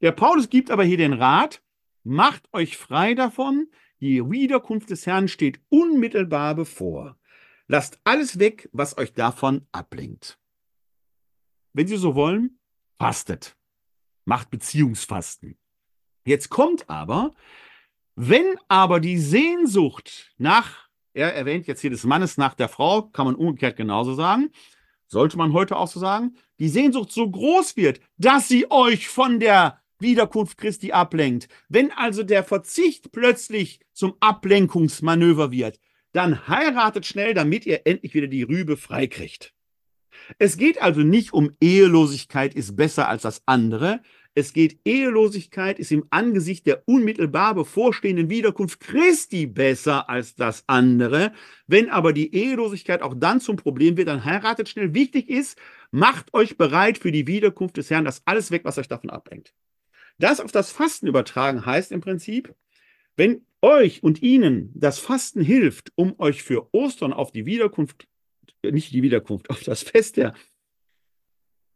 Der 0.00 0.12
Paulus 0.12 0.48
gibt 0.48 0.70
aber 0.70 0.84
hier 0.84 0.96
den 0.96 1.12
Rat, 1.12 1.62
macht 2.02 2.48
euch 2.52 2.76
frei 2.76 3.14
davon, 3.14 3.68
die 4.00 4.28
Wiederkunft 4.30 4.90
des 4.90 5.06
Herrn 5.06 5.28
steht 5.28 5.60
unmittelbar 5.68 6.54
bevor. 6.54 7.18
Lasst 7.66 8.00
alles 8.04 8.38
weg, 8.38 8.68
was 8.72 8.98
euch 8.98 9.12
davon 9.12 9.66
ablenkt. 9.72 10.38
Wenn 11.72 11.86
Sie 11.86 11.96
so 11.96 12.14
wollen, 12.14 12.58
fastet. 12.98 13.56
Macht 14.24 14.50
Beziehungsfasten. 14.50 15.56
Jetzt 16.24 16.48
kommt 16.48 16.88
aber, 16.90 17.32
wenn 18.16 18.56
aber 18.68 19.00
die 19.00 19.18
Sehnsucht 19.18 20.34
nach 20.36 20.90
er 21.12 21.34
erwähnt 21.34 21.66
jetzt 21.66 21.80
hier 21.80 21.90
des 21.90 22.04
Mannes 22.04 22.36
nach 22.36 22.54
der 22.54 22.68
Frau, 22.68 23.02
kann 23.02 23.26
man 23.26 23.34
umgekehrt 23.34 23.76
genauso 23.76 24.14
sagen. 24.14 24.50
Sollte 25.06 25.36
man 25.36 25.52
heute 25.52 25.76
auch 25.76 25.88
so 25.88 25.98
sagen. 25.98 26.36
Die 26.60 26.68
Sehnsucht 26.68 27.10
so 27.10 27.28
groß 27.28 27.76
wird, 27.76 28.00
dass 28.16 28.46
sie 28.46 28.70
euch 28.70 29.08
von 29.08 29.40
der 29.40 29.80
Wiederkunft 30.00 30.58
Christi 30.58 30.92
ablenkt. 30.92 31.48
Wenn 31.68 31.90
also 31.92 32.22
der 32.22 32.44
Verzicht 32.44 33.12
plötzlich 33.12 33.80
zum 33.92 34.14
Ablenkungsmanöver 34.20 35.50
wird, 35.50 35.78
dann 36.12 36.48
heiratet 36.48 37.06
schnell, 37.06 37.34
damit 37.34 37.66
ihr 37.66 37.82
endlich 37.86 38.14
wieder 38.14 38.26
die 38.26 38.42
Rübe 38.42 38.76
freikriegt. 38.76 39.54
Es 40.38 40.56
geht 40.56 40.82
also 40.82 41.00
nicht 41.00 41.32
um 41.32 41.52
Ehelosigkeit 41.60 42.54
ist 42.54 42.76
besser 42.76 43.08
als 43.08 43.22
das 43.22 43.42
andere, 43.46 44.00
es 44.34 44.52
geht, 44.52 44.78
Ehelosigkeit 44.84 45.80
ist 45.80 45.90
im 45.90 46.06
Angesicht 46.10 46.64
der 46.66 46.84
unmittelbar 46.86 47.54
bevorstehenden 47.54 48.30
Wiederkunft 48.30 48.78
Christi 48.78 49.46
besser 49.46 50.08
als 50.08 50.36
das 50.36 50.62
andere. 50.68 51.32
Wenn 51.66 51.90
aber 51.90 52.12
die 52.12 52.32
Ehelosigkeit 52.32 53.02
auch 53.02 53.14
dann 53.16 53.40
zum 53.40 53.56
Problem 53.56 53.96
wird, 53.96 54.06
dann 54.06 54.24
heiratet 54.24 54.68
schnell. 54.68 54.94
Wichtig 54.94 55.28
ist, 55.28 55.58
macht 55.90 56.32
euch 56.32 56.56
bereit 56.56 56.98
für 56.98 57.10
die 57.10 57.26
Wiederkunft 57.26 57.76
des 57.76 57.90
Herrn, 57.90 58.04
das 58.04 58.22
alles 58.24 58.52
weg, 58.52 58.62
was 58.64 58.78
euch 58.78 58.88
davon 58.88 59.10
ablenkt. 59.10 59.52
Das 60.20 60.38
auf 60.38 60.52
das 60.52 60.70
Fasten 60.70 61.06
übertragen 61.06 61.64
heißt 61.64 61.92
im 61.92 62.02
Prinzip, 62.02 62.54
wenn 63.16 63.46
euch 63.62 64.02
und 64.02 64.22
ihnen 64.22 64.70
das 64.74 64.98
Fasten 64.98 65.40
hilft, 65.40 65.92
um 65.94 66.14
euch 66.18 66.42
für 66.42 66.68
Ostern 66.74 67.12
auf 67.12 67.32
die 67.32 67.46
Wiederkunft, 67.46 68.06
nicht 68.62 68.92
die 68.92 69.02
Wiederkunft, 69.02 69.48
auf 69.50 69.62
das 69.62 69.82
Fest 69.82 70.18
der 70.18 70.34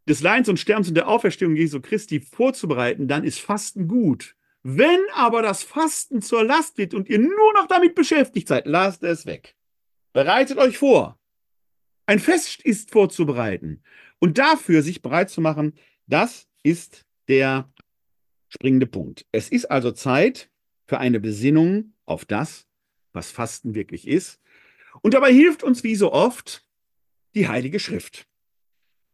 des 0.07 0.21
Leidens 0.21 0.51
und 0.51 0.61
Sterbens 0.61 0.89
und 0.89 0.95
der 0.95 1.09
Auferstehung 1.09 1.57
Jesu 1.57 1.81
Christi 1.81 2.21
vorzubereiten, 2.21 3.09
dann 3.09 3.25
ist 3.25 3.41
Fasten 3.41 3.89
gut. 3.89 4.37
Wenn 4.63 5.01
aber 5.15 5.41
das 5.41 5.63
Fasten 5.63 6.21
zur 6.21 6.45
Last 6.45 6.77
wird 6.77 6.93
und 6.93 7.09
ihr 7.09 7.19
nur 7.19 7.53
noch 7.55 7.67
damit 7.67 7.95
beschäftigt 7.95 8.49
seid, 8.49 8.67
lasst 8.67 9.03
es 9.03 9.25
weg. 9.25 9.57
Bereitet 10.13 10.59
euch 10.59 10.77
vor. 10.77 11.19
Ein 12.05 12.19
Fest 12.19 12.63
ist 12.63 12.91
vorzubereiten. 12.91 13.83
Und 14.19 14.37
dafür 14.37 14.83
sich 14.83 15.01
bereit 15.01 15.31
zu 15.31 15.41
machen, 15.41 15.73
das 16.07 16.47
ist 16.63 17.07
der 17.29 17.73
springende 18.55 18.87
Punkt. 18.87 19.27
Es 19.33 19.49
ist 19.49 19.67
also 19.67 19.91
Zeit 19.91 20.49
für 20.87 20.99
eine 20.99 21.19
Besinnung 21.19 21.93
auf 22.05 22.25
das, 22.25 22.67
was 23.13 23.31
Fasten 23.31 23.75
wirklich 23.75 24.07
ist. 24.07 24.41
Und 25.03 25.15
dabei 25.15 25.33
hilft 25.33 25.65
uns 25.65 25.83
wie 25.83 25.97
so 25.97 26.13
oft 26.13 26.65
die 27.35 27.49
Heilige 27.49 27.81
Schrift. 27.81 28.27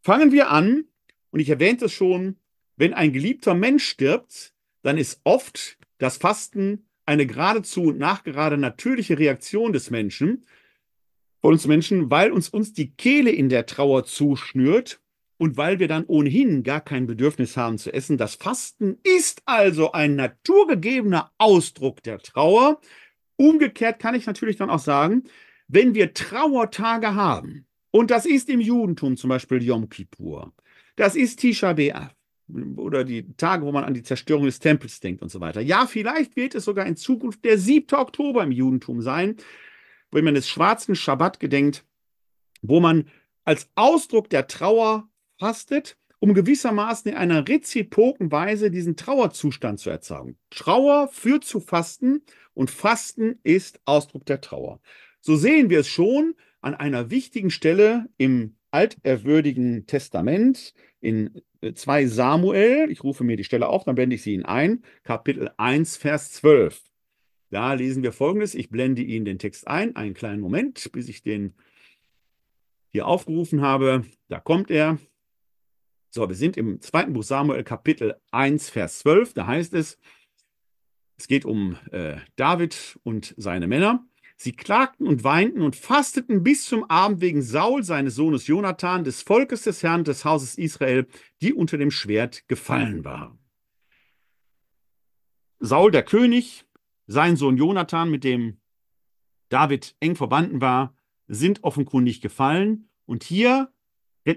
Fangen 0.03 0.31
wir 0.31 0.51
an, 0.51 0.85
und 1.31 1.39
ich 1.39 1.49
erwähnte 1.49 1.85
es 1.85 1.93
schon, 1.93 2.37
wenn 2.75 2.93
ein 2.93 3.13
geliebter 3.13 3.55
Mensch 3.55 3.85
stirbt, 3.85 4.53
dann 4.83 4.97
ist 4.97 5.21
oft 5.23 5.77
das 5.97 6.17
Fasten 6.17 6.85
eine 7.05 7.25
geradezu 7.25 7.91
nachgerade 7.91 8.57
natürliche 8.57 9.17
Reaktion 9.17 9.73
des 9.73 9.89
Menschen, 9.89 10.45
von 11.41 11.53
uns 11.53 11.65
Menschen, 11.65 12.11
weil 12.11 12.31
uns 12.31 12.49
uns 12.49 12.73
die 12.73 12.91
Kehle 12.91 13.31
in 13.31 13.49
der 13.49 13.65
Trauer 13.65 14.05
zuschnürt 14.05 15.01
und 15.41 15.57
weil 15.57 15.79
wir 15.79 15.87
dann 15.87 16.05
ohnehin 16.05 16.61
gar 16.61 16.81
kein 16.81 17.07
Bedürfnis 17.07 17.57
haben 17.57 17.79
zu 17.79 17.91
essen. 17.91 18.19
Das 18.19 18.35
Fasten 18.35 18.99
ist 19.01 19.41
also 19.45 19.91
ein 19.91 20.15
naturgegebener 20.15 21.31
Ausdruck 21.39 22.03
der 22.03 22.19
Trauer. 22.19 22.79
Umgekehrt 23.37 23.97
kann 23.97 24.13
ich 24.13 24.27
natürlich 24.27 24.57
dann 24.57 24.69
auch 24.69 24.77
sagen, 24.77 25.23
wenn 25.67 25.95
wir 25.95 26.13
Trauertage 26.13 27.15
haben, 27.15 27.65
und 27.89 28.11
das 28.11 28.27
ist 28.27 28.49
im 28.49 28.59
Judentum 28.59 29.17
zum 29.17 29.29
Beispiel 29.31 29.63
Yom 29.63 29.89
Kippur. 29.89 30.53
Das 30.95 31.15
ist 31.15 31.39
Tisha 31.39 31.71
B'Av 31.71 32.11
oder 32.75 33.03
die 33.03 33.35
Tage, 33.35 33.65
wo 33.65 33.71
man 33.71 33.83
an 33.83 33.95
die 33.95 34.03
Zerstörung 34.03 34.45
des 34.45 34.59
Tempels 34.59 34.99
denkt 34.99 35.23
und 35.23 35.29
so 35.29 35.39
weiter. 35.39 35.61
Ja, 35.61 35.87
vielleicht 35.87 36.35
wird 36.35 36.53
es 36.53 36.65
sogar 36.65 36.85
in 36.85 36.97
Zukunft 36.97 37.43
der 37.45 37.57
7. 37.57 37.97
Oktober 37.97 38.43
im 38.43 38.51
Judentum 38.51 39.01
sein, 39.01 39.37
wenn 40.11 40.23
man 40.23 40.35
des 40.35 40.47
schwarzen 40.47 40.93
Schabbat 40.93 41.39
gedenkt, 41.39 41.83
wo 42.61 42.79
man 42.79 43.09
als 43.43 43.71
Ausdruck 43.73 44.29
der 44.29 44.45
Trauer 44.45 45.07
fastet, 45.41 45.97
um 46.19 46.35
gewissermaßen 46.35 47.11
in 47.11 47.17
einer 47.17 47.47
reziproken 47.47 48.31
Weise 48.31 48.69
diesen 48.69 48.95
Trauerzustand 48.95 49.79
zu 49.79 49.89
erzeugen. 49.89 50.37
Trauer 50.51 51.07
führt 51.07 51.45
zu 51.45 51.59
Fasten 51.59 52.21
und 52.53 52.69
Fasten 52.69 53.39
ist 53.41 53.81
Ausdruck 53.85 54.23
der 54.27 54.39
Trauer. 54.39 54.79
So 55.19 55.35
sehen 55.35 55.71
wir 55.71 55.79
es 55.79 55.87
schon, 55.87 56.35
an 56.61 56.75
einer 56.75 57.09
wichtigen 57.09 57.49
Stelle 57.49 58.07
im 58.17 58.55
alterwürdigen 58.69 59.87
Testament 59.87 60.75
in 60.99 61.41
2 61.73 62.03
äh, 62.03 62.07
Samuel, 62.07 62.91
ich 62.91 63.03
rufe 63.03 63.23
mir 63.23 63.35
die 63.35 63.43
Stelle 63.43 63.67
auf, 63.67 63.83
dann 63.83 63.95
blende 63.95 64.15
ich 64.15 64.21
sie 64.21 64.35
Ihnen 64.35 64.45
ein, 64.45 64.83
Kapitel 65.01 65.49
1, 65.57 65.97
Vers 65.97 66.33
12. 66.33 66.83
Da 67.49 67.73
lesen 67.73 68.03
wir 68.03 68.13
folgendes, 68.13 68.53
ich 68.53 68.69
blende 68.69 69.01
Ihnen 69.01 69.25
den 69.25 69.39
Text 69.39 69.67
ein, 69.67 69.95
einen 69.95 70.13
kleinen 70.13 70.39
Moment, 70.39 70.91
bis 70.91 71.09
ich 71.09 71.23
den 71.23 71.55
hier 72.91 73.07
aufgerufen 73.07 73.61
habe. 73.61 74.05
Da 74.27 74.39
kommt 74.39 74.69
er. 74.69 74.99
So, 76.13 76.27
wir 76.27 76.35
sind 76.35 76.57
im 76.57 76.81
zweiten 76.81 77.13
Buch 77.13 77.23
Samuel, 77.23 77.63
Kapitel 77.63 78.19
1, 78.31 78.69
Vers 78.69 78.99
12. 78.99 79.33
Da 79.33 79.47
heißt 79.47 79.73
es, 79.73 79.97
es 81.17 81.25
geht 81.25 81.45
um 81.45 81.77
äh, 81.91 82.17
David 82.35 82.99
und 83.03 83.33
seine 83.37 83.65
Männer. 83.65 84.05
Sie 84.35 84.51
klagten 84.51 85.07
und 85.07 85.23
weinten 85.23 85.61
und 85.61 85.77
fasteten 85.77 86.43
bis 86.43 86.65
zum 86.65 86.83
Abend 86.89 87.21
wegen 87.21 87.41
Saul, 87.41 87.83
seines 87.83 88.15
Sohnes 88.15 88.47
Jonathan, 88.47 89.05
des 89.05 89.21
Volkes 89.21 89.61
des 89.61 89.83
Herrn 89.83 90.03
des 90.03 90.25
Hauses 90.25 90.57
Israel, 90.57 91.07
die 91.41 91.53
unter 91.53 91.77
dem 91.77 91.91
Schwert 91.91 92.45
gefallen 92.49 93.05
waren. 93.05 93.39
Saul, 95.59 95.91
der 95.91 96.03
König, 96.03 96.65
sein 97.07 97.37
Sohn 97.37 97.55
Jonathan, 97.55 98.11
mit 98.11 98.25
dem 98.25 98.59
David 99.47 99.95
eng 100.01 100.17
verbunden 100.17 100.59
war, 100.59 100.93
sind 101.29 101.63
offenkundig 101.63 102.19
gefallen. 102.19 102.89
Und 103.05 103.23
hier 103.23 103.71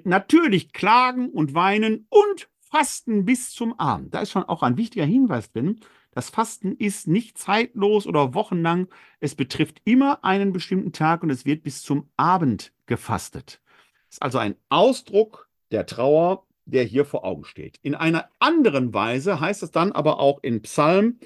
natürlich 0.05 0.73
klagen 0.73 1.31
und 1.31 1.55
weinen 1.55 2.07
und 2.09 2.49
fasten 2.61 3.25
bis 3.25 3.53
zum 3.53 3.79
Abend. 3.79 4.15
Da 4.15 4.21
ist 4.21 4.31
schon 4.31 4.45
auch 4.45 4.63
ein 4.63 4.77
wichtiger 4.77 5.05
Hinweis 5.05 5.53
drin. 5.53 5.81
Das 6.11 6.31
Fasten 6.31 6.77
ist 6.77 7.09
nicht 7.09 7.39
zeitlos 7.39 8.07
oder 8.07 8.35
wochenlang. 8.35 8.89
Es 9.21 9.35
betrifft 9.35 9.81
immer 9.85 10.25
einen 10.25 10.53
bestimmten 10.53 10.93
Tag 10.93 11.23
und 11.23 11.31
es 11.31 11.45
wird 11.45 11.63
bis 11.63 11.83
zum 11.83 12.09
Abend 12.17 12.73
gefastet. 12.87 13.61
Das 14.09 14.17
ist 14.17 14.23
also 14.23 14.39
ein 14.39 14.57
Ausdruck 14.69 15.49
der 15.71 15.87
Trauer, 15.87 16.47
der 16.67 16.85
hier 16.85 17.05
vor 17.05 17.25
Augen 17.25 17.45
steht. 17.45 17.79
In 17.83 17.95
einer 17.95 18.31
anderen 18.39 18.95
Weise 18.95 19.41
heißt 19.41 19.63
es 19.63 19.71
dann 19.71 19.93
aber 19.93 20.19
auch 20.21 20.39
in 20.43 20.63
Psalm 20.63 21.19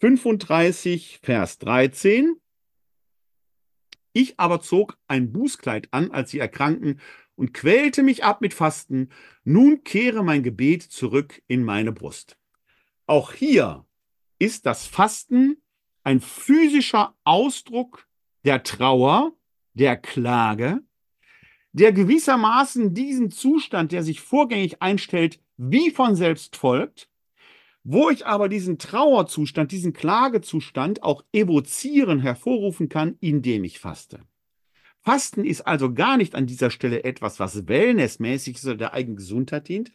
35, 0.00 1.20
Vers 1.22 1.58
13. 1.58 2.36
Ich 4.12 4.40
aber 4.40 4.60
zog 4.60 4.96
ein 5.06 5.32
Bußkleid 5.32 5.88
an, 5.92 6.10
als 6.10 6.30
sie 6.30 6.38
erkrankten, 6.38 7.00
und 7.40 7.54
quälte 7.54 8.02
mich 8.02 8.22
ab 8.22 8.42
mit 8.42 8.52
Fasten. 8.52 9.08
Nun 9.44 9.82
kehre 9.82 10.22
mein 10.22 10.42
Gebet 10.42 10.82
zurück 10.82 11.42
in 11.46 11.64
meine 11.64 11.90
Brust. 11.90 12.36
Auch 13.06 13.32
hier 13.32 13.86
ist 14.38 14.66
das 14.66 14.86
Fasten 14.86 15.56
ein 16.04 16.20
physischer 16.20 17.14
Ausdruck 17.24 18.06
der 18.44 18.62
Trauer, 18.62 19.32
der 19.72 19.96
Klage, 19.96 20.82
der 21.72 21.92
gewissermaßen 21.92 22.92
diesen 22.92 23.30
Zustand, 23.30 23.92
der 23.92 24.02
sich 24.02 24.20
vorgängig 24.20 24.82
einstellt, 24.82 25.40
wie 25.56 25.90
von 25.90 26.16
selbst 26.16 26.56
folgt, 26.56 27.08
wo 27.84 28.10
ich 28.10 28.26
aber 28.26 28.50
diesen 28.50 28.76
Trauerzustand, 28.76 29.72
diesen 29.72 29.94
Klagezustand 29.94 31.02
auch 31.02 31.24
evozieren, 31.32 32.20
hervorrufen 32.20 32.90
kann, 32.90 33.16
indem 33.20 33.64
ich 33.64 33.78
faste. 33.78 34.20
Fasten 35.02 35.44
ist 35.44 35.62
also 35.62 35.92
gar 35.92 36.16
nicht 36.16 36.34
an 36.34 36.46
dieser 36.46 36.70
Stelle 36.70 37.04
etwas, 37.04 37.40
was 37.40 37.66
wellnessmäßig 37.66 38.56
ist 38.56 38.66
oder 38.66 38.76
der 38.76 38.94
eigenen 38.94 39.16
Gesundheit 39.16 39.68
dient, 39.68 39.92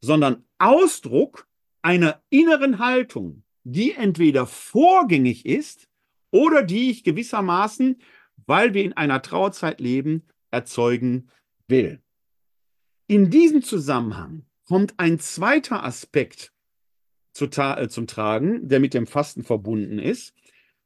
sondern 0.00 0.44
Ausdruck 0.58 1.48
einer 1.80 2.22
inneren 2.28 2.78
Haltung, 2.78 3.44
die 3.64 3.92
entweder 3.92 4.46
vorgängig 4.46 5.46
ist 5.46 5.88
oder 6.30 6.62
die 6.62 6.90
ich 6.90 7.04
gewissermaßen, 7.04 8.00
weil 8.46 8.74
wir 8.74 8.84
in 8.84 8.92
einer 8.92 9.22
Trauerzeit 9.22 9.80
leben, 9.80 10.26
erzeugen 10.50 11.28
will. 11.68 12.02
In 13.06 13.30
diesem 13.30 13.62
Zusammenhang 13.62 14.44
kommt 14.64 14.94
ein 14.98 15.18
zweiter 15.18 15.84
Aspekt 15.84 16.52
äh, 17.38 17.88
zum 17.88 18.06
Tragen, 18.06 18.68
der 18.68 18.80
mit 18.80 18.94
dem 18.94 19.06
Fasten 19.06 19.42
verbunden 19.42 19.98
ist, 19.98 20.34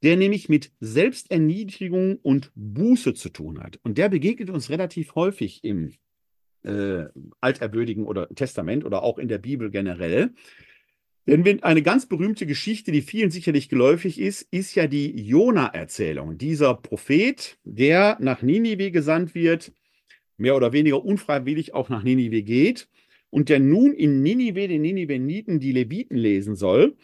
der 0.02 0.16
nämlich 0.16 0.48
mit 0.48 0.72
Selbsterniedrigung 0.80 2.16
und 2.22 2.52
Buße 2.54 3.14
zu 3.14 3.30
tun 3.30 3.60
hat. 3.62 3.78
Und 3.82 3.98
der 3.98 4.08
begegnet 4.08 4.50
uns 4.50 4.70
relativ 4.70 5.14
häufig 5.14 5.64
im 5.64 5.92
äh, 6.62 7.04
Alterwürdigen 7.40 8.04
oder 8.04 8.28
Testament 8.28 8.84
oder 8.84 9.02
auch 9.02 9.18
in 9.18 9.28
der 9.28 9.38
Bibel 9.38 9.70
generell. 9.70 10.34
Denn 11.26 11.62
eine 11.64 11.82
ganz 11.82 12.06
berühmte 12.06 12.46
Geschichte, 12.46 12.92
die 12.92 13.02
vielen 13.02 13.32
sicherlich 13.32 13.68
geläufig 13.68 14.20
ist, 14.20 14.42
ist 14.52 14.76
ja 14.76 14.86
die 14.86 15.10
Jona-Erzählung. 15.26 16.38
Dieser 16.38 16.74
Prophet, 16.74 17.58
der 17.64 18.16
nach 18.20 18.42
Ninive 18.42 18.92
gesandt 18.92 19.34
wird, 19.34 19.72
mehr 20.36 20.54
oder 20.54 20.72
weniger 20.72 21.04
unfreiwillig 21.04 21.74
auch 21.74 21.88
nach 21.88 22.04
Ninive 22.04 22.42
geht 22.42 22.88
und 23.30 23.48
der 23.48 23.58
nun 23.58 23.92
in 23.92 24.22
Ninive, 24.22 24.68
den 24.68 24.82
Niniveniten, 24.82 25.58
die 25.58 25.72
Leviten 25.72 26.16
lesen 26.16 26.54
soll, 26.54 26.96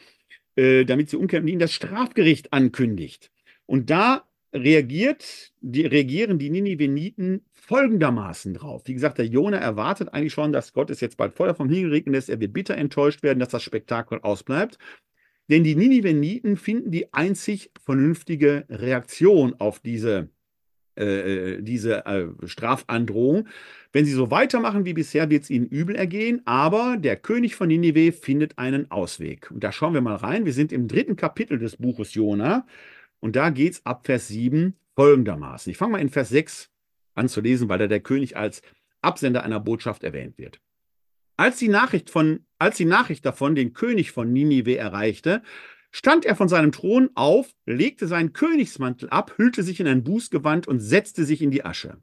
äh, 0.57 0.85
damit 0.85 1.11
sie 1.11 1.17
umkehren 1.17 1.45
und 1.45 1.49
ihnen 1.49 1.61
das 1.61 1.73
Strafgericht 1.73 2.53
ankündigt. 2.53 3.31
Und 3.67 3.91
da 3.91 4.25
reagiert, 4.53 5.53
die, 5.61 5.87
reagieren 5.87 6.39
die 6.39 6.51
Niniveniten 6.51 7.45
folgendermaßen 7.53 8.55
drauf. 8.55 8.83
Wie 8.87 8.95
gesagt, 8.95 9.19
der 9.19 9.27
Jona 9.27 9.57
erwartet 9.57 10.13
eigentlich 10.13 10.33
schon, 10.33 10.53
dass 10.53 10.73
Gott 10.73 10.91
es 10.91 11.01
jetzt 11.01 11.17
bald 11.17 11.33
Feuer 11.35 11.55
vom 11.55 11.71
Himmel 11.71 11.91
regnen 11.91 12.15
lässt. 12.15 12.29
Er 12.29 12.41
wird 12.41 12.53
bitter 12.53 12.77
enttäuscht 12.77 13.23
werden, 13.23 13.39
dass 13.39 13.49
das 13.51 13.63
Spektakel 13.63 14.21
ausbleibt. 14.21 14.79
Denn 15.49 15.65
die 15.65 15.75
Niniveniten 15.75 16.57
finden 16.57 16.91
die 16.91 17.13
einzig 17.13 17.71
vernünftige 17.81 18.65
Reaktion 18.69 19.55
auf 19.59 19.81
diese, 19.81 20.29
äh, 20.97 21.05
äh 21.57 21.63
diese 21.63 22.07
äh, 22.07 22.27
Strafandrohung. 22.45 23.49
Wenn 23.93 24.05
sie 24.05 24.13
so 24.13 24.31
weitermachen 24.31 24.85
wie 24.85 24.95
bisher, 24.95 25.29
wird 25.31 25.45
es 25.45 25.51
ihnen 25.51 25.67
übel 25.67 25.95
ergehen, 25.95 26.43
aber 26.47 26.97
der 26.97 27.17
König 27.17 27.57
von 27.57 27.69
Ninive 27.69 28.13
findet 28.13 28.59
einen 28.59 28.91
Ausweg. 28.91 29.51
Und 29.51 29.63
da 29.63 29.71
schauen 29.71 29.95
wir 29.95 30.01
mal 30.01 30.17
rein. 30.17 30.47
Wir 30.47 30.55
sind 30.55 30.73
im 30.73 30.89
dritten 30.89 31.17
Kapitel 31.17 31.59
des 31.59 31.77
Buches 31.77 32.15
Jona 32.15 32.67
und 33.21 33.37
da 33.37 33.51
geht 33.51 33.75
es 33.75 33.87
ab 33.87 34.07
Vers 34.07 34.29
7 34.29 34.75
folgendermaßen. 34.97 35.71
Ich 35.71 35.77
fange 35.77 35.93
mal 35.93 36.01
in 36.01 36.09
Vers 36.09 36.31
6 36.31 36.71
an 37.15 37.29
zu 37.29 37.41
lesen, 37.41 37.69
weil 37.69 37.79
da 37.79 37.87
der 37.87 38.01
König 38.01 38.37
als 38.37 38.63
Absender 39.03 39.43
einer 39.45 39.61
Botschaft 39.61 40.05
erwähnt 40.05 40.39
wird. 40.39 40.61
Als 41.37 41.59
die 41.59 41.69
Nachricht, 41.69 42.11
von, 42.11 42.45
als 42.59 42.77
die 42.77 42.85
Nachricht 42.85 43.25
davon 43.27 43.55
den 43.55 43.73
König 43.73 44.13
von 44.13 44.33
Ninive 44.33 44.77
erreichte, 44.77 45.43
stand 45.93 46.25
er 46.25 46.35
von 46.35 46.49
seinem 46.49 46.73
Thron 46.73 47.11
auf, 47.15 47.55
legte 47.67 48.07
seinen 48.07 48.33
Königsmantel 48.33 49.11
ab, 49.11 49.35
hüllte 49.37 49.63
sich 49.63 49.79
in 49.79 49.87
ein 49.87 50.03
Bußgewand 50.03 50.67
und 50.67 50.81
setzte 50.81 51.25
sich 51.25 51.43
in 51.43 51.51
die 51.51 51.65
Asche. 51.65 51.99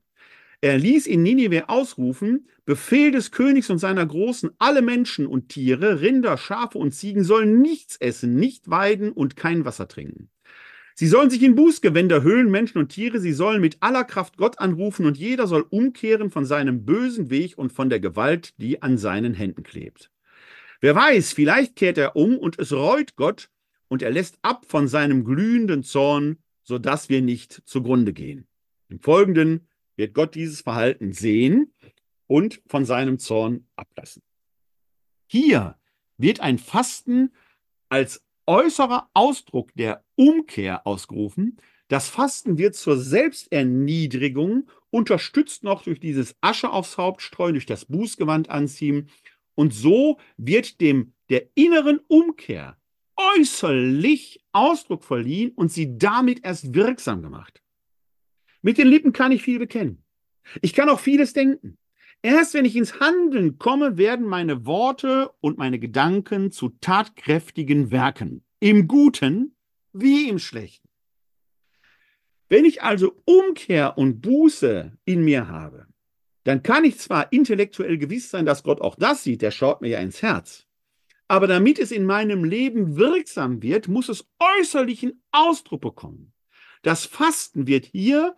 Er 0.61 0.77
ließ 0.77 1.07
in 1.07 1.23
Ninive 1.23 1.69
ausrufen, 1.69 2.47
Befehl 2.65 3.11
des 3.11 3.31
Königs 3.31 3.69
und 3.69 3.79
seiner 3.79 4.05
Großen, 4.05 4.51
alle 4.59 4.81
Menschen 4.81 5.25
und 5.25 5.49
Tiere, 5.49 6.01
Rinder, 6.01 6.37
Schafe 6.37 6.77
und 6.77 6.93
Ziegen 6.93 7.23
sollen 7.23 7.61
nichts 7.61 7.95
essen, 7.97 8.35
nicht 8.35 8.69
weiden 8.69 9.11
und 9.11 9.35
kein 9.35 9.65
Wasser 9.65 9.87
trinken. 9.87 10.29
Sie 10.95 11.07
sollen 11.07 11.29
sich 11.29 11.41
in 11.43 11.55
Bußgewänder 11.55 12.23
hüllen, 12.23 12.51
Menschen 12.51 12.77
und 12.77 12.89
Tiere, 12.89 13.19
sie 13.19 13.31
sollen 13.31 13.61
mit 13.61 13.77
aller 13.79 14.03
Kraft 14.03 14.35
Gott 14.35 14.59
anrufen 14.59 15.05
und 15.05 15.17
jeder 15.17 15.47
soll 15.47 15.65
umkehren 15.69 16.29
von 16.29 16.43
seinem 16.43 16.83
bösen 16.83 17.29
Weg 17.29 17.57
und 17.57 17.71
von 17.71 17.89
der 17.89 18.01
Gewalt, 18.01 18.53
die 18.57 18.81
an 18.81 18.97
seinen 18.97 19.33
Händen 19.33 19.63
klebt. 19.63 20.11
Wer 20.81 20.95
weiß, 20.95 21.31
vielleicht 21.31 21.77
kehrt 21.77 21.97
er 21.97 22.17
um 22.17 22.37
und 22.37 22.59
es 22.59 22.73
reut 22.73 23.15
Gott 23.15 23.49
und 23.89 24.01
er 24.01 24.11
lässt 24.11 24.39
ab 24.41 24.65
von 24.65 24.87
seinem 24.87 25.25
glühenden 25.25 25.83
Zorn, 25.83 26.37
sodass 26.63 27.09
wir 27.09 27.21
nicht 27.21 27.61
zugrunde 27.65 28.13
gehen. 28.13 28.47
Im 28.87 29.01
Folgenden 29.01 29.67
wird 29.97 30.13
Gott 30.13 30.35
dieses 30.35 30.61
Verhalten 30.61 31.11
sehen 31.11 31.73
und 32.27 32.61
von 32.67 32.85
seinem 32.85 33.19
Zorn 33.19 33.67
ablassen. 33.75 34.21
Hier 35.27 35.77
wird 36.17 36.39
ein 36.39 36.57
Fasten 36.57 37.33
als 37.89 38.23
äußerer 38.47 39.09
Ausdruck 39.13 39.73
der 39.75 40.03
Umkehr 40.15 40.87
ausgerufen. 40.87 41.57
Das 41.87 42.09
Fasten 42.09 42.57
wird 42.57 42.75
zur 42.75 42.97
Selbsterniedrigung, 42.97 44.69
unterstützt 44.91 45.63
noch 45.63 45.83
durch 45.83 45.99
dieses 45.99 46.35
Asche 46.41 46.71
aufs 46.71 46.97
Haupt 46.97 47.21
streuen, 47.21 47.53
durch 47.53 47.65
das 47.65 47.85
Bußgewand 47.85 48.49
anziehen. 48.49 49.09
Und 49.55 49.73
so 49.73 50.19
wird 50.37 50.81
dem 50.81 51.13
der 51.29 51.49
inneren 51.55 51.99
Umkehr 52.07 52.78
äußerlich 53.35 54.41
Ausdruck 54.51 55.03
verliehen 55.03 55.51
und 55.55 55.71
sie 55.71 55.97
damit 55.97 56.45
erst 56.45 56.73
wirksam 56.73 57.21
gemacht. 57.21 57.61
Mit 58.61 58.77
den 58.77 58.87
Lippen 58.87 59.13
kann 59.13 59.31
ich 59.31 59.43
viel 59.43 59.59
bekennen. 59.59 60.03
Ich 60.61 60.73
kann 60.73 60.89
auch 60.89 60.99
vieles 60.99 61.33
denken. 61.33 61.77
Erst 62.21 62.53
wenn 62.53 62.65
ich 62.65 62.75
ins 62.75 62.99
Handeln 62.99 63.57
komme, 63.57 63.97
werden 63.97 64.25
meine 64.25 64.65
Worte 64.65 65.31
und 65.39 65.57
meine 65.57 65.79
Gedanken 65.79 66.51
zu 66.51 66.69
tatkräftigen 66.81 67.91
Werken, 67.91 68.43
im 68.59 68.87
Guten 68.87 69.55
wie 69.93 70.27
im 70.27 70.39
Schlechten. 70.39 70.89
Wenn 72.49 72.65
ich 72.65 72.81
also 72.81 73.13
Umkehr 73.25 73.97
und 73.97 74.21
Buße 74.21 74.97
in 75.05 75.23
mir 75.23 75.47
habe, 75.47 75.87
dann 76.43 76.63
kann 76.63 76.83
ich 76.83 76.97
zwar 76.97 77.31
intellektuell 77.31 77.97
gewiss 77.97 78.31
sein, 78.31 78.45
dass 78.45 78.63
Gott 78.63 78.81
auch 78.81 78.95
das 78.95 79.23
sieht, 79.23 79.41
der 79.41 79.51
schaut 79.51 79.81
mir 79.81 79.89
ja 79.89 79.99
ins 79.99 80.21
Herz. 80.21 80.68
Aber 81.29 81.45
damit 81.45 81.77
es 81.77 81.91
in 81.91 82.05
meinem 82.05 82.43
Leben 82.43 82.97
wirksam 82.97 83.61
wird, 83.61 83.87
muss 83.87 84.09
es 84.09 84.27
äußerlichen 84.39 85.21
Ausdruck 85.31 85.81
bekommen. 85.81 86.33
Das 86.81 87.05
Fasten 87.05 87.67
wird 87.67 87.85
hier 87.85 88.35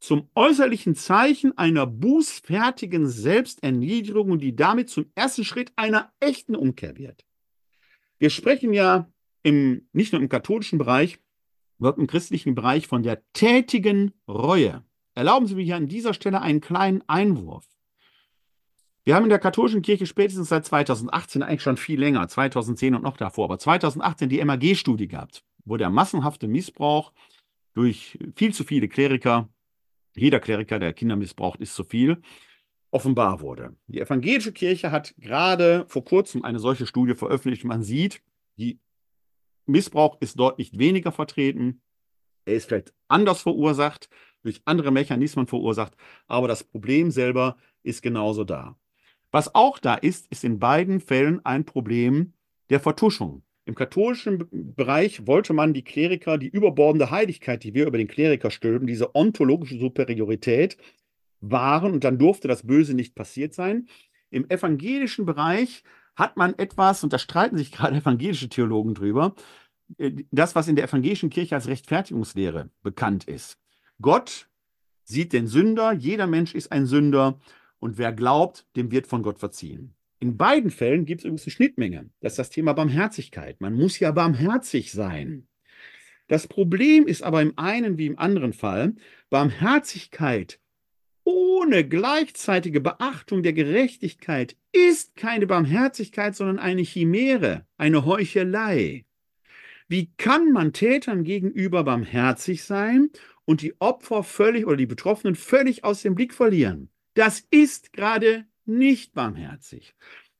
zum 0.00 0.28
äußerlichen 0.34 0.94
Zeichen 0.94 1.56
einer 1.56 1.86
bußfertigen 1.86 3.08
Selbsterniedrigung, 3.08 4.38
die 4.38 4.54
damit 4.54 4.90
zum 4.90 5.10
ersten 5.14 5.44
Schritt 5.44 5.72
einer 5.76 6.12
echten 6.20 6.54
Umkehr 6.54 6.98
wird. 6.98 7.24
Wir 8.18 8.28
sprechen 8.28 8.74
ja 8.74 9.10
im, 9.42 9.88
nicht 9.92 10.12
nur 10.12 10.20
im 10.20 10.28
katholischen 10.28 10.78
Bereich, 10.78 11.18
sondern 11.78 12.02
im 12.02 12.06
christlichen 12.06 12.54
Bereich 12.54 12.86
von 12.86 13.02
der 13.02 13.22
tätigen 13.32 14.12
Reue. 14.28 14.84
Erlauben 15.14 15.46
Sie 15.46 15.54
mir 15.54 15.64
hier 15.64 15.76
an 15.76 15.88
dieser 15.88 16.12
Stelle 16.12 16.42
einen 16.42 16.60
kleinen 16.60 17.02
Einwurf. 17.08 17.66
Wir 19.06 19.14
haben 19.14 19.22
in 19.22 19.30
der 19.30 19.38
katholischen 19.38 19.80
Kirche 19.80 20.04
spätestens 20.04 20.50
seit 20.50 20.66
2018, 20.66 21.42
eigentlich 21.42 21.62
schon 21.62 21.78
viel 21.78 21.98
länger, 21.98 22.28
2010 22.28 22.94
und 22.94 23.02
noch 23.02 23.16
davor, 23.16 23.46
aber 23.46 23.58
2018 23.58 24.28
die 24.28 24.44
MAG-Studie 24.44 25.08
gehabt, 25.08 25.42
wo 25.64 25.78
der 25.78 25.88
massenhafte 25.88 26.48
Missbrauch 26.48 27.12
durch 27.72 28.18
viel 28.34 28.52
zu 28.52 28.64
viele 28.64 28.88
Kleriker 28.88 29.48
jeder 30.16 30.40
Kleriker, 30.40 30.78
der 30.78 30.92
Kinder 30.92 31.16
missbraucht, 31.16 31.60
ist 31.60 31.74
zu 31.74 31.84
viel, 31.84 32.22
offenbar 32.90 33.40
wurde. 33.40 33.76
Die 33.86 34.00
evangelische 34.00 34.52
Kirche 34.52 34.90
hat 34.90 35.14
gerade 35.18 35.84
vor 35.88 36.04
kurzem 36.04 36.44
eine 36.44 36.58
solche 36.58 36.86
Studie 36.86 37.14
veröffentlicht. 37.14 37.64
Man 37.64 37.82
sieht, 37.82 38.22
die 38.56 38.80
Missbrauch 39.66 40.16
ist 40.20 40.38
deutlich 40.38 40.78
weniger 40.78 41.12
vertreten. 41.12 41.82
Er 42.46 42.54
ist 42.54 42.66
vielleicht 42.66 42.94
anders 43.08 43.42
verursacht, 43.42 44.08
durch 44.42 44.62
andere 44.64 44.92
Mechanismen 44.92 45.46
verursacht, 45.46 45.96
aber 46.28 46.48
das 46.48 46.64
Problem 46.64 47.10
selber 47.10 47.56
ist 47.82 48.02
genauso 48.02 48.44
da. 48.44 48.76
Was 49.36 49.54
auch 49.54 49.78
da 49.78 49.96
ist, 49.96 50.28
ist 50.32 50.44
in 50.44 50.58
beiden 50.58 50.98
Fällen 50.98 51.44
ein 51.44 51.66
Problem 51.66 52.32
der 52.70 52.80
Vertuschung. 52.80 53.42
Im 53.66 53.74
katholischen 53.74 54.48
Bereich 54.50 55.26
wollte 55.26 55.52
man 55.52 55.74
die 55.74 55.84
Kleriker, 55.84 56.38
die 56.38 56.48
überbordende 56.48 57.10
Heiligkeit, 57.10 57.62
die 57.62 57.74
wir 57.74 57.86
über 57.86 57.98
den 57.98 58.08
Kleriker 58.08 58.50
stülpen, 58.50 58.86
diese 58.86 59.14
ontologische 59.14 59.78
Superiorität 59.78 60.78
wahren 61.40 61.92
und 61.92 62.02
dann 62.02 62.16
durfte 62.16 62.48
das 62.48 62.66
Böse 62.66 62.94
nicht 62.94 63.14
passiert 63.14 63.52
sein. 63.52 63.88
Im 64.30 64.48
evangelischen 64.48 65.26
Bereich 65.26 65.82
hat 66.14 66.38
man 66.38 66.58
etwas, 66.58 67.04
und 67.04 67.12
da 67.12 67.18
streiten 67.18 67.58
sich 67.58 67.72
gerade 67.72 67.96
evangelische 67.96 68.48
Theologen 68.48 68.94
drüber, 68.94 69.34
äh, 69.98 70.12
das, 70.30 70.54
was 70.54 70.66
in 70.66 70.76
der 70.76 70.86
evangelischen 70.86 71.28
Kirche 71.28 71.56
als 71.56 71.68
Rechtfertigungslehre 71.68 72.70
bekannt 72.82 73.24
ist. 73.24 73.58
Gott 74.00 74.48
sieht 75.04 75.34
den 75.34 75.46
Sünder, 75.46 75.92
jeder 75.92 76.26
Mensch 76.26 76.54
ist 76.54 76.72
ein 76.72 76.86
Sünder 76.86 77.38
und 77.78 77.98
wer 77.98 78.12
glaubt, 78.12 78.66
dem 78.76 78.90
wird 78.90 79.06
von 79.06 79.22
Gott 79.22 79.38
verziehen. 79.38 79.94
In 80.18 80.36
beiden 80.36 80.70
Fällen 80.70 81.04
gibt 81.04 81.20
es 81.20 81.24
übrigens 81.24 81.44
eine 81.44 81.52
Schnittmenge. 81.52 82.10
Das 82.20 82.32
ist 82.32 82.38
das 82.38 82.50
Thema 82.50 82.72
Barmherzigkeit. 82.72 83.60
Man 83.60 83.74
muss 83.74 83.98
ja 83.98 84.12
barmherzig 84.12 84.92
sein. 84.92 85.46
Das 86.28 86.48
Problem 86.48 87.06
ist 87.06 87.22
aber 87.22 87.42
im 87.42 87.52
einen 87.56 87.98
wie 87.98 88.06
im 88.06 88.18
anderen 88.18 88.52
Fall, 88.52 88.94
Barmherzigkeit 89.30 90.58
ohne 91.26 91.84
gleichzeitige 91.84 92.80
Beachtung 92.80 93.42
der 93.42 93.52
Gerechtigkeit 93.52 94.56
ist 94.70 95.16
keine 95.16 95.48
Barmherzigkeit, 95.48 96.36
sondern 96.36 96.60
eine 96.60 96.82
Chimäre, 96.82 97.66
eine 97.76 98.04
Heuchelei. 98.04 99.06
Wie 99.88 100.12
kann 100.18 100.52
man 100.52 100.72
Tätern 100.72 101.24
gegenüber 101.24 101.82
barmherzig 101.82 102.62
sein 102.62 103.10
und 103.44 103.60
die 103.60 103.74
Opfer 103.80 104.22
völlig 104.22 104.66
oder 104.66 104.76
die 104.76 104.86
Betroffenen 104.86 105.34
völlig 105.34 105.82
aus 105.82 106.02
dem 106.02 106.14
Blick 106.14 106.32
verlieren? 106.32 106.90
Das 107.16 107.42
ist 107.50 107.94
gerade 107.94 108.44
nicht 108.66 109.14
barmherzig. 109.14 109.94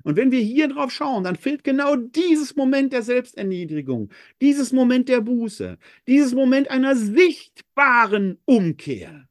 Und 0.05 0.17
wenn 0.17 0.31
wir 0.31 0.41
hier 0.41 0.69
drauf 0.69 0.93
schauen, 0.93 1.25
dann 1.25 1.35
fehlt 1.35 1.65
genau 1.65 1.97
dieses 1.97 2.55
Moment 2.55 2.93
der 2.93 3.03
Selbsterniedrigung, 3.03 4.11
dieses 4.43 4.73
Moment 4.73 5.09
der 5.09 5.23
Buße, 5.23 5.79
dieses 6.07 6.35
Moment 6.35 6.71
einer 6.71 6.95
sichtbaren 6.95 8.39
Umkehr. 8.45 9.27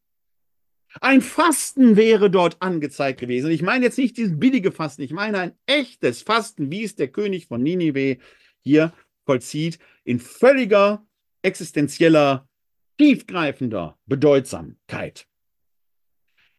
Ein 1.01 1.21
Fasten 1.21 1.95
wäre 1.95 2.31
dort 2.31 2.61
angezeigt 2.61 3.19
gewesen. 3.19 3.51
Ich 3.51 3.61
meine 3.61 3.85
jetzt 3.85 3.99
nicht 3.99 4.17
dieses 4.17 4.39
billige 4.39 4.71
Fasten, 4.71 5.03
ich 5.03 5.11
meine 5.11 5.37
ein 5.37 5.51
echtes 5.67 6.23
Fasten, 6.23 6.71
wie 6.71 6.83
es 6.83 6.95
der 6.95 7.09
König 7.09 7.45
von 7.45 7.61
Ninive 7.61 8.17
hier 8.61 8.91
vollzieht, 9.23 9.77
in 10.03 10.19
völliger 10.19 11.05
existenzieller, 11.43 12.49
tiefgreifender 12.97 13.99
Bedeutsamkeit. 14.07 15.27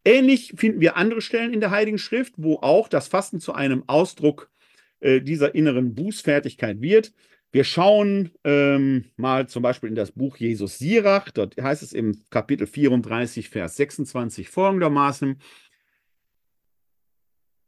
Ähnlich 0.06 0.54
finden 0.56 0.80
wir 0.80 0.96
andere 0.96 1.20
Stellen 1.20 1.52
in 1.52 1.58
der 1.58 1.72
Heiligen 1.72 1.98
Schrift, 1.98 2.34
wo 2.36 2.58
auch 2.58 2.86
das 2.86 3.08
Fasten 3.08 3.40
zu 3.40 3.54
einem 3.54 3.82
Ausdruck 3.88 4.52
äh, 5.00 5.20
dieser 5.20 5.56
inneren 5.56 5.96
Bußfertigkeit 5.96 6.80
wird. 6.80 7.12
Wir 7.50 7.64
schauen 7.64 8.30
ähm, 8.44 9.06
mal 9.16 9.48
zum 9.48 9.64
Beispiel 9.64 9.88
in 9.88 9.96
das 9.96 10.12
Buch 10.12 10.36
Jesus 10.36 10.78
Sirach. 10.78 11.32
Dort 11.32 11.60
heißt 11.60 11.82
es 11.82 11.92
im 11.92 12.22
Kapitel 12.30 12.68
34, 12.68 13.48
Vers 13.48 13.76
26 13.78 14.48
folgendermaßen. 14.48 15.40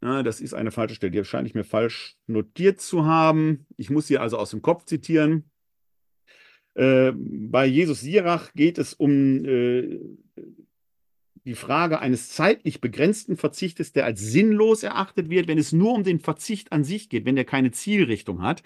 Na, 0.01 0.22
das 0.22 0.41
ist 0.41 0.55
eine 0.55 0.70
falsche 0.70 0.95
Stelle, 0.95 1.11
die 1.11 1.24
scheine 1.24 1.49
ich 1.49 1.57
mir 1.57 1.64
falsch 1.64 2.18
notiert 2.28 2.80
zu 2.80 3.05
haben. 3.05 3.66
Ich 3.76 3.91
muss 3.91 4.07
sie 4.07 4.18
also 4.18 4.39
aus 4.39 4.51
dem 4.51 4.62
Kopf 4.62 4.84
zitieren. 4.84 5.51
Äh, 6.74 7.11
bei 7.16 7.66
Jesus 7.66 8.03
Sirach 8.03 8.53
geht 8.53 8.78
es 8.78 8.95
um 8.95 9.45
äh, 9.45 9.99
die 11.49 11.55
Frage 11.55 12.01
eines 12.01 12.29
zeitlich 12.29 12.83
begrenzten 12.83 13.39
Verzichtes, 13.39 13.93
der 13.93 14.05
als 14.05 14.21
sinnlos 14.21 14.83
erachtet 14.83 15.31
wird, 15.31 15.49
wenn 15.49 15.57
es 15.57 15.73
nur 15.73 15.95
um 15.95 16.05
den 16.05 16.21
Verzicht 16.21 16.73
an 16.73 16.85
sich 16.85 17.09
geht, 17.09 17.25
wenn 17.25 17.37
der 17.37 17.47
keine 17.47 17.71
Zielrichtung 17.71 18.43
hat. 18.43 18.63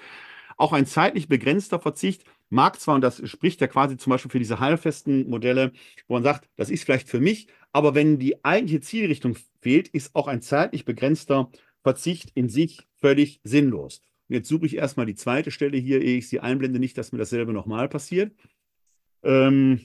Auch 0.57 0.73
ein 0.73 0.85
zeitlich 0.85 1.29
begrenzter 1.29 1.79
Verzicht 1.79 2.25
mag 2.51 2.81
zwar, 2.81 2.97
und 2.97 3.01
das 3.03 3.27
spricht 3.29 3.61
ja 3.61 3.69
quasi 3.69 3.97
zum 3.97 4.11
Beispiel 4.11 4.33
für 4.33 4.41
diese 4.41 4.59
heilfesten 4.59 5.31
Modelle, 5.31 5.73
wo 6.09 6.15
man 6.15 6.25
sagt, 6.25 6.49
das 6.57 6.71
ist 6.71 6.83
vielleicht 6.83 7.09
für 7.09 7.21
mich, 7.21 7.47
aber 7.71 7.95
wenn 7.95 8.19
die 8.19 8.45
eigentliche 8.45 8.81
Zielrichtung 8.81 9.37
fehlt, 9.61 9.87
ist 9.87 10.17
auch 10.17 10.27
ein 10.27 10.43
zeitlich 10.43 10.85
begrenzter 10.85 11.53
Verzicht 11.85 12.33
in 12.35 12.49
sich 12.49 12.81
völlig 13.01 13.41
sinnlos. 13.45 14.03
Und 14.29 14.35
jetzt 14.35 14.49
suche 14.49 14.67
ich 14.67 14.75
erstmal 14.75 15.07
die 15.07 15.15
zweite 15.15 15.53
Stelle 15.53 15.79
hier, 15.79 16.03
ehe 16.03 16.19
ich 16.19 16.29
sie 16.29 16.41
einblende, 16.41 16.81
nicht, 16.81 16.99
dass 16.99 17.13
mir 17.13 17.19
dasselbe 17.19 17.53
nochmal 17.53 17.89
passiert. 17.89 18.33
Ähm, 19.23 19.81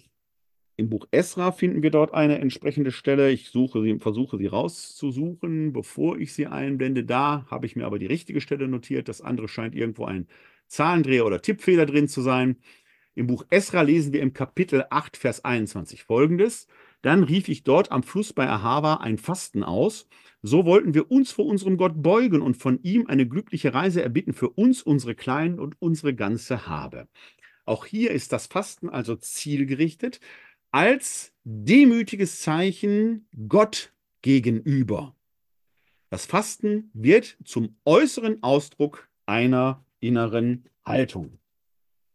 Im 0.79 0.89
Buch 0.89 1.07
Esra 1.09 1.51
finden 1.51 1.81
wir 1.81 1.89
dort 1.89 2.13
eine 2.13 2.37
entsprechende 2.37 2.91
Stelle. 2.91 3.31
Ich 3.31 3.49
suche 3.49 3.81
sie, 3.81 3.97
versuche 3.97 4.37
sie 4.37 4.45
rauszusuchen, 4.45 5.73
bevor 5.73 6.19
ich 6.19 6.33
sie 6.33 6.45
einblende. 6.45 7.03
Da 7.03 7.47
habe 7.49 7.65
ich 7.65 7.75
mir 7.75 7.87
aber 7.87 7.97
die 7.97 8.05
richtige 8.05 8.41
Stelle 8.41 8.67
notiert. 8.67 9.07
Das 9.09 9.21
andere 9.21 9.47
scheint 9.47 9.73
irgendwo 9.73 10.05
ein 10.05 10.27
Zahlendreher 10.67 11.25
oder 11.25 11.41
Tippfehler 11.41 11.87
drin 11.87 12.07
zu 12.07 12.21
sein. 12.21 12.57
Im 13.15 13.25
Buch 13.25 13.43
Esra 13.49 13.81
lesen 13.81 14.13
wir 14.13 14.21
im 14.21 14.33
Kapitel 14.33 14.85
8, 14.91 15.17
Vers 15.17 15.43
21 15.43 16.03
folgendes. 16.03 16.67
Dann 17.01 17.23
rief 17.23 17.47
ich 17.47 17.63
dort 17.63 17.91
am 17.91 18.03
Fluss 18.03 18.31
bei 18.31 18.47
Ahava 18.47 18.97
ein 18.97 19.17
Fasten 19.17 19.63
aus. 19.63 20.07
So 20.43 20.65
wollten 20.65 20.93
wir 20.93 21.09
uns 21.09 21.31
vor 21.31 21.47
unserem 21.47 21.77
Gott 21.77 22.03
beugen 22.03 22.43
und 22.43 22.55
von 22.55 22.79
ihm 22.83 23.07
eine 23.07 23.27
glückliche 23.27 23.73
Reise 23.73 24.03
erbitten 24.03 24.33
für 24.33 24.49
uns, 24.49 24.83
unsere 24.83 25.15
Kleinen 25.15 25.59
und 25.59 25.75
unsere 25.79 26.13
ganze 26.13 26.67
Habe. 26.67 27.07
Auch 27.65 27.85
hier 27.85 28.11
ist 28.11 28.31
das 28.31 28.45
Fasten 28.47 28.87
also 28.87 29.15
zielgerichtet 29.15 30.21
als 30.71 31.33
demütiges 31.43 32.41
Zeichen 32.41 33.27
Gott 33.47 33.93
gegenüber. 34.21 35.15
Das 36.09 36.25
Fasten 36.25 36.89
wird 36.93 37.37
zum 37.43 37.75
äußeren 37.85 38.41
Ausdruck 38.43 39.09
einer 39.25 39.85
inneren 39.99 40.65
Haltung. 40.85 41.39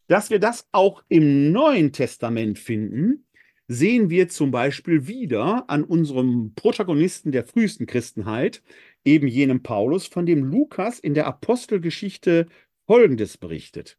Dass 0.07 0.31
wir 0.31 0.39
das 0.39 0.69
auch 0.73 1.05
im 1.09 1.53
Neuen 1.53 1.93
Testament 1.93 2.59
finden, 2.59 3.25
sehen 3.69 4.11
wir 4.11 4.29
zum 4.29 4.51
Beispiel 4.51 5.07
wieder 5.07 5.69
an 5.71 5.85
unserem 5.85 6.55
Protagonisten 6.55 7.33
der 7.33 7.45
frühesten 7.45 7.87
Christenheit, 7.87 8.63
eben 9.05 9.27
jenem 9.27 9.63
Paulus, 9.63 10.07
von 10.07 10.27
dem 10.27 10.45
Lukas 10.45 10.99
in 10.99 11.15
der 11.15 11.27
Apostelgeschichte 11.27 12.47
Folgendes 12.87 13.39
berichtet. 13.39 13.99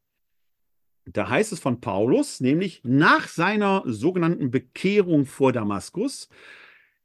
Da 1.06 1.30
heißt 1.30 1.52
es 1.52 1.60
von 1.60 1.82
Paulus, 1.82 2.40
nämlich 2.40 2.82
nach 2.84 3.28
seiner 3.28 3.84
sogenannten 3.86 4.52
Bekehrung 4.52 5.26
vor 5.26 5.52
Damaskus, 5.52 6.30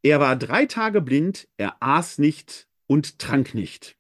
er 0.03 0.21
war 0.21 0.37
drei 0.37 0.67
Tage 0.67 1.01
blind, 1.01 1.49
er 1.57 1.77
aß 1.81 2.19
nicht 2.19 2.69
und 2.87 3.19
trank 3.19 3.55
nicht. 3.55 3.97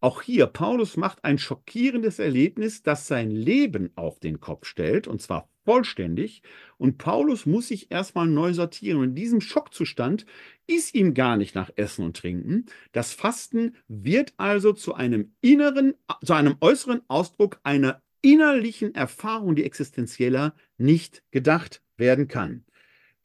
Auch 0.00 0.22
hier, 0.22 0.46
Paulus 0.46 0.96
macht 0.96 1.24
ein 1.24 1.38
schockierendes 1.38 2.18
Erlebnis, 2.18 2.82
das 2.82 3.08
sein 3.08 3.30
Leben 3.30 3.90
auf 3.96 4.20
den 4.20 4.38
Kopf 4.38 4.66
stellt, 4.66 5.08
und 5.08 5.20
zwar 5.20 5.50
vollständig. 5.64 6.42
Und 6.76 6.98
Paulus 6.98 7.46
muss 7.46 7.68
sich 7.68 7.90
erstmal 7.90 8.28
neu 8.28 8.54
sortieren. 8.54 9.00
Und 9.00 9.08
in 9.10 9.14
diesem 9.16 9.40
Schockzustand 9.40 10.24
ist 10.66 10.94
ihm 10.94 11.14
gar 11.14 11.36
nicht 11.36 11.54
nach 11.54 11.70
Essen 11.74 12.04
und 12.04 12.16
Trinken. 12.16 12.66
Das 12.92 13.12
Fasten 13.12 13.74
wird 13.88 14.34
also 14.36 14.72
zu 14.72 14.94
einem 14.94 15.34
inneren, 15.40 15.94
zu 16.24 16.32
einem 16.32 16.56
äußeren 16.60 17.02
Ausdruck 17.08 17.58
einer 17.64 18.00
innerlichen 18.22 18.94
Erfahrung, 18.94 19.54
die 19.54 19.64
existenzieller 19.64 20.54
nicht 20.76 21.22
gedacht 21.30 21.82
werden 21.96 22.28
kann. 22.28 22.64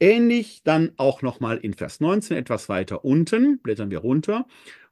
Ähnlich 0.00 0.62
dann 0.64 0.92
auch 0.96 1.22
nochmal 1.22 1.58
in 1.58 1.74
Vers 1.74 2.00
19 2.00 2.36
etwas 2.36 2.68
weiter 2.68 3.04
unten, 3.04 3.60
blättern 3.60 3.90
wir 3.90 3.98
runter. 3.98 4.46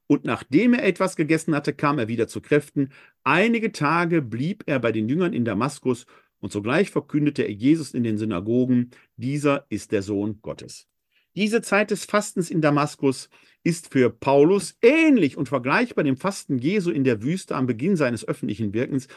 Und 0.07 0.25
nachdem 0.25 0.73
er 0.73 0.85
etwas 0.85 1.15
gegessen 1.15 1.55
hatte, 1.55 1.73
kam 1.73 1.99
er 1.99 2.07
wieder 2.07 2.27
zu 2.27 2.41
Kräften. 2.41 2.89
Einige 3.23 3.71
Tage 3.71 4.21
blieb 4.21 4.63
er 4.65 4.79
bei 4.79 4.91
den 4.91 5.07
Jüngern 5.07 5.33
in 5.33 5.45
Damaskus 5.45 6.05
und 6.39 6.51
sogleich 6.51 6.89
verkündete 6.89 7.43
er 7.43 7.51
Jesus 7.51 7.93
in 7.93 8.03
den 8.03 8.17
Synagogen, 8.17 8.91
dieser 9.15 9.65
ist 9.69 9.93
der 9.93 10.01
Sohn 10.01 10.39
Gottes. 10.41 10.87
Diese 11.35 11.61
Zeit 11.61 11.89
des 11.89 12.05
Fastens 12.05 12.51
in 12.51 12.61
Damaskus 12.61 13.29
ist 13.63 13.91
für 13.91 14.09
Paulus 14.09 14.77
ähnlich 14.81 15.37
und 15.37 15.49
vergleichbar 15.49 16.03
dem 16.03 16.17
Fasten 16.17 16.59
Jesu 16.59 16.91
in 16.91 17.03
der 17.03 17.23
Wüste 17.23 17.55
am 17.55 17.65
Beginn 17.65 17.95
seines 17.95 18.27
öffentlichen 18.27 18.73
Wirkens 18.73 19.07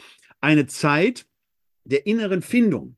eine 0.40 0.66
Zeit 0.66 1.26
der 1.84 2.06
inneren 2.06 2.42
Findung. 2.42 2.96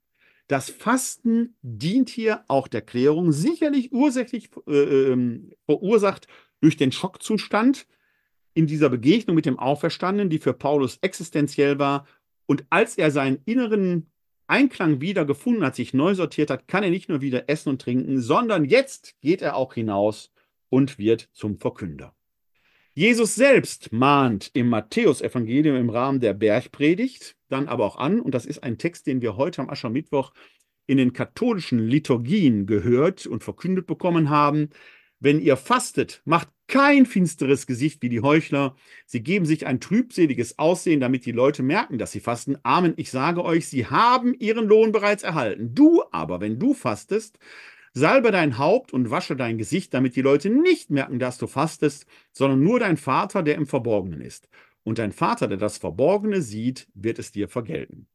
Das 0.49 0.71
Fasten 0.71 1.57
dient 1.61 2.09
hier 2.09 2.45
auch 2.49 2.69
der 2.69 2.81
Klärung, 2.81 3.33
sicherlich 3.33 3.93
ursächlich 3.93 4.49
äh, 4.67 5.13
ähm, 5.13 5.53
verursacht 5.67 6.27
durch 6.61 6.77
den 6.77 6.91
Schockzustand 6.91 7.87
in 8.55 8.67
dieser 8.67 8.89
Begegnung 8.89 9.37
mit 9.37 9.47
dem 9.47 9.59
Auferstandenen, 9.59 10.31
die 10.31 10.39
für 10.39 10.55
Paulus 10.55 10.99
existenziell 11.03 11.79
war. 11.79 12.07
Und 12.47 12.65
als 12.71 12.97
er 12.97 13.11
seinen 13.11 13.41
inneren 13.45 14.11
Einklang 14.47 15.03
wieder 15.03 15.27
gefunden 15.27 15.65
hat, 15.65 15.77
sich 15.77 15.93
neu 15.93 16.15
sortiert 16.15 16.51
hat, 16.51 16.67
kann 16.67 16.83
er 16.83 16.91
nicht 16.91 17.11
nur 17.11 17.21
wieder 17.21 17.49
essen 17.51 17.69
und 17.69 17.83
trinken, 17.83 18.21
sondern 18.21 18.65
jetzt 18.65 19.21
geht 19.21 19.43
er 19.43 19.55
auch 19.55 19.75
hinaus 19.75 20.33
und 20.71 20.99
wird 20.99 21.29
zum 21.33 21.59
Verkünder. 21.59 22.15
Jesus 22.99 23.37
selbst 23.37 23.93
mahnt 23.93 24.51
im 24.55 24.71
Matthäusevangelium 24.71 25.77
im 25.77 25.89
Rahmen 25.89 26.19
der 26.19 26.35
Bergpredigt 26.35 27.37
dann 27.49 27.69
aber 27.69 27.85
auch 27.85 27.97
an, 27.97 28.19
und 28.21 28.35
das 28.35 28.45
ist 28.45 28.65
ein 28.65 28.77
Text, 28.77 29.07
den 29.07 29.23
wir 29.23 29.37
heute 29.37 29.63
am 29.63 29.71
Aschermittwoch 29.71 30.33
in 30.89 30.97
den 30.97 31.13
katholischen 31.13 31.79
Liturgien 31.79 32.67
gehört 32.67 33.25
und 33.25 33.45
verkündet 33.45 33.87
bekommen 33.87 34.31
haben, 34.31 34.71
wenn 35.21 35.39
ihr 35.39 35.57
fastet, 35.57 36.23
macht 36.25 36.49
kein 36.67 37.07
finsteres 37.07 37.69
Gesicht 37.69 38.03
wie 38.03 38.09
die 38.09 38.21
Heuchler. 38.21 38.75
Sie 39.07 39.23
geben 39.23 39.47
sich 39.47 39.65
ein 39.65 39.79
trübseliges 39.79 40.59
Aussehen, 40.59 40.99
damit 40.99 41.25
die 41.25 41.31
Leute 41.31 41.63
merken, 41.63 41.99
dass 41.99 42.11
sie 42.11 42.19
fasten. 42.19 42.57
Amen, 42.65 42.95
ich 42.97 43.13
sage 43.13 43.45
euch, 43.45 43.69
sie 43.69 43.87
haben 43.87 44.35
ihren 44.35 44.67
Lohn 44.67 44.91
bereits 44.91 45.23
erhalten. 45.23 45.73
Du 45.73 46.03
aber, 46.11 46.41
wenn 46.41 46.59
du 46.59 46.75
fastest, 46.75 47.39
salbe 47.99 48.31
dein 48.31 48.59
Haupt 48.59 48.93
und 48.93 49.11
wasche 49.11 49.37
dein 49.37 49.59
Gesicht, 49.59 49.93
damit 49.93 50.17
die 50.17 50.23
Leute 50.23 50.51
nicht 50.51 50.91
merken, 50.91 51.19
dass 51.19 51.37
du 51.37 51.47
fastest, 51.47 52.07
sondern 52.33 52.63
nur 52.63 52.81
dein 52.81 52.97
Vater, 52.97 53.43
der 53.43 53.57
im 53.57 53.67
Verborgenen 53.67 54.21
ist. 54.21 54.49
Und 54.85 54.99
dein 54.99 55.13
Vater, 55.13 55.49
der 55.49 55.59
das 55.59 55.79
Verborgene 55.79 56.41
sieht, 56.41 56.89
wird 56.95 57.19
es 57.19 57.33
dir 57.33 57.49
vergelten. 57.49 58.07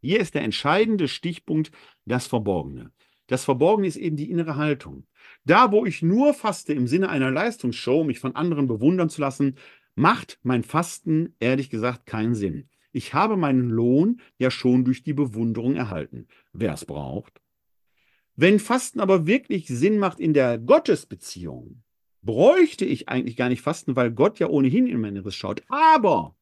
Hier 0.00 0.20
ist 0.20 0.34
der 0.34 0.42
entscheidende 0.42 1.08
Stichpunkt 1.08 1.70
das 2.04 2.26
Verborgene. 2.26 2.90
Das 3.28 3.44
Verborgene 3.44 3.86
ist 3.86 3.96
eben 3.96 4.16
die 4.16 4.30
innere 4.30 4.56
Haltung. 4.56 5.06
Da, 5.44 5.70
wo 5.72 5.86
ich 5.86 6.02
nur 6.02 6.34
faste 6.34 6.72
im 6.72 6.86
Sinne 6.86 7.08
einer 7.08 7.30
Leistungsshow, 7.30 8.04
mich 8.04 8.18
von 8.18 8.34
anderen 8.34 8.66
bewundern 8.66 9.08
zu 9.08 9.20
lassen, 9.20 9.56
macht 9.94 10.38
mein 10.42 10.64
Fasten 10.64 11.34
ehrlich 11.38 11.70
gesagt 11.70 12.06
keinen 12.06 12.34
Sinn. 12.34 12.68
Ich 12.90 13.14
habe 13.14 13.36
meinen 13.36 13.70
Lohn 13.70 14.20
ja 14.36 14.50
schon 14.50 14.84
durch 14.84 15.02
die 15.02 15.14
Bewunderung 15.14 15.76
erhalten. 15.76 16.26
Wer 16.52 16.74
es 16.74 16.84
braucht. 16.84 17.41
Wenn 18.34 18.58
Fasten 18.58 19.00
aber 19.00 19.26
wirklich 19.26 19.66
Sinn 19.66 19.98
macht 19.98 20.18
in 20.18 20.32
der 20.32 20.58
Gottesbeziehung, 20.58 21.82
bräuchte 22.22 22.84
ich 22.84 23.08
eigentlich 23.08 23.36
gar 23.36 23.48
nicht 23.48 23.62
fasten, 23.62 23.96
weil 23.96 24.10
Gott 24.10 24.38
ja 24.38 24.48
ohnehin 24.48 24.86
in 24.86 25.00
mein 25.00 25.16
Inneres 25.16 25.34
schaut. 25.34 25.62
Aber 25.68 26.36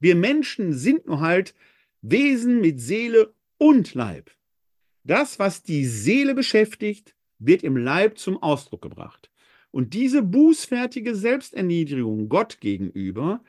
wir 0.00 0.14
Menschen 0.14 0.72
sind 0.72 1.06
nur 1.06 1.20
halt 1.20 1.54
Wesen 2.02 2.60
mit 2.60 2.80
Seele 2.80 3.34
und 3.58 3.94
Leib. 3.94 4.30
Das, 5.02 5.38
was 5.38 5.62
die 5.62 5.84
Seele 5.84 6.34
beschäftigt, 6.34 7.14
wird 7.38 7.62
im 7.62 7.76
Leib 7.76 8.18
zum 8.18 8.42
Ausdruck 8.42 8.82
gebracht. 8.82 9.30
Und 9.70 9.92
diese 9.92 10.22
bußfertige 10.22 11.14
Selbsterniedrigung 11.14 12.28
Gott 12.28 12.60
gegenüber 12.60 13.42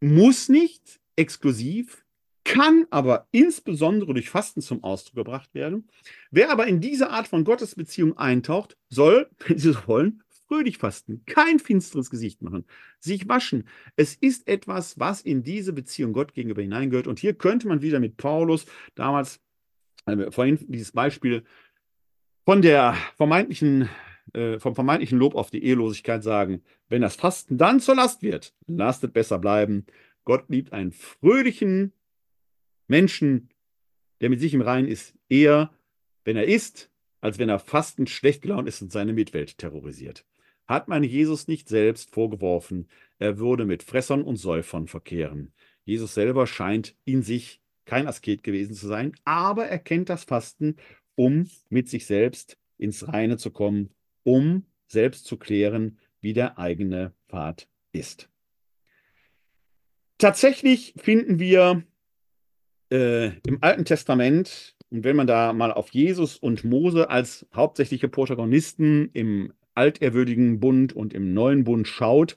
muss 0.00 0.48
nicht 0.48 1.00
exklusiv, 1.16 2.04
kann 2.44 2.86
aber 2.90 3.26
insbesondere 3.32 4.14
durch 4.14 4.30
Fasten 4.30 4.62
zum 4.62 4.82
Ausdruck 4.82 5.16
gebracht 5.16 5.54
werden. 5.54 5.88
Wer 6.30 6.50
aber 6.50 6.66
in 6.66 6.80
diese 6.80 7.10
Art 7.10 7.28
von 7.28 7.44
Gottesbeziehung 7.44 8.16
eintaucht, 8.16 8.76
soll, 8.88 9.28
wenn 9.46 9.58
Sie 9.58 9.72
so 9.72 9.86
wollen, 9.86 10.22
fröhlich 10.48 10.78
fasten, 10.78 11.22
kein 11.26 11.60
finsteres 11.60 12.10
Gesicht 12.10 12.42
machen, 12.42 12.64
sich 12.98 13.28
waschen. 13.28 13.68
Es 13.94 14.14
ist 14.16 14.48
etwas, 14.48 14.98
was 14.98 15.20
in 15.20 15.44
diese 15.44 15.72
Beziehung 15.72 16.12
Gott 16.12 16.34
gegenüber 16.34 16.60
hineingehört. 16.60 17.06
Und 17.06 17.20
hier 17.20 17.34
könnte 17.34 17.68
man 17.68 17.82
wieder 17.82 18.00
mit 18.00 18.16
Paulus 18.16 18.66
damals 18.96 19.40
also 20.04 20.30
vorhin 20.30 20.58
dieses 20.68 20.92
Beispiel 20.92 21.44
von 22.44 22.62
der 22.62 22.96
vermeintlichen, 23.16 23.88
äh, 24.32 24.58
vom 24.58 24.74
vermeintlichen 24.74 25.18
Lob 25.18 25.34
auf 25.34 25.50
die 25.50 25.62
Ehelosigkeit 25.62 26.22
sagen, 26.22 26.62
wenn 26.88 27.02
das 27.02 27.16
Fasten 27.16 27.58
dann 27.58 27.80
zur 27.80 27.96
Last 27.96 28.22
wird, 28.22 28.54
lasst 28.66 29.04
es 29.04 29.12
besser 29.12 29.38
bleiben. 29.38 29.86
Gott 30.24 30.44
liebt 30.48 30.72
einen 30.72 30.92
fröhlichen 30.92 31.92
Menschen, 32.90 33.48
der 34.20 34.30
mit 34.30 34.40
sich 34.40 34.52
im 34.52 34.60
Reinen 34.60 34.88
ist, 34.88 35.14
eher, 35.28 35.72
wenn 36.24 36.36
er 36.36 36.46
isst, 36.46 36.90
als 37.20 37.38
wenn 37.38 37.48
er 37.48 37.60
fastend 37.60 38.10
schlecht 38.10 38.42
gelaunt 38.42 38.68
ist 38.68 38.82
und 38.82 38.90
seine 38.90 39.12
Mitwelt 39.12 39.58
terrorisiert. 39.58 40.26
Hat 40.66 40.88
man 40.88 41.04
Jesus 41.04 41.46
nicht 41.46 41.68
selbst 41.68 42.12
vorgeworfen, 42.12 42.88
er 43.18 43.38
würde 43.38 43.64
mit 43.64 43.84
Fressern 43.84 44.22
und 44.22 44.36
Säufern 44.36 44.88
verkehren. 44.88 45.52
Jesus 45.84 46.14
selber 46.14 46.46
scheint 46.46 46.96
in 47.04 47.22
sich 47.22 47.62
kein 47.84 48.08
Asket 48.08 48.42
gewesen 48.42 48.74
zu 48.74 48.88
sein, 48.88 49.14
aber 49.24 49.66
er 49.66 49.78
kennt 49.78 50.08
das 50.08 50.24
Fasten, 50.24 50.76
um 51.14 51.48
mit 51.68 51.88
sich 51.88 52.06
selbst 52.06 52.58
ins 52.76 53.06
Reine 53.06 53.36
zu 53.36 53.52
kommen, 53.52 53.90
um 54.24 54.66
selbst 54.88 55.26
zu 55.26 55.36
klären, 55.36 55.98
wie 56.20 56.32
der 56.32 56.58
eigene 56.58 57.14
Pfad 57.28 57.68
ist. 57.92 58.28
Tatsächlich 60.18 60.94
finden 60.96 61.38
wir 61.38 61.84
äh, 62.90 63.28
im 63.46 63.58
Alten 63.60 63.84
Testament, 63.84 64.76
und 64.90 65.04
wenn 65.04 65.16
man 65.16 65.26
da 65.26 65.52
mal 65.52 65.72
auf 65.72 65.90
Jesus 65.90 66.36
und 66.36 66.64
Mose 66.64 67.10
als 67.10 67.46
hauptsächliche 67.54 68.08
Protagonisten 68.08 69.10
im 69.12 69.52
altehrwürdigen 69.74 70.60
Bund 70.60 70.92
und 70.92 71.14
im 71.14 71.32
neuen 71.32 71.64
Bund 71.64 71.86
schaut, 71.86 72.36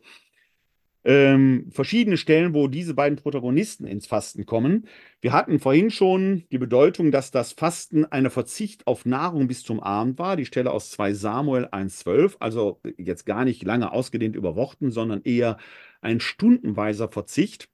ähm, 1.05 1.67
verschiedene 1.71 2.15
Stellen, 2.15 2.53
wo 2.53 2.67
diese 2.67 2.93
beiden 2.93 3.17
Protagonisten 3.17 3.85
ins 3.85 4.07
Fasten 4.07 4.45
kommen. 4.45 4.87
Wir 5.19 5.33
hatten 5.33 5.59
vorhin 5.59 5.91
schon 5.91 6.45
die 6.51 6.57
Bedeutung, 6.57 7.11
dass 7.11 7.31
das 7.31 7.51
Fasten 7.51 8.05
eine 8.05 8.29
Verzicht 8.29 8.87
auf 8.87 9.05
Nahrung 9.05 9.47
bis 9.47 9.63
zum 9.63 9.81
Abend 9.81 10.17
war. 10.17 10.37
Die 10.37 10.45
Stelle 10.45 10.71
aus 10.71 10.91
2 10.91 11.13
Samuel 11.13 11.65
1,12, 11.65 12.35
also 12.39 12.79
jetzt 12.97 13.25
gar 13.25 13.43
nicht 13.43 13.63
lange 13.63 13.91
ausgedehnt 13.91 14.35
über 14.35 14.55
Worten, 14.55 14.91
sondern 14.91 15.21
eher 15.23 15.57
ein 16.01 16.21
stundenweiser 16.21 17.09
Verzicht, 17.09 17.69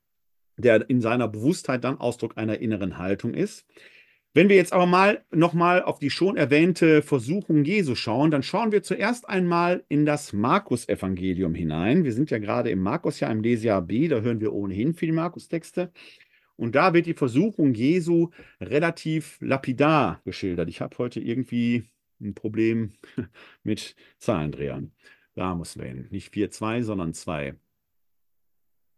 der 0.60 0.90
in 0.90 1.02
seiner 1.02 1.28
Bewusstheit 1.28 1.84
dann 1.84 2.00
Ausdruck 2.00 2.38
einer 2.38 2.60
inneren 2.60 2.98
Haltung 2.98 3.34
ist. 3.34 3.66
Wenn 4.34 4.48
wir 4.48 4.58
jetzt 4.58 4.74
aber 4.74 4.86
mal 4.86 5.26
nochmal 5.32 5.82
auf 5.82 5.98
die 5.98 6.12
schon 6.12 6.38
erwähnte 6.38 7.02
Versuchung 7.02 7.64
Jesu 7.66 7.96
schauen, 7.96 8.30
dann 8.30 8.44
schauen 8.44 8.72
wir 8.72 8.84
zuerst 8.84 9.28
einmal 9.28 9.84
in 9.90 10.06
das 10.06 10.34
Markus-Evangelium 10.34 11.56
hinein. 11.56 12.04
Wir 12.04 12.14
sind 12.14 12.30
ja 12.30 12.38
gerade 12.38 12.70
im 12.70 12.80
Markus-Jahr, 12.80 13.32
im 13.32 13.42
Lesejahr 13.42 13.82
B, 13.82 14.08
da 14.08 14.22
hören 14.22 14.40
wir 14.40 14.54
ohnehin 14.54 14.94
viele 14.94 15.14
Markus-Texte. 15.14 15.92
Und 16.58 16.76
da 16.76 16.94
wird 16.94 17.08
die 17.08 17.16
Versuchung 17.16 17.74
Jesu 17.74 18.30
relativ 18.62 19.38
lapidar 19.42 20.22
geschildert. 20.26 20.70
Ich 20.70 20.82
habe 20.82 20.96
heute 21.00 21.20
irgendwie 21.20 21.90
ein 22.22 22.36
Problem 22.36 22.92
mit 23.64 23.96
Zahlendrehern. 24.20 24.92
Da 25.34 25.56
muss 25.56 25.78
wir 25.78 25.86
hin. 25.86 26.08
Nicht 26.12 26.34
4,2, 26.34 26.84
sondern 26.84 27.14
2. 27.14 27.56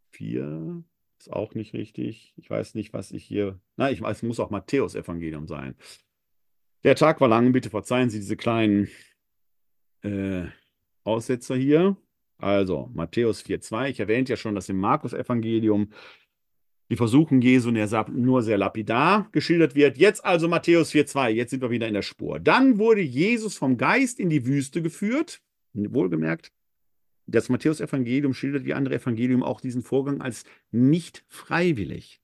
4, 0.09 0.83
ist 1.21 1.33
auch 1.33 1.53
nicht 1.53 1.73
richtig. 1.73 2.33
Ich 2.35 2.49
weiß 2.49 2.75
nicht, 2.75 2.93
was 2.93 3.11
ich 3.11 3.23
hier. 3.23 3.59
Na, 3.77 3.91
ich 3.91 4.01
weiß, 4.01 4.17
es 4.17 4.23
muss 4.23 4.39
auch 4.39 4.49
Matthäus-Evangelium 4.49 5.47
sein. 5.47 5.75
Der 6.83 6.95
Tag 6.95 7.21
war 7.21 7.27
lang, 7.27 7.51
bitte 7.51 7.69
verzeihen 7.69 8.09
Sie 8.09 8.19
diese 8.19 8.35
kleinen 8.35 8.89
äh, 10.01 10.45
Aussetzer 11.03 11.55
hier. 11.55 11.95
Also, 12.37 12.89
Matthäus 12.93 13.45
4,2. 13.45 13.89
Ich 13.89 13.99
erwähnte 13.99 14.33
ja 14.33 14.37
schon, 14.37 14.55
dass 14.55 14.67
im 14.69 14.77
Markus-Evangelium 14.77 15.91
die 16.89 16.95
Versuchung 16.95 17.39
Jesu 17.41 17.71
nur 17.71 18.41
sehr 18.41 18.57
lapidar 18.57 19.29
geschildert 19.31 19.75
wird. 19.75 19.97
Jetzt 19.97 20.25
also 20.25 20.47
Matthäus 20.47 20.91
4,2. 20.91 21.29
Jetzt 21.29 21.51
sind 21.51 21.61
wir 21.61 21.69
wieder 21.69 21.87
in 21.87 21.93
der 21.93 22.01
Spur. 22.01 22.39
Dann 22.39 22.79
wurde 22.79 23.01
Jesus 23.01 23.55
vom 23.55 23.77
Geist 23.77 24.19
in 24.19 24.29
die 24.29 24.45
Wüste 24.45 24.81
geführt. 24.81 25.39
Wohlgemerkt, 25.73 26.51
das 27.27 27.49
Matthäus-Evangelium 27.49 28.33
schildert 28.33 28.65
wie 28.65 28.73
andere 28.73 28.95
Evangelium 28.95 29.43
auch 29.43 29.61
diesen 29.61 29.83
Vorgang 29.83 30.21
als 30.21 30.43
nicht 30.71 31.23
freiwillig. 31.27 32.21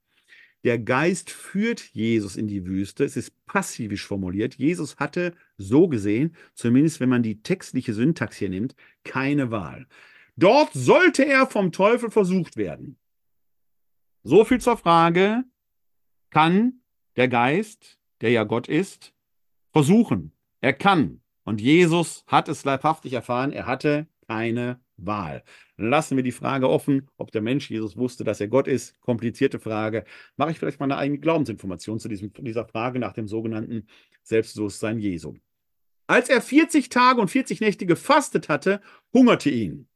Der 0.64 0.80
Geist 0.80 1.30
führt 1.30 1.80
Jesus 1.94 2.36
in 2.36 2.48
die 2.48 2.66
Wüste. 2.66 3.06
Es 3.06 3.16
ist 3.16 3.46
passivisch 3.46 4.06
formuliert. 4.06 4.56
Jesus 4.56 4.98
hatte 4.98 5.34
so 5.58 5.88
gesehen, 5.88 6.36
zumindest 6.56 7.00
wenn 7.00 7.10
man 7.10 7.24
die 7.24 7.42
textliche 7.42 7.94
Syntax 7.94 8.38
hier 8.38 8.50
nimmt, 8.50 8.76
keine 9.04 9.52
Wahl. 9.52 9.88
Dort 10.36 10.74
sollte 10.74 11.26
er 11.26 11.48
vom 11.48 11.72
Teufel 11.72 12.12
versucht 12.12 12.58
werden. 12.58 12.98
So 14.24 14.44
viel 14.44 14.60
zur 14.60 14.78
Frage, 14.78 15.46
kann 16.32 16.82
der 17.16 17.28
Geist, 17.28 17.98
der 18.22 18.32
ja 18.32 18.44
Gott 18.44 18.68
ist, 18.68 19.14
versuchen? 19.72 20.34
Er 20.60 20.74
kann. 20.74 21.22
Und 21.44 21.62
Jesus 21.62 22.26
hat 22.28 22.50
es 22.50 22.66
leibhaftig 22.66 23.14
erfahren, 23.14 23.54
er 23.54 23.68
hatte 23.68 24.08
keine 24.28 24.82
Wahl. 24.98 25.44
Lassen 25.78 26.16
wir 26.16 26.24
die 26.24 26.32
Frage 26.32 26.70
offen, 26.70 27.08
ob 27.18 27.32
der 27.32 27.42
Mensch 27.42 27.70
Jesus 27.70 27.98
wusste, 27.98 28.24
dass 28.24 28.42
er 28.42 28.48
Gott 28.48 28.68
ist. 28.68 29.00
Komplizierte 29.02 29.60
Frage. 29.60 30.06
Mache 30.36 30.52
ich 30.52 30.60
vielleicht 30.60 30.80
mal 30.80 30.86
eine 30.86 30.98
eigene 30.98 31.20
Glaubensinformation 31.20 32.00
zu 32.00 32.08
diesem, 32.08 32.34
dieser 32.34 32.66
Frage 32.66 33.00
nach 33.00 33.14
dem 33.14 33.28
sogenannten 33.28 33.88
Selbstbewusstsein 34.24 35.00
Jesu. 35.00 35.36
Als 36.08 36.30
er 36.30 36.42
40 36.42 36.90
Tage 36.90 37.22
und 37.22 37.30
40 37.30 37.60
Nächte 37.60 37.86
gefastet 37.86 38.50
hatte, 38.50 38.82
hungerte 39.14 39.50
ihn. 39.50 39.88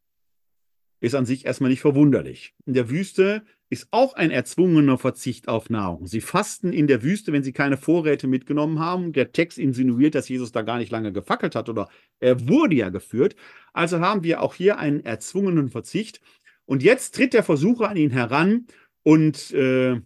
Ist 1.00 1.16
an 1.16 1.26
sich 1.26 1.46
erstmal 1.46 1.70
nicht 1.70 1.82
verwunderlich. 1.82 2.54
In 2.66 2.74
der 2.74 2.90
Wüste 2.90 3.44
ist 3.72 3.88
auch 3.92 4.16
ein 4.16 4.32
erzwungener 4.32 4.98
Verzicht 4.98 5.48
auf 5.48 5.70
Nahrung. 5.70 6.06
Sie 6.06 6.20
fasten 6.20 6.74
in 6.74 6.88
der 6.88 7.04
Wüste, 7.04 7.32
wenn 7.32 7.42
sie 7.42 7.54
keine 7.54 7.78
Vorräte 7.78 8.28
mitgenommen 8.28 8.80
haben. 8.80 9.14
Der 9.14 9.32
Text 9.32 9.58
insinuiert, 9.58 10.14
dass 10.14 10.28
Jesus 10.28 10.52
da 10.52 10.62
gar 10.62 10.78
nicht 10.78 10.92
lange 10.92 11.14
gefackelt 11.14 11.56
hat 11.56 11.70
oder 11.70 11.88
er 12.20 12.50
wurde 12.50 12.76
ja 12.76 12.90
geführt. 12.90 13.38
Also 13.72 14.02
haben 14.02 14.24
wir 14.24 14.42
auch 14.42 14.56
hier 14.56 14.78
einen 14.78 15.06
erzwungenen 15.06 15.70
Verzicht. 15.70 16.20
Und 16.66 16.84
jetzt 16.84 17.16
tritt 17.16 17.34
der 17.34 17.44
Versucher 17.44 17.88
an 17.88 17.96
ihn 17.96 18.12
heran 18.12 18.68
und 19.04 19.52
äh, 19.52 20.02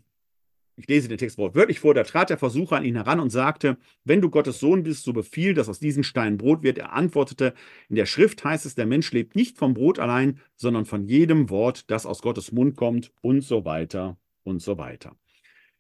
ich 0.78 0.88
lese 0.88 1.08
den 1.08 1.18
Text 1.18 1.38
wortwörtlich 1.38 1.80
vor, 1.80 1.94
da 1.94 2.04
trat 2.04 2.30
der 2.30 2.38
Versucher 2.38 2.76
an 2.76 2.86
ihn 2.86 2.96
heran 2.96 3.20
und 3.20 3.30
sagte, 3.30 3.78
wenn 4.04 4.22
du 4.22 4.30
Gottes 4.30 4.60
Sohn 4.60 4.84
bist, 4.84 5.04
so 5.04 5.14
befiehl, 5.14 5.54
dass 5.54 5.70
aus 5.70 5.80
diesen 5.80 6.04
Steinen 6.04 6.38
Brot 6.38 6.64
wird. 6.64 6.78
Er 6.78 6.94
antwortete, 6.94 7.54
in 7.90 7.96
der 7.96 8.06
Schrift 8.06 8.44
heißt 8.44 8.66
es, 8.66 8.76
der 8.76 8.86
Mensch 8.86 9.12
lebt 9.12 9.36
nicht 9.36 9.58
vom 9.58 9.74
Brot 9.74 10.00
allein, 10.00 10.40
sondern 10.56 10.86
von 10.86 11.06
jedem 11.06 11.50
Wort, 11.50 11.90
das 11.90 12.06
aus 12.06 12.22
Gottes 12.22 12.52
Mund 12.52 12.76
kommt 12.76 13.12
und 13.22 13.42
so 13.42 13.64
weiter 13.64 14.18
und 14.44 14.62
so 14.62 14.78
weiter. 14.78 15.16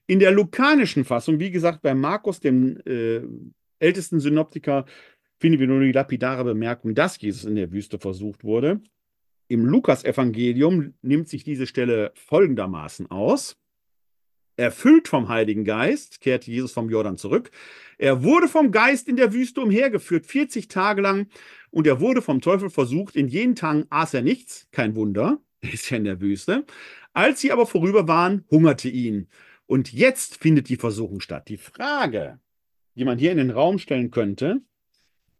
In 0.07 0.19
der 0.19 0.31
lukanischen 0.31 1.03
Fassung, 1.03 1.39
wie 1.39 1.51
gesagt, 1.51 1.81
bei 1.81 1.93
Markus, 1.93 2.39
dem 2.39 2.79
äh, 2.85 3.21
ältesten 3.79 4.19
Synoptiker, 4.19 4.85
finden 5.39 5.59
wir 5.59 5.67
nur 5.67 5.81
die 5.81 5.91
lapidare 5.91 6.43
Bemerkung, 6.43 6.95
dass 6.95 7.19
Jesus 7.19 7.43
in 7.43 7.55
der 7.55 7.71
Wüste 7.71 7.99
versucht 7.99 8.43
wurde. 8.43 8.81
Im 9.47 9.65
Lukas-Evangelium 9.65 10.93
nimmt 11.01 11.27
sich 11.27 11.43
diese 11.43 11.67
Stelle 11.67 12.11
folgendermaßen 12.15 13.11
aus. 13.11 13.57
Erfüllt 14.57 15.07
vom 15.07 15.27
Heiligen 15.27 15.65
Geist 15.65 16.21
kehrte 16.21 16.49
Jesus 16.49 16.71
vom 16.71 16.89
Jordan 16.89 17.17
zurück. 17.17 17.51
Er 17.97 18.23
wurde 18.23 18.47
vom 18.47 18.71
Geist 18.71 19.09
in 19.09 19.17
der 19.17 19.33
Wüste 19.33 19.61
umhergeführt, 19.61 20.25
40 20.25 20.67
Tage 20.69 21.01
lang, 21.01 21.27
und 21.71 21.87
er 21.87 21.99
wurde 21.99 22.21
vom 22.21 22.39
Teufel 22.39 22.69
versucht. 22.69 23.15
In 23.15 23.27
jenen 23.27 23.55
Tagen 23.55 23.85
aß 23.89 24.13
er 24.13 24.21
nichts, 24.21 24.67
kein 24.71 24.95
Wunder, 24.95 25.39
er 25.61 25.73
ist 25.73 25.89
ja 25.89 25.97
in 25.97 26.05
der 26.05 26.21
Wüste. 26.21 26.65
Als 27.13 27.41
sie 27.41 27.51
aber 27.51 27.65
vorüber 27.65 28.07
waren, 28.07 28.45
hungerte 28.49 28.89
ihn. 28.89 29.27
Und 29.67 29.91
jetzt 29.91 30.37
findet 30.37 30.69
die 30.69 30.77
Versuchung 30.77 31.19
statt. 31.19 31.49
Die 31.49 31.57
Frage, 31.57 32.39
die 32.95 33.05
man 33.05 33.17
hier 33.17 33.31
in 33.31 33.37
den 33.37 33.51
Raum 33.51 33.79
stellen 33.79 34.11
könnte, 34.11 34.61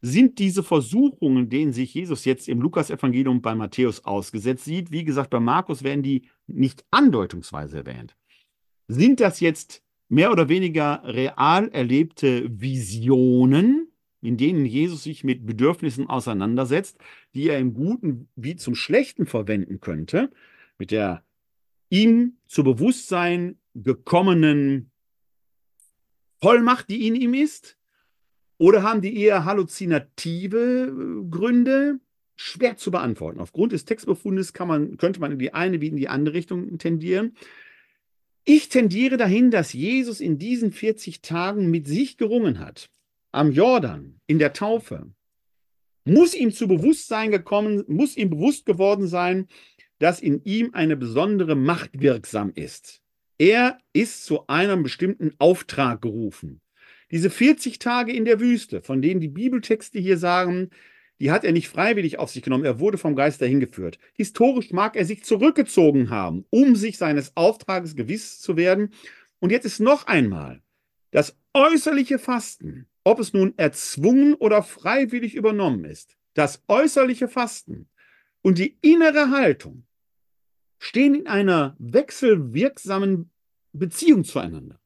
sind 0.02 0.40
diese 0.40 0.62
Versuchungen, 0.62 1.50
denen 1.50 1.74
sich 1.74 1.94
Jesus 1.94 2.26
jetzt 2.26 2.48
im 2.48 2.62
Lukas-Evangelium 2.62 3.42
bei 3.42 3.56
Matthäus 3.56 4.06
ausgesetzt 4.06 4.66
sieht, 4.66 4.92
wie 4.92 5.04
gesagt, 5.04 5.30
bei 5.30 5.40
Markus 5.40 5.84
werden 5.84 6.04
die 6.04 6.28
nicht 6.48 6.86
andeutungsweise 6.92 7.78
erwähnt. 7.78 8.16
Sind 8.88 9.20
das 9.20 9.40
jetzt 9.40 9.84
mehr 10.10 10.32
oder 10.32 10.50
weniger 10.50 11.02
real 11.04 11.70
erlebte 11.70 12.48
Visionen, 12.50 13.92
in 14.22 14.38
denen 14.38 14.66
Jesus 14.66 15.04
sich 15.04 15.24
mit 15.24 15.46
Bedürfnissen 15.46 16.08
auseinandersetzt, 16.08 16.98
die 17.34 17.50
er 17.50 17.60
im 17.60 17.74
Guten 17.74 18.28
wie 18.36 18.56
zum 18.56 18.76
Schlechten 18.76 19.26
verwenden 19.26 19.80
könnte, 19.80 20.32
mit 20.78 20.92
der 20.92 21.24
ihm 21.90 22.38
zu 22.48 22.64
Bewusstsein 22.64 23.58
gekommenen 23.74 24.92
Vollmacht, 26.42 26.90
die 26.90 27.08
in 27.08 27.16
ihm 27.16 27.34
ist? 27.34 27.78
Oder 28.58 28.84
haben 28.84 29.02
die 29.02 29.18
eher 29.18 29.46
halluzinative 29.46 30.88
äh, 30.88 31.30
Gründe? 31.30 32.00
Schwer 32.38 32.76
zu 32.76 32.92
beantworten. 32.92 33.40
Aufgrund 33.40 33.72
des 33.72 33.86
Textbefundes 33.86 34.52
kann 34.52 34.68
man, 34.68 34.98
könnte 34.98 35.22
man 35.22 35.32
in 35.32 35.40
die 35.40 35.54
eine 35.54 35.80
wie 35.80 35.88
in 35.88 35.96
die 35.96 36.10
andere 36.10 36.36
Richtung 36.36 36.78
tendieren. 36.78 37.36
Ich 38.48 38.70
tendiere 38.70 39.18
dahin, 39.18 39.50
dass 39.50 39.74
Jesus 39.74 40.22
in 40.22 40.38
diesen 40.38 40.72
40 40.72 41.22
Tagen 41.22 41.72
mit 41.72 41.88
sich 41.88 42.16
gerungen 42.16 42.60
hat. 42.60 42.92
Am 43.32 43.52
Jordan, 43.52 44.20
in 44.28 44.38
der 44.38 44.54
Taufe. 44.54 45.12
Muss 46.06 46.36
ihm 46.36 46.52
zu 46.52 46.68
Bewusstsein 46.68 47.32
gekommen, 47.32 47.84
muss 47.88 48.16
ihm 48.16 48.30
bewusst 48.30 48.68
geworden 48.68 49.08
sein, 49.08 49.48
dass 49.98 50.20
in 50.20 50.44
ihm 50.44 50.70
eine 50.74 50.96
besondere 50.96 51.56
Macht 51.56 52.00
wirksam 52.00 52.52
ist. 52.54 53.02
Er 53.40 53.80
ist 53.94 54.26
zu 54.26 54.46
einem 54.46 54.84
bestimmten 54.84 55.34
Auftrag 55.40 56.04
gerufen. 56.04 56.62
Diese 57.10 57.32
40 57.32 57.80
Tage 57.80 58.14
in 58.14 58.26
der 58.26 58.40
Wüste, 58.40 58.84
von 58.84 59.02
denen 59.02 59.22
die 59.22 59.28
Bibeltexte 59.28 59.98
hier 59.98 60.20
sagen, 60.20 60.70
die 61.20 61.32
hat 61.32 61.44
er 61.44 61.52
nicht 61.52 61.70
freiwillig 61.70 62.20
auf 62.20 62.30
sich 62.30 62.44
genommen, 62.44 62.66
er 62.66 62.80
wurde 62.80 62.98
vom 62.98 63.16
Geist 63.16 63.42
dahin 63.42 63.60
geführt. 63.60 64.00
Historisch 64.14 64.72
mag 64.72 64.96
er 64.96 65.06
sich 65.06 65.24
zurückgezogen 65.24 66.10
haben, 66.10 66.46
um 66.50 66.76
sich 66.76 66.98
seines 66.98 67.36
Auftrages 67.36 67.96
gewiss 67.96 68.40
zu 68.40 68.58
werden. 68.58 68.92
Und 69.40 69.52
jetzt 69.52 69.66
ist 69.66 69.80
noch 69.80 70.08
einmal 70.08 70.62
das 71.12 71.38
äußerliche 71.54 72.20
Fasten, 72.20 72.88
ob 73.04 73.20
es 73.20 73.34
nun 73.34 73.54
erzwungen 73.58 74.34
oder 74.34 74.64
freiwillig 74.64 75.36
übernommen 75.36 75.86
ist, 75.86 76.18
das 76.34 76.64
äußerliche 76.68 77.28
Fasten 77.28 77.88
und 78.42 78.58
die 78.58 78.78
innere 78.82 79.32
Haltung 79.32 79.86
stehen 80.80 81.16
in 81.16 81.28
einer 81.28 81.76
wechselwirksamen 81.80 83.32
Beziehung 83.72 84.24
zueinander. 84.24 84.80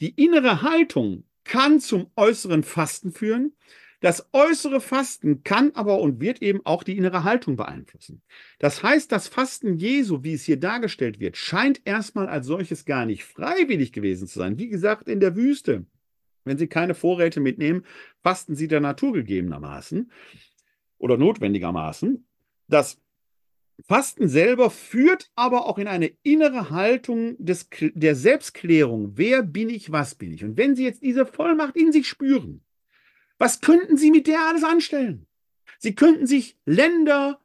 Die 0.00 0.10
innere 0.10 0.62
Haltung 0.62 1.24
kann 1.44 1.80
zum 1.80 2.10
äußeren 2.16 2.62
Fasten 2.62 3.12
führen. 3.12 3.56
Das 4.00 4.26
äußere 4.32 4.80
Fasten 4.80 5.44
kann 5.44 5.72
aber 5.74 6.00
und 6.00 6.20
wird 6.20 6.40
eben 6.40 6.64
auch 6.64 6.82
die 6.82 6.96
innere 6.96 7.22
Haltung 7.24 7.56
beeinflussen. 7.56 8.22
Das 8.58 8.82
heißt, 8.82 9.12
das 9.12 9.28
Fasten 9.28 9.76
Jesu, 9.76 10.22
wie 10.22 10.32
es 10.32 10.44
hier 10.44 10.58
dargestellt 10.58 11.20
wird, 11.20 11.36
scheint 11.36 11.82
erstmal 11.84 12.26
als 12.26 12.46
solches 12.46 12.86
gar 12.86 13.04
nicht 13.04 13.24
freiwillig 13.24 13.92
gewesen 13.92 14.26
zu 14.26 14.38
sein. 14.38 14.58
Wie 14.58 14.68
gesagt, 14.68 15.08
in 15.08 15.20
der 15.20 15.36
Wüste. 15.36 15.84
Wenn 16.44 16.56
Sie 16.56 16.66
keine 16.66 16.94
Vorräte 16.94 17.40
mitnehmen, 17.40 17.84
fasten 18.22 18.54
Sie 18.54 18.66
der 18.66 18.80
Natur 18.80 19.12
gegebenermaßen 19.12 20.10
oder 20.96 21.18
notwendigermaßen. 21.18 22.24
Das 22.68 22.98
Fasten 23.86 24.28
selber 24.28 24.70
führt 24.70 25.30
aber 25.34 25.66
auch 25.66 25.78
in 25.78 25.86
eine 25.86 26.12
innere 26.22 26.70
Haltung 26.70 27.36
des, 27.38 27.68
der 27.80 28.16
Selbstklärung. 28.16 29.12
Wer 29.16 29.42
bin 29.42 29.68
ich, 29.68 29.92
was 29.92 30.14
bin 30.14 30.32
ich? 30.32 30.42
Und 30.42 30.56
wenn 30.56 30.74
Sie 30.74 30.84
jetzt 30.84 31.02
diese 31.02 31.26
Vollmacht 31.26 31.76
in 31.76 31.92
sich 31.92 32.08
spüren, 32.08 32.62
was 33.40 33.62
könnten 33.62 33.96
Sie 33.96 34.10
mit 34.10 34.26
der 34.26 34.38
alles 34.40 34.62
anstellen? 34.62 35.26
Sie 35.78 35.94
könnten 35.94 36.26
sich 36.26 36.58
Länder 36.66 37.40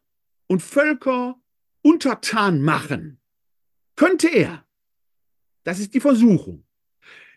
und 0.47 0.61
Völker 0.61 1.39
untertan 1.81 2.61
machen. 2.61 3.17
Könnte 3.95 4.27
er. 4.27 4.65
Das 5.63 5.79
ist 5.79 5.93
die 5.93 6.01
Versuchung. 6.01 6.65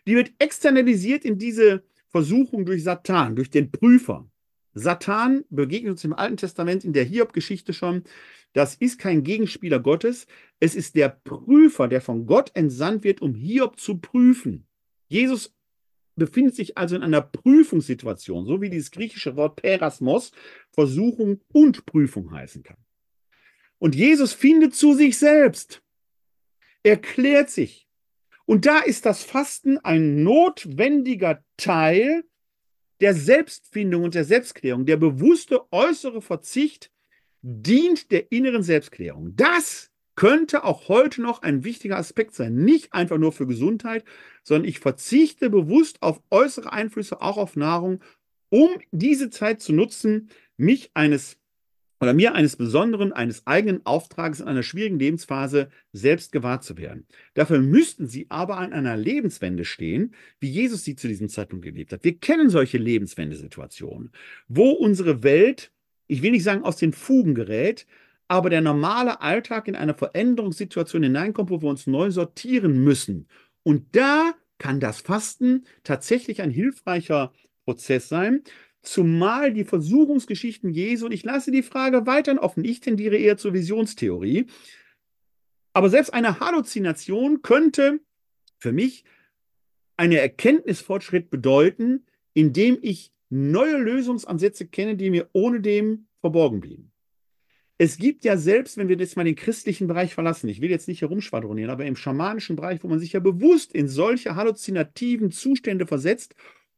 Die 0.05 0.15
wird 0.15 0.33
externalisiert 0.39 1.23
in 1.23 1.37
diese 1.37 1.83
Versuchung 2.09 2.65
durch 2.65 2.83
Satan, 2.83 3.37
durch 3.37 3.49
den 3.49 3.71
Prüfer. 3.71 4.29
Satan 4.73 5.45
begegnet 5.49 5.91
uns 5.91 6.03
im 6.03 6.13
Alten 6.13 6.35
Testament 6.35 6.83
in 6.83 6.91
der 6.91 7.05
Hiob-Geschichte 7.05 7.71
schon. 7.71 8.03
Das 8.51 8.75
ist 8.75 8.99
kein 8.99 9.23
Gegenspieler 9.23 9.79
Gottes. 9.79 10.27
Es 10.59 10.75
ist 10.75 10.95
der 10.95 11.07
Prüfer, 11.09 11.87
der 11.87 12.01
von 12.01 12.25
Gott 12.25 12.51
entsandt 12.55 13.05
wird, 13.05 13.21
um 13.21 13.35
Hiob 13.35 13.79
zu 13.79 13.99
prüfen. 13.99 14.67
Jesus 15.07 15.55
befindet 16.19 16.55
sich 16.55 16.77
also 16.77 16.95
in 16.95 17.03
einer 17.03 17.21
Prüfungssituation, 17.21 18.45
so 18.45 18.61
wie 18.61 18.69
dieses 18.69 18.91
griechische 18.91 19.35
Wort 19.35 19.55
Perasmos 19.55 20.31
Versuchung 20.71 21.41
und 21.51 21.85
Prüfung 21.85 22.31
heißen 22.31 22.63
kann. 22.63 22.77
Und 23.79 23.95
Jesus 23.95 24.33
findet 24.33 24.75
zu 24.75 24.93
sich 24.93 25.17
selbst, 25.17 25.81
erklärt 26.83 27.49
sich. 27.49 27.87
Und 28.45 28.65
da 28.65 28.79
ist 28.79 29.05
das 29.05 29.23
Fasten 29.23 29.77
ein 29.79 30.23
notwendiger 30.23 31.43
Teil 31.57 32.23
der 32.99 33.13
Selbstfindung 33.13 34.03
und 34.03 34.15
der 34.15 34.25
Selbstklärung. 34.25 34.85
Der 34.85 34.97
bewusste 34.97 35.71
äußere 35.71 36.21
Verzicht 36.21 36.91
dient 37.41 38.11
der 38.11 38.31
inneren 38.31 38.63
Selbstklärung. 38.63 39.35
Das 39.35 39.88
könnte 40.19 40.65
auch 40.65 40.89
heute 40.89 41.21
noch 41.21 41.43
ein 41.43 41.63
wichtiger 41.63 41.95
Aspekt 41.95 42.35
sein. 42.35 42.53
Nicht 42.53 42.91
einfach 42.91 43.17
nur 43.17 43.31
für 43.31 43.47
Gesundheit, 43.47 44.03
sondern 44.43 44.67
ich 44.67 44.79
verzichte 44.79 45.49
bewusst 45.49 46.01
auf 46.01 46.21
äußere 46.29 46.73
Einflüsse, 46.73 47.21
auch 47.21 47.37
auf 47.37 47.55
Nahrung, 47.55 48.03
um 48.49 48.69
diese 48.91 49.29
Zeit 49.29 49.61
zu 49.61 49.71
nutzen, 49.71 50.29
mich 50.57 50.91
eines 50.93 51.37
oder 52.01 52.13
mir 52.13 52.35
eines 52.35 52.57
besonderen, 52.57 53.13
eines 53.13 53.47
eigenen 53.47 53.85
Auftrages 53.85 54.41
in 54.41 54.49
einer 54.49 54.63
schwierigen 54.63 54.99
Lebensphase 54.99 55.69
selbst 55.93 56.33
gewahr 56.33 56.59
zu 56.59 56.77
werden. 56.77 57.07
Dafür 57.33 57.59
müssten 57.59 58.05
sie 58.05 58.25
aber 58.27 58.57
an 58.57 58.73
einer 58.73 58.97
Lebenswende 58.97 59.63
stehen, 59.63 60.13
wie 60.41 60.49
Jesus 60.49 60.83
sie 60.83 60.97
zu 60.97 61.07
diesem 61.07 61.29
Zeitpunkt 61.29 61.63
gelebt 61.63 61.93
hat. 61.93 62.03
Wir 62.03 62.17
kennen 62.17 62.49
solche 62.49 62.77
Lebenswendesituationen, 62.77 64.11
wo 64.49 64.71
unsere 64.71 65.23
Welt, 65.23 65.71
ich 66.07 66.21
will 66.21 66.31
nicht 66.31 66.43
sagen 66.43 66.63
aus 66.63 66.75
den 66.75 66.91
Fugen 66.91 67.35
gerät, 67.35 67.85
aber 68.29 68.49
der 68.49 68.61
normale 68.61 69.21
Alltag 69.21 69.67
in 69.67 69.75
eine 69.75 69.95
Veränderungssituation 69.95 71.03
hineinkommt, 71.03 71.49
wo 71.49 71.61
wir 71.61 71.69
uns 71.69 71.87
neu 71.87 72.11
sortieren 72.11 72.81
müssen. 72.83 73.27
Und 73.63 73.95
da 73.95 74.33
kann 74.59 74.79
das 74.79 75.01
Fasten 75.01 75.65
tatsächlich 75.83 76.41
ein 76.41 76.51
hilfreicher 76.51 77.33
Prozess 77.65 78.07
sein, 78.07 78.43
zumal 78.81 79.51
die 79.51 79.65
Versuchungsgeschichten 79.65 80.69
Jesu, 80.69 81.07
und 81.07 81.11
ich 81.11 81.23
lasse 81.23 81.51
die 81.51 81.63
Frage 81.63 82.05
weiterhin 82.05 82.39
offen, 82.39 82.63
ich 82.63 82.79
tendiere 82.79 83.17
eher 83.17 83.37
zur 83.37 83.53
Visionstheorie, 83.53 84.45
aber 85.73 85.89
selbst 85.89 86.13
eine 86.13 86.39
Halluzination 86.39 87.41
könnte 87.41 87.99
für 88.59 88.71
mich 88.71 89.03
einen 89.97 90.13
Erkenntnisfortschritt 90.13 91.29
bedeuten, 91.29 92.05
indem 92.33 92.77
ich 92.81 93.11
neue 93.29 93.77
Lösungsansätze 93.77 94.67
kenne, 94.67 94.95
die 94.95 95.09
mir 95.09 95.29
ohne 95.33 95.61
dem 95.61 96.07
verborgen 96.21 96.59
blieben. 96.59 96.88
Es 97.81 97.97
gibt 97.97 98.25
ja 98.25 98.35
selbst, 98.35 98.75
wenn 98.75 98.89
wir 98.89 98.97
jetzt 98.97 99.15
mal 99.15 99.23
den 99.23 99.37
christlichen 99.37 99.87
Bereich 99.87 100.13
verlassen, 100.13 100.49
ich 100.49 100.59
will 100.59 100.69
jetzt 100.69 100.89
nicht 100.89 100.99
herumschwadronieren, 100.99 101.71
aber 101.71 101.85
im 101.85 101.95
schamanischen 101.95 102.57
Bereich, 102.57 102.83
wo 102.83 102.89
man 102.89 102.99
sich 102.99 103.13
ja 103.13 103.21
bewusst 103.21 103.71
in 103.71 103.87
solche 103.87 104.35
halluzinativen 104.35 105.31
Zustände 105.31 105.87
versetzt, 105.87 106.35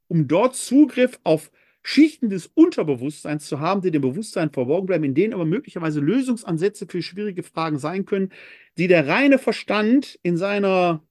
um 0.07 0.27
dort 0.27 0.55
Zugriff 0.55 1.19
auf 1.23 1.51
Schichten 1.81 2.29
des 2.29 2.45
Unterbewusstseins 2.45 3.47
zu 3.47 3.59
haben, 3.59 3.81
die 3.81 3.89
dem 3.89 4.03
Bewusstsein 4.03 4.51
verborgen 4.51 4.85
bleiben, 4.85 5.03
in 5.03 5.15
denen 5.15 5.33
aber 5.33 5.45
möglicherweise 5.45 6.01
Lösungsansätze 6.01 6.85
für 6.85 7.01
schwierige 7.01 7.41
Fragen 7.41 7.79
sein 7.79 8.05
können, 8.05 8.31
die 8.77 8.87
der 8.87 9.07
reine 9.07 9.39
Verstand 9.39 10.19
in 10.21 10.37
seiner 10.37 11.03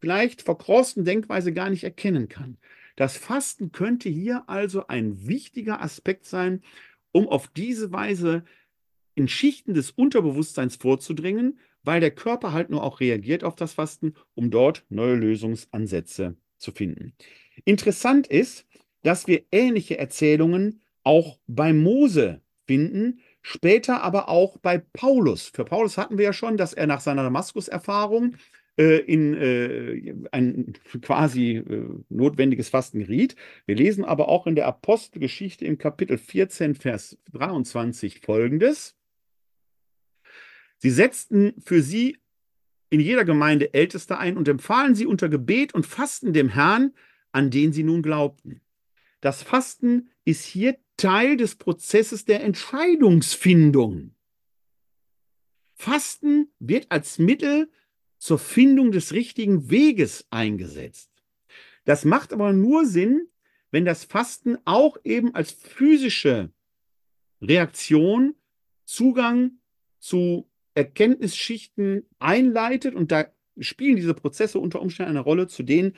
vielleicht 0.00 0.40
verkrosten 0.40 1.04
Denkweise 1.04 1.52
gar 1.52 1.68
nicht 1.68 1.84
erkennen 1.84 2.30
kann. 2.30 2.56
Das 2.96 3.18
Fasten 3.18 3.70
könnte 3.70 4.08
hier 4.08 4.44
also 4.46 4.86
ein 4.86 5.28
wichtiger 5.28 5.82
Aspekt 5.82 6.24
sein, 6.24 6.62
um 7.12 7.28
auf 7.28 7.48
diese 7.48 7.92
Weise 7.92 8.44
in 9.14 9.28
Schichten 9.28 9.74
des 9.74 9.90
Unterbewusstseins 9.90 10.76
vorzudringen, 10.76 11.58
weil 11.82 12.00
der 12.00 12.10
Körper 12.10 12.52
halt 12.52 12.70
nur 12.70 12.82
auch 12.82 13.00
reagiert 13.00 13.44
auf 13.44 13.54
das 13.54 13.74
Fasten, 13.74 14.14
um 14.34 14.50
dort 14.50 14.84
neue 14.88 15.14
Lösungsansätze 15.14 16.36
zu 16.58 16.72
finden. 16.72 17.12
Interessant 17.64 18.26
ist, 18.26 18.66
dass 19.02 19.26
wir 19.26 19.44
ähnliche 19.52 19.98
Erzählungen 19.98 20.80
auch 21.02 21.38
bei 21.46 21.72
Mose 21.72 22.40
finden, 22.66 23.20
später 23.42 24.02
aber 24.02 24.28
auch 24.28 24.58
bei 24.58 24.78
Paulus. 24.78 25.50
Für 25.54 25.64
Paulus 25.64 25.98
hatten 25.98 26.16
wir 26.16 26.24
ja 26.24 26.32
schon, 26.32 26.56
dass 26.56 26.72
er 26.72 26.86
nach 26.86 27.00
seiner 27.00 27.22
Damaskus-Erfahrung 27.22 28.36
äh, 28.76 28.98
in 29.00 29.34
äh, 29.34 30.14
ein 30.32 30.72
quasi 31.02 31.56
äh, 31.56 31.84
notwendiges 32.08 32.70
Fasten 32.70 33.00
geriet. 33.00 33.36
Wir 33.66 33.76
lesen 33.76 34.04
aber 34.04 34.28
auch 34.28 34.46
in 34.46 34.56
der 34.56 34.66
Apostelgeschichte 34.66 35.64
im 35.66 35.78
Kapitel 35.78 36.18
14, 36.18 36.74
Vers 36.74 37.18
23 37.32 38.20
folgendes. 38.20 38.96
Sie 40.84 40.90
setzten 40.90 41.54
für 41.64 41.80
sie 41.80 42.18
in 42.90 43.00
jeder 43.00 43.24
Gemeinde 43.24 43.72
Älteste 43.72 44.18
ein 44.18 44.36
und 44.36 44.48
empfahlen 44.48 44.94
sie 44.94 45.06
unter 45.06 45.30
Gebet 45.30 45.72
und 45.72 45.86
Fasten 45.86 46.34
dem 46.34 46.50
Herrn, 46.50 46.92
an 47.32 47.50
den 47.50 47.72
sie 47.72 47.84
nun 47.84 48.02
glaubten. 48.02 48.60
Das 49.22 49.42
Fasten 49.42 50.10
ist 50.26 50.44
hier 50.44 50.76
Teil 50.98 51.38
des 51.38 51.54
Prozesses 51.54 52.26
der 52.26 52.44
Entscheidungsfindung. 52.44 54.14
Fasten 55.72 56.52
wird 56.58 56.90
als 56.90 57.18
Mittel 57.18 57.70
zur 58.18 58.38
Findung 58.38 58.92
des 58.92 59.14
richtigen 59.14 59.70
Weges 59.70 60.26
eingesetzt. 60.28 61.10
Das 61.86 62.04
macht 62.04 62.30
aber 62.30 62.52
nur 62.52 62.84
Sinn, 62.84 63.26
wenn 63.70 63.86
das 63.86 64.04
Fasten 64.04 64.58
auch 64.66 64.98
eben 65.02 65.34
als 65.34 65.50
physische 65.50 66.52
Reaktion 67.40 68.34
Zugang 68.84 69.52
zu 69.98 70.46
Erkenntnisschichten 70.74 72.04
einleitet 72.18 72.94
und 72.94 73.12
da 73.12 73.26
spielen 73.58 73.96
diese 73.96 74.14
Prozesse 74.14 74.58
unter 74.58 74.80
Umständen 74.80 75.10
eine 75.10 75.20
Rolle, 75.20 75.46
zu 75.46 75.62
denen 75.62 75.94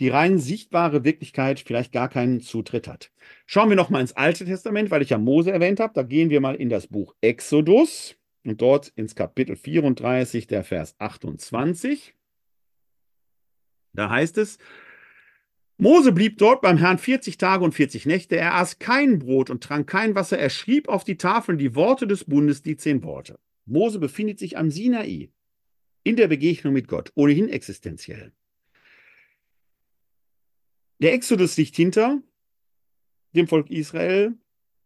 die 0.00 0.08
rein 0.08 0.38
sichtbare 0.38 1.04
Wirklichkeit 1.04 1.60
vielleicht 1.60 1.92
gar 1.92 2.08
keinen 2.08 2.40
Zutritt 2.40 2.88
hat. 2.88 3.12
Schauen 3.46 3.68
wir 3.68 3.76
nochmal 3.76 4.00
ins 4.00 4.16
Alte 4.16 4.44
Testament, 4.44 4.90
weil 4.90 5.02
ich 5.02 5.10
ja 5.10 5.18
Mose 5.18 5.52
erwähnt 5.52 5.78
habe. 5.80 5.92
Da 5.94 6.02
gehen 6.02 6.30
wir 6.30 6.40
mal 6.40 6.56
in 6.56 6.68
das 6.68 6.88
Buch 6.88 7.14
Exodus 7.20 8.16
und 8.44 8.60
dort 8.60 8.88
ins 8.96 9.14
Kapitel 9.14 9.56
34, 9.56 10.46
der 10.46 10.64
Vers 10.64 10.96
28. 10.98 12.14
Da 13.92 14.10
heißt 14.10 14.38
es, 14.38 14.58
Mose 15.76 16.12
blieb 16.12 16.38
dort 16.38 16.60
beim 16.60 16.78
Herrn 16.78 16.98
40 16.98 17.36
Tage 17.36 17.64
und 17.64 17.72
40 17.72 18.06
Nächte. 18.06 18.36
Er 18.36 18.54
aß 18.54 18.78
kein 18.78 19.18
Brot 19.18 19.50
und 19.50 19.62
trank 19.62 19.88
kein 19.88 20.14
Wasser. 20.14 20.38
Er 20.38 20.50
schrieb 20.50 20.88
auf 20.88 21.04
die 21.04 21.16
Tafeln 21.16 21.58
die 21.58 21.74
Worte 21.74 22.06
des 22.06 22.24
Bundes, 22.24 22.62
die 22.62 22.76
zehn 22.76 23.02
Worte. 23.02 23.38
Mose 23.66 23.98
befindet 23.98 24.38
sich 24.38 24.56
am 24.56 24.70
Sinai 24.70 25.30
in 26.02 26.16
der 26.16 26.28
Begegnung 26.28 26.74
mit 26.74 26.88
Gott, 26.88 27.12
ohnehin 27.14 27.48
existenziell. 27.48 28.32
Der 31.00 31.12
Exodus 31.12 31.56
liegt 31.56 31.76
hinter 31.76 32.22
dem 33.32 33.48
Volk 33.48 33.70
Israel. 33.70 34.34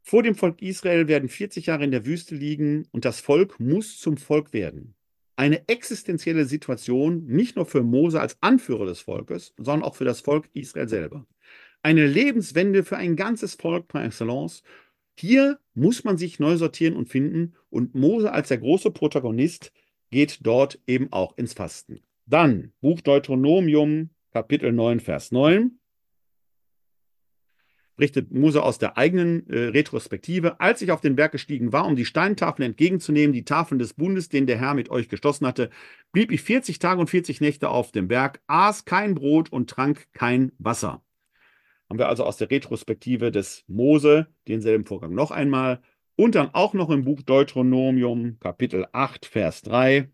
Vor 0.02 0.22
dem 0.22 0.34
Volk 0.34 0.62
Israel 0.62 1.06
werden 1.06 1.28
40 1.28 1.66
Jahre 1.66 1.84
in 1.84 1.90
der 1.90 2.06
Wüste 2.06 2.34
liegen 2.34 2.86
und 2.92 3.04
das 3.04 3.20
Volk 3.20 3.60
muss 3.60 3.98
zum 3.98 4.16
Volk 4.16 4.52
werden. 4.52 4.94
Eine 5.36 5.68
existenzielle 5.68 6.46
Situation, 6.46 7.26
nicht 7.26 7.56
nur 7.56 7.66
für 7.66 7.82
Mose 7.82 8.20
als 8.20 8.36
Anführer 8.40 8.86
des 8.86 9.00
Volkes, 9.00 9.54
sondern 9.56 9.82
auch 9.82 9.94
für 9.94 10.04
das 10.04 10.20
Volk 10.20 10.48
Israel 10.54 10.88
selber. 10.88 11.26
Eine 11.82 12.06
Lebenswende 12.06 12.82
für 12.82 12.96
ein 12.96 13.14
ganzes 13.14 13.54
Volk 13.54 13.86
par 13.86 14.04
excellence. 14.04 14.62
Hier 15.18 15.58
muss 15.74 16.04
man 16.04 16.16
sich 16.16 16.38
neu 16.38 16.56
sortieren 16.56 16.94
und 16.94 17.08
finden 17.08 17.54
und 17.70 17.96
Mose 17.96 18.32
als 18.32 18.48
der 18.48 18.58
große 18.58 18.92
Protagonist 18.92 19.72
geht 20.10 20.38
dort 20.42 20.78
eben 20.86 21.12
auch 21.12 21.36
ins 21.36 21.54
Fasten. 21.54 22.02
Dann 22.26 22.72
Buch 22.80 23.00
Deuteronomium, 23.00 24.10
Kapitel 24.30 24.72
9, 24.72 25.00
Vers 25.00 25.32
9 25.32 25.72
berichtet 27.96 28.30
Mose 28.30 28.62
aus 28.62 28.78
der 28.78 28.96
eigenen 28.96 29.50
äh, 29.50 29.58
Retrospektive, 29.70 30.60
als 30.60 30.82
ich 30.82 30.92
auf 30.92 31.00
den 31.00 31.16
Berg 31.16 31.32
gestiegen 31.32 31.72
war, 31.72 31.84
um 31.84 31.96
die 31.96 32.04
Steintafeln 32.04 32.70
entgegenzunehmen, 32.70 33.32
die 33.32 33.44
Tafeln 33.44 33.80
des 33.80 33.94
Bundes, 33.94 34.28
den 34.28 34.46
der 34.46 34.58
Herr 34.58 34.74
mit 34.74 34.88
euch 34.88 35.08
geschlossen 35.08 35.48
hatte, 35.48 35.70
blieb 36.12 36.30
ich 36.30 36.42
40 36.42 36.78
Tage 36.78 37.00
und 37.00 37.10
40 37.10 37.40
Nächte 37.40 37.70
auf 37.70 37.90
dem 37.90 38.06
Berg, 38.06 38.40
aß 38.46 38.84
kein 38.84 39.16
Brot 39.16 39.50
und 39.50 39.68
trank 39.68 40.06
kein 40.12 40.52
Wasser. 40.58 41.02
Haben 41.88 41.98
wir 41.98 42.08
also 42.08 42.24
aus 42.24 42.36
der 42.36 42.50
Retrospektive 42.50 43.30
des 43.30 43.64
Mose 43.66 44.28
denselben 44.46 44.84
Vorgang 44.84 45.14
noch 45.14 45.30
einmal 45.30 45.80
und 46.16 46.34
dann 46.34 46.50
auch 46.52 46.74
noch 46.74 46.90
im 46.90 47.04
Buch 47.04 47.22
Deuteronomium, 47.22 48.38
Kapitel 48.40 48.86
8, 48.92 49.24
Vers 49.24 49.62
3. 49.62 50.10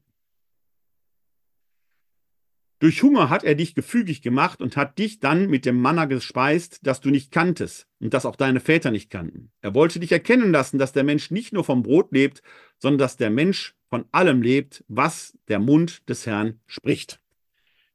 Durch 2.79 3.03
Hunger 3.03 3.31
hat 3.31 3.45
er 3.45 3.55
dich 3.55 3.75
gefügig 3.75 4.21
gemacht 4.21 4.61
und 4.61 4.77
hat 4.77 4.99
dich 4.99 5.19
dann 5.19 5.49
mit 5.49 5.65
dem 5.65 5.81
Manna 5.81 6.05
gespeist, 6.05 6.81
das 6.83 7.01
du 7.01 7.11
nicht 7.11 7.33
kanntest 7.33 7.89
und 7.99 8.13
das 8.13 8.27
auch 8.27 8.37
deine 8.37 8.61
Väter 8.61 8.91
nicht 8.91 9.09
kannten. 9.11 9.51
Er 9.63 9.75
wollte 9.75 9.99
dich 9.99 10.13
erkennen 10.13 10.53
lassen, 10.53 10.79
dass 10.79 10.93
der 10.93 11.05
Mensch 11.05 11.31
nicht 11.31 11.55
nur 11.55 11.65
vom 11.65 11.83
Brot 11.83 12.13
lebt, 12.13 12.43
sondern 12.79 12.99
dass 12.99 13.17
der 13.17 13.31
Mensch 13.31 13.75
von 13.89 14.05
allem 14.13 14.43
lebt, 14.43 14.85
was 14.89 15.39
der 15.49 15.61
Mund 15.61 16.09
des 16.09 16.27
Herrn 16.27 16.61
spricht. 16.67 17.24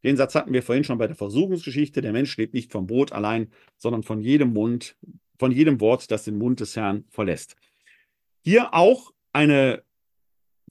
Den 0.04 0.18
Satz 0.18 0.36
hatten 0.36 0.54
wir 0.54 0.64
vorhin 0.64 0.84
schon 0.84 0.98
bei 0.98 1.08
der 1.08 1.16
Versuchungsgeschichte. 1.16 2.02
Der 2.02 2.14
Mensch 2.14 2.36
lebt 2.38 2.54
nicht 2.54 2.72
vom 2.72 2.88
Brot 2.88 3.12
allein, 3.12 3.52
sondern 3.78 4.04
von 4.04 4.22
jedem 4.22 4.54
Mund, 4.54 4.96
von 5.38 5.52
jedem 5.52 5.82
Wort, 5.82 6.10
das 6.12 6.24
den 6.24 6.38
Mund 6.38 6.60
des 6.60 6.76
Herrn 6.76 7.06
verlässt. 7.10 7.56
Hier 8.44 8.74
auch 8.74 9.12
eine 9.34 9.84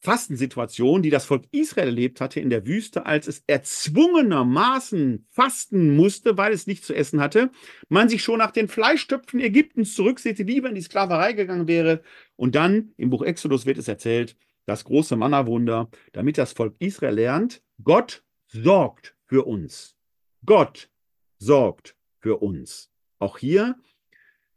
Fastensituation, 0.01 1.03
die 1.03 1.11
das 1.11 1.24
Volk 1.24 1.45
Israel 1.51 1.89
erlebt 1.89 2.20
hatte 2.20 2.41
in 2.41 2.51
der 2.51 2.66
Wüste, 2.66 3.05
als 3.07 3.26
es 3.26 3.43
erzwungenermaßen 3.47 5.26
fasten 5.31 5.97
musste, 5.97 6.37
weil 6.37 6.53
es 6.53 6.66
nichts 6.66 6.87
zu 6.87 6.95
essen 6.95 7.20
hatte, 7.20 7.51
man 7.89 8.09
sich 8.09 8.22
schon 8.22 8.39
nach 8.39 8.53
den 8.53 8.68
Fleischtöpfen 8.68 9.41
Ägyptens 9.41 9.95
zurücksehnte, 9.95 10.45
lieber 10.45 10.68
in 10.68 10.76
die 10.76 10.83
Sklaverei 10.83 11.33
gegangen 11.33 11.66
wäre. 11.66 12.03
Und 12.37 12.55
dann 12.55 12.93
im 12.97 13.11
Buch 13.11 13.22
Exodus 13.22 13.66
wird 13.66 13.79
es 13.79 13.89
erzählt, 13.89 14.37
das 14.66 14.85
große 14.85 15.16
Mannawunder, 15.16 15.91
damit 16.12 16.39
das 16.39 16.53
Volk 16.53 16.76
Israel 16.79 17.14
lernt, 17.14 17.62
Gott 17.83 18.22
sorgt 18.47 19.18
für 19.29 19.47
uns. 19.47 19.97
Gott 20.45 20.91
sorgt 21.39 21.97
für 22.18 22.43
uns. 22.43 22.91
Auch 23.18 23.39
hier 23.39 23.79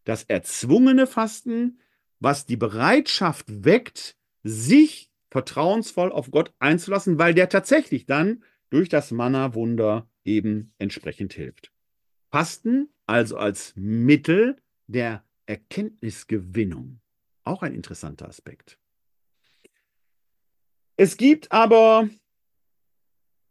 das 0.04 0.24
erzwungene 0.24 1.06
Fasten, 1.06 1.80
was 2.20 2.46
die 2.46 2.58
Bereitschaft 2.58 3.46
weckt, 3.64 4.18
sich 4.44 5.12
vertrauensvoll 5.30 6.12
auf 6.12 6.32
Gott 6.32 6.54
einzulassen, 6.60 7.20
weil 7.20 7.34
der 7.34 7.50
tatsächlich 7.50 8.06
dann 8.06 8.44
durch 8.70 8.90
das 8.90 9.12
Manna-Wunder 9.12 10.10
eben 10.24 10.74
entsprechend 10.80 11.34
hilft. 11.34 11.72
Fasten 12.32 12.90
also 13.06 13.38
als 13.38 13.74
Mittel 13.76 14.58
der 14.88 15.24
Erkenntnisgewinnung. 15.46 17.02
Auch 17.44 17.62
ein 17.64 17.74
interessanter 17.74 18.28
Aspekt. 18.28 18.78
Es 20.96 21.18
gibt 21.18 21.52
aber 21.52 22.10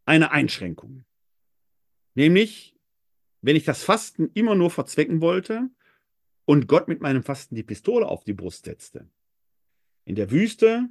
eine 0.06 0.30
Einschränkung. 0.30 1.04
Nämlich, 2.14 2.76
wenn 3.42 3.56
ich 3.56 3.64
das 3.64 3.82
Fasten 3.82 4.30
immer 4.34 4.54
nur 4.54 4.70
verzwecken 4.70 5.20
wollte 5.20 5.70
und 6.44 6.66
Gott 6.66 6.88
mit 6.88 7.00
meinem 7.00 7.22
Fasten 7.22 7.54
die 7.54 7.62
Pistole 7.62 8.06
auf 8.06 8.24
die 8.24 8.34
Brust 8.34 8.64
setzte. 8.64 9.08
In 10.04 10.16
der 10.16 10.30
Wüste 10.30 10.88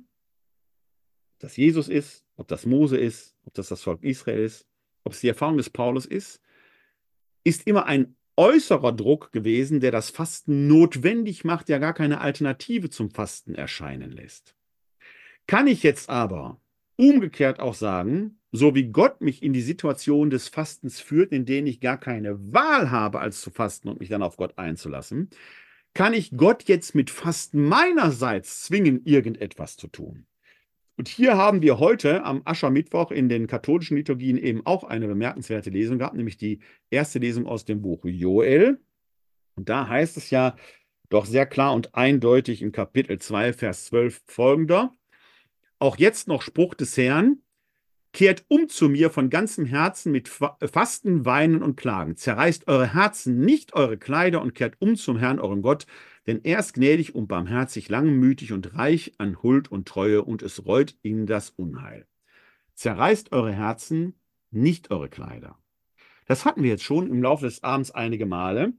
ob 1.39 1.43
das 1.43 1.55
Jesus 1.55 1.87
ist, 1.87 2.25
ob 2.35 2.49
das 2.49 2.65
Mose 2.65 2.97
ist, 2.97 3.33
ob 3.45 3.53
das 3.53 3.69
das 3.69 3.81
Volk 3.81 4.03
Israel 4.03 4.43
ist, 4.43 4.67
ob 5.05 5.13
es 5.13 5.21
die 5.21 5.29
Erfahrung 5.29 5.55
des 5.55 5.69
Paulus 5.69 6.05
ist, 6.05 6.41
ist 7.45 7.65
immer 7.65 7.85
ein 7.85 8.17
äußerer 8.35 8.91
Druck 8.91 9.31
gewesen, 9.31 9.79
der 9.79 9.91
das 9.91 10.09
Fasten 10.09 10.67
notwendig 10.67 11.45
macht, 11.45 11.69
ja 11.69 11.77
gar 11.77 11.93
keine 11.93 12.19
Alternative 12.19 12.89
zum 12.89 13.09
Fasten 13.09 13.55
erscheinen 13.55 14.11
lässt. 14.11 14.53
Kann 15.47 15.67
ich 15.67 15.81
jetzt 15.81 16.09
aber 16.09 16.59
umgekehrt 16.99 17.61
auch 17.61 17.73
sagen, 17.73 18.39
so 18.51 18.75
wie 18.75 18.91
Gott 18.91 19.21
mich 19.21 19.41
in 19.41 19.53
die 19.53 19.61
Situation 19.61 20.29
des 20.29 20.49
Fastens 20.49 20.99
führt, 20.99 21.31
in 21.31 21.45
denen 21.45 21.67
ich 21.67 21.79
gar 21.79 21.97
keine 21.97 22.53
Wahl 22.53 22.91
habe, 22.91 23.19
als 23.19 23.41
zu 23.41 23.51
fasten 23.51 23.87
und 23.87 24.01
mich 24.01 24.09
dann 24.09 24.21
auf 24.21 24.35
Gott 24.35 24.57
einzulassen, 24.57 25.29
kann 25.93 26.13
ich 26.13 26.35
Gott 26.35 26.63
jetzt 26.65 26.95
mit 26.95 27.09
Fasten 27.09 27.63
meinerseits 27.63 28.63
zwingen, 28.63 29.05
irgendetwas 29.05 29.77
zu 29.77 29.87
tun. 29.87 30.25
Und 30.97 31.07
hier 31.07 31.37
haben 31.37 31.61
wir 31.61 31.79
heute 31.79 32.25
am 32.25 32.41
Aschermittwoch 32.43 33.11
in 33.11 33.29
den 33.29 33.47
katholischen 33.47 33.95
Liturgien 33.95 34.37
eben 34.37 34.65
auch 34.65 34.83
eine 34.83 35.07
bemerkenswerte 35.07 35.69
Lesung 35.69 35.99
gehabt, 35.99 36.17
nämlich 36.17 36.35
die 36.35 36.59
erste 36.89 37.19
Lesung 37.19 37.47
aus 37.47 37.63
dem 37.63 37.81
Buch 37.81 38.03
Joel. 38.03 38.81
Und 39.55 39.69
da 39.69 39.87
heißt 39.87 40.17
es 40.17 40.29
ja 40.31 40.57
doch 41.07 41.25
sehr 41.25 41.45
klar 41.45 41.73
und 41.73 41.95
eindeutig 41.95 42.61
in 42.61 42.73
Kapitel 42.73 43.19
2, 43.19 43.53
Vers 43.53 43.85
12 43.85 44.21
folgender. 44.25 44.93
Auch 45.79 45.97
jetzt 45.97 46.27
noch 46.27 46.41
Spruch 46.41 46.73
des 46.73 46.97
Herrn, 46.97 47.41
kehrt 48.11 48.43
um 48.47 48.67
zu 48.69 48.89
mir 48.89 49.09
von 49.11 49.29
ganzem 49.29 49.65
Herzen 49.65 50.11
mit 50.11 50.27
Fasten, 50.27 51.25
Weinen 51.25 51.61
und 51.63 51.77
Klagen. 51.77 52.17
Zerreißt 52.17 52.67
eure 52.67 52.93
Herzen, 52.93 53.39
nicht 53.39 53.73
eure 53.73 53.97
Kleider 53.97 54.41
und 54.41 54.55
kehrt 54.55 54.75
um 54.79 54.95
zum 54.95 55.17
Herrn, 55.17 55.39
eurem 55.39 55.61
Gott, 55.61 55.85
denn 56.27 56.41
er 56.43 56.59
ist 56.59 56.73
gnädig 56.73 57.15
und 57.15 57.27
barmherzig, 57.27 57.87
langmütig 57.87 58.51
und 58.51 58.75
reich 58.75 59.13
an 59.19 59.41
Huld 59.41 59.71
und 59.71 59.87
Treue, 59.87 60.23
und 60.23 60.41
es 60.41 60.65
reut 60.65 60.95
ihnen 61.01 61.27
das 61.27 61.51
Unheil. 61.51 62.07
Zerreißt 62.73 63.31
eure 63.31 63.53
Herzen, 63.53 64.19
nicht 64.51 64.91
eure 64.91 65.09
Kleider. 65.09 65.57
Das 66.25 66.45
hatten 66.45 66.63
wir 66.63 66.69
jetzt 66.71 66.83
schon 66.83 67.09
im 67.09 67.21
Laufe 67.21 67.45
des 67.45 67.63
Abends 67.63 67.91
einige 67.91 68.25
Male, 68.25 68.73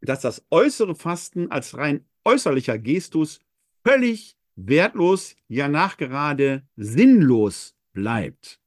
dass 0.00 0.20
das 0.20 0.46
äußere 0.50 0.94
Fasten 0.94 1.50
als 1.50 1.76
rein 1.76 2.06
äußerlicher 2.24 2.78
Gestus 2.78 3.40
völlig 3.84 4.36
wertlos, 4.56 5.36
ja 5.48 5.68
nachgerade 5.68 6.62
sinnlos 6.76 7.74
bleibt. 7.92 8.60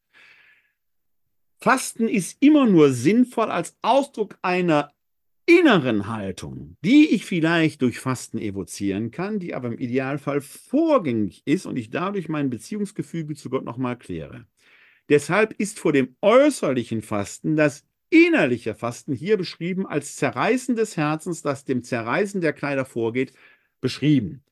Fasten 1.60 2.10
ist 2.10 2.38
immer 2.42 2.66
nur 2.66 2.92
sinnvoll 2.92 3.50
als 3.50 3.78
Ausdruck 3.82 4.38
einer 4.42 4.92
inneren 5.46 6.08
Haltung, 6.08 6.78
die 6.84 7.10
ich 7.10 7.26
vielleicht 7.26 7.82
durch 7.82 8.00
Fasten 8.00 8.38
evozieren 8.38 9.12
kann, 9.12 9.40
die 9.40 9.54
aber 9.54 9.70
im 9.70 9.78
Idealfall 9.78 10.42
vorgängig 10.42 11.42
ist 11.46 11.66
und 11.66 11.78
ich 11.78 11.90
dadurch 11.90 12.30
mein 12.30 12.50
Beziehungsgefüge 12.50 13.36
zu 13.36 13.50
Gott 13.50 13.66
nochmal 13.66 13.98
kläre. 13.98 14.46
Deshalb 15.10 15.54
ist 15.54 15.80
vor 15.80 15.92
dem 15.92 16.16
äußerlichen 16.22 17.02
Fasten 17.02 17.56
das 17.56 17.86
innerliche 18.10 18.76
Fasten 18.76 19.14
hier 19.14 19.38
beschrieben 19.38 19.86
als 19.86 20.16
Zerreißen 20.16 20.76
des 20.76 20.96
Herzens, 20.98 21.42
das 21.42 21.66
dem 21.66 21.84
Zerreißen 21.84 22.42
der 22.42 22.54
Kleider 22.54 22.86
vorgeht, 22.86 23.34
beschrieben. 23.82 24.44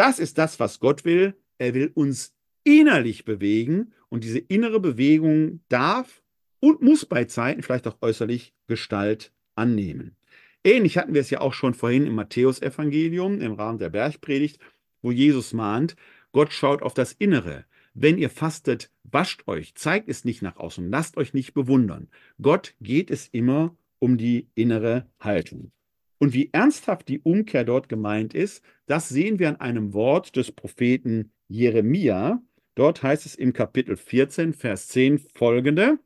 Das 0.00 0.18
ist 0.18 0.38
das, 0.38 0.58
was 0.58 0.80
Gott 0.80 1.04
will. 1.04 1.34
Er 1.58 1.74
will 1.74 1.90
uns 1.92 2.34
innerlich 2.64 3.26
bewegen 3.26 3.92
und 4.08 4.24
diese 4.24 4.38
innere 4.38 4.80
Bewegung 4.80 5.60
darf 5.68 6.22
und 6.58 6.80
muss 6.80 7.04
bei 7.04 7.26
Zeiten 7.26 7.62
vielleicht 7.62 7.86
auch 7.86 7.98
äußerlich 8.00 8.54
Gestalt 8.66 9.30
annehmen. 9.56 10.16
Ähnlich 10.64 10.96
hatten 10.96 11.12
wir 11.12 11.20
es 11.20 11.28
ja 11.28 11.42
auch 11.42 11.52
schon 11.52 11.74
vorhin 11.74 12.06
im 12.06 12.14
Matthäusevangelium 12.14 13.42
im 13.42 13.52
Rahmen 13.52 13.78
der 13.78 13.90
Bergpredigt, 13.90 14.58
wo 15.02 15.10
Jesus 15.10 15.52
mahnt, 15.52 15.96
Gott 16.32 16.54
schaut 16.54 16.80
auf 16.80 16.94
das 16.94 17.12
Innere. 17.12 17.66
Wenn 17.92 18.16
ihr 18.16 18.30
fastet, 18.30 18.90
wascht 19.02 19.46
euch, 19.48 19.74
zeigt 19.74 20.08
es 20.08 20.24
nicht 20.24 20.40
nach 20.40 20.56
außen, 20.56 20.90
lasst 20.90 21.18
euch 21.18 21.34
nicht 21.34 21.52
bewundern. 21.52 22.08
Gott 22.40 22.74
geht 22.80 23.10
es 23.10 23.28
immer 23.28 23.76
um 23.98 24.16
die 24.16 24.48
innere 24.54 25.10
Haltung. 25.20 25.72
Und 26.20 26.34
wie 26.34 26.50
ernsthaft 26.52 27.08
die 27.08 27.20
Umkehr 27.20 27.64
dort 27.64 27.88
gemeint 27.88 28.34
ist, 28.34 28.62
das 28.84 29.08
sehen 29.08 29.38
wir 29.38 29.48
an 29.48 29.56
einem 29.56 29.94
Wort 29.94 30.36
des 30.36 30.52
Propheten 30.52 31.32
Jeremia. 31.48 32.42
Dort 32.74 33.02
heißt 33.02 33.24
es 33.24 33.34
im 33.34 33.54
Kapitel 33.54 33.96
14, 33.96 34.52
Vers 34.52 34.88
10 34.88 35.18
folgende. 35.34 35.98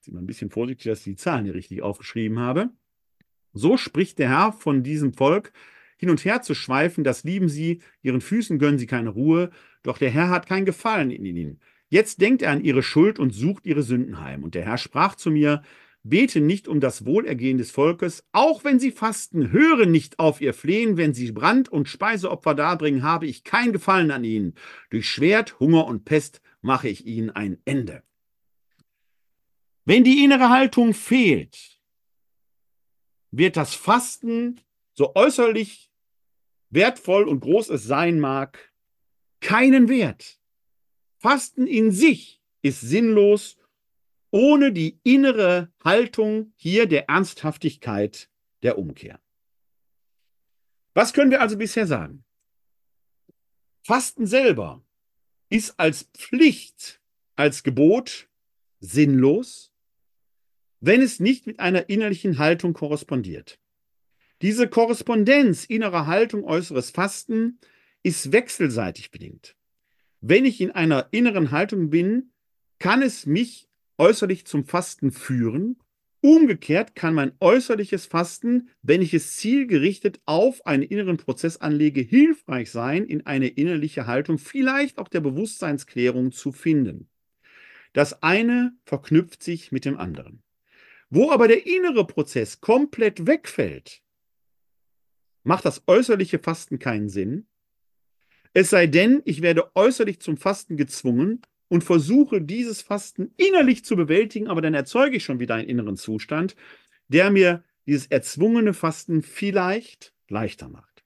Sind 0.00 0.14
wir 0.14 0.20
ein 0.20 0.26
bisschen 0.26 0.50
vorsichtig, 0.50 0.90
dass 0.90 0.98
ich 0.98 1.04
die 1.04 1.16
Zahlen 1.16 1.44
hier 1.44 1.54
richtig 1.54 1.82
aufgeschrieben 1.82 2.40
habe. 2.40 2.70
So 3.52 3.76
spricht 3.76 4.18
der 4.18 4.28
Herr 4.28 4.52
von 4.52 4.82
diesem 4.82 5.14
Volk, 5.14 5.52
hin 5.98 6.10
und 6.10 6.24
her 6.24 6.42
zu 6.42 6.54
schweifen, 6.54 7.04
das 7.04 7.22
lieben 7.22 7.48
sie, 7.48 7.80
ihren 8.02 8.20
Füßen 8.20 8.58
gönnen 8.58 8.78
sie 8.78 8.86
keine 8.86 9.10
Ruhe, 9.10 9.50
doch 9.84 9.98
der 9.98 10.10
Herr 10.10 10.30
hat 10.30 10.46
kein 10.46 10.64
Gefallen 10.64 11.12
in 11.12 11.24
ihnen. 11.24 11.60
Jetzt 11.88 12.20
denkt 12.20 12.42
er 12.42 12.50
an 12.50 12.64
ihre 12.64 12.82
Schuld 12.82 13.20
und 13.20 13.32
sucht 13.32 13.66
ihre 13.66 13.82
Sünden 13.82 14.20
heim. 14.20 14.42
Und 14.42 14.56
der 14.56 14.64
Herr 14.64 14.78
sprach 14.78 15.14
zu 15.14 15.30
mir, 15.30 15.62
bete 16.08 16.40
nicht 16.40 16.68
um 16.68 16.80
das 16.80 17.04
Wohlergehen 17.04 17.58
des 17.58 17.70
Volkes, 17.70 18.24
auch 18.32 18.64
wenn 18.64 18.78
sie 18.78 18.90
fasten, 18.90 19.52
höre 19.52 19.86
nicht 19.86 20.18
auf 20.18 20.40
ihr 20.40 20.54
Flehen, 20.54 20.96
wenn 20.96 21.14
sie 21.14 21.32
Brand- 21.32 21.68
und 21.68 21.88
Speiseopfer 21.88 22.54
darbringen, 22.54 23.02
habe 23.02 23.26
ich 23.26 23.44
kein 23.44 23.72
Gefallen 23.72 24.10
an 24.10 24.24
ihnen. 24.24 24.54
Durch 24.90 25.08
Schwert, 25.08 25.60
Hunger 25.60 25.86
und 25.86 26.04
Pest 26.04 26.40
mache 26.62 26.88
ich 26.88 27.06
ihnen 27.06 27.30
ein 27.30 27.58
Ende. 27.64 28.02
Wenn 29.84 30.04
die 30.04 30.24
innere 30.24 30.50
Haltung 30.50 30.94
fehlt, 30.94 31.78
wird 33.30 33.56
das 33.56 33.74
Fasten, 33.74 34.60
so 34.94 35.14
äußerlich 35.14 35.90
wertvoll 36.70 37.24
und 37.24 37.40
groß 37.40 37.70
es 37.70 37.84
sein 37.84 38.20
mag, 38.20 38.72
keinen 39.40 39.88
Wert. 39.88 40.40
Fasten 41.18 41.66
in 41.66 41.90
sich 41.90 42.40
ist 42.62 42.80
sinnlos 42.80 43.57
ohne 44.30 44.72
die 44.72 45.00
innere 45.02 45.72
Haltung 45.82 46.52
hier 46.56 46.86
der 46.86 47.08
Ernsthaftigkeit 47.08 48.28
der 48.62 48.78
Umkehr. 48.78 49.20
Was 50.94 51.12
können 51.12 51.30
wir 51.30 51.40
also 51.40 51.56
bisher 51.56 51.86
sagen? 51.86 52.24
Fasten 53.82 54.26
selber 54.26 54.84
ist 55.48 55.78
als 55.78 56.10
Pflicht, 56.12 57.00
als 57.36 57.62
Gebot 57.62 58.28
sinnlos, 58.80 59.72
wenn 60.80 61.02
es 61.02 61.20
nicht 61.20 61.46
mit 61.46 61.60
einer 61.60 61.88
innerlichen 61.88 62.38
Haltung 62.38 62.72
korrespondiert. 62.72 63.58
Diese 64.42 64.68
Korrespondenz 64.68 65.64
innerer 65.64 66.06
Haltung, 66.06 66.44
äußeres 66.44 66.90
Fasten 66.90 67.58
ist 68.02 68.30
wechselseitig 68.30 69.10
bedingt. 69.10 69.56
Wenn 70.20 70.44
ich 70.44 70.60
in 70.60 70.70
einer 70.70 71.08
inneren 71.10 71.50
Haltung 71.50 71.90
bin, 71.90 72.32
kann 72.78 73.02
es 73.02 73.26
mich 73.26 73.67
äußerlich 73.98 74.46
zum 74.46 74.64
Fasten 74.64 75.10
führen. 75.10 75.76
Umgekehrt 76.20 76.94
kann 76.94 77.14
mein 77.14 77.32
äußerliches 77.40 78.06
Fasten, 78.06 78.70
wenn 78.82 79.02
ich 79.02 79.14
es 79.14 79.36
zielgerichtet 79.36 80.20
auf 80.24 80.66
einen 80.66 80.82
inneren 80.82 81.16
Prozess 81.16 81.58
anlege, 81.58 82.00
hilfreich 82.00 82.70
sein, 82.70 83.04
in 83.04 83.24
eine 83.26 83.48
innerliche 83.48 84.06
Haltung, 84.06 84.38
vielleicht 84.38 84.98
auch 84.98 85.08
der 85.08 85.20
Bewusstseinsklärung 85.20 86.32
zu 86.32 86.50
finden. 86.50 87.08
Das 87.92 88.22
eine 88.22 88.72
verknüpft 88.84 89.42
sich 89.42 89.70
mit 89.70 89.84
dem 89.84 89.96
anderen. 89.96 90.42
Wo 91.10 91.30
aber 91.30 91.48
der 91.48 91.66
innere 91.66 92.06
Prozess 92.06 92.60
komplett 92.60 93.26
wegfällt, 93.26 94.02
macht 95.42 95.64
das 95.64 95.84
äußerliche 95.86 96.38
Fasten 96.38 96.78
keinen 96.78 97.08
Sinn. 97.08 97.46
Es 98.52 98.70
sei 98.70 98.86
denn, 98.86 99.22
ich 99.24 99.40
werde 99.40 99.74
äußerlich 99.74 100.20
zum 100.20 100.36
Fasten 100.36 100.76
gezwungen 100.76 101.42
und 101.68 101.84
versuche 101.84 102.40
dieses 102.40 102.82
Fasten 102.82 103.32
innerlich 103.36 103.84
zu 103.84 103.96
bewältigen, 103.96 104.48
aber 104.48 104.62
dann 104.62 104.74
erzeuge 104.74 105.16
ich 105.16 105.24
schon 105.24 105.40
wieder 105.40 105.54
einen 105.54 105.68
inneren 105.68 105.96
Zustand, 105.96 106.56
der 107.08 107.30
mir 107.30 107.64
dieses 107.86 108.06
erzwungene 108.06 108.74
Fasten 108.74 109.22
vielleicht 109.22 110.14
leichter 110.28 110.68
macht. 110.68 111.04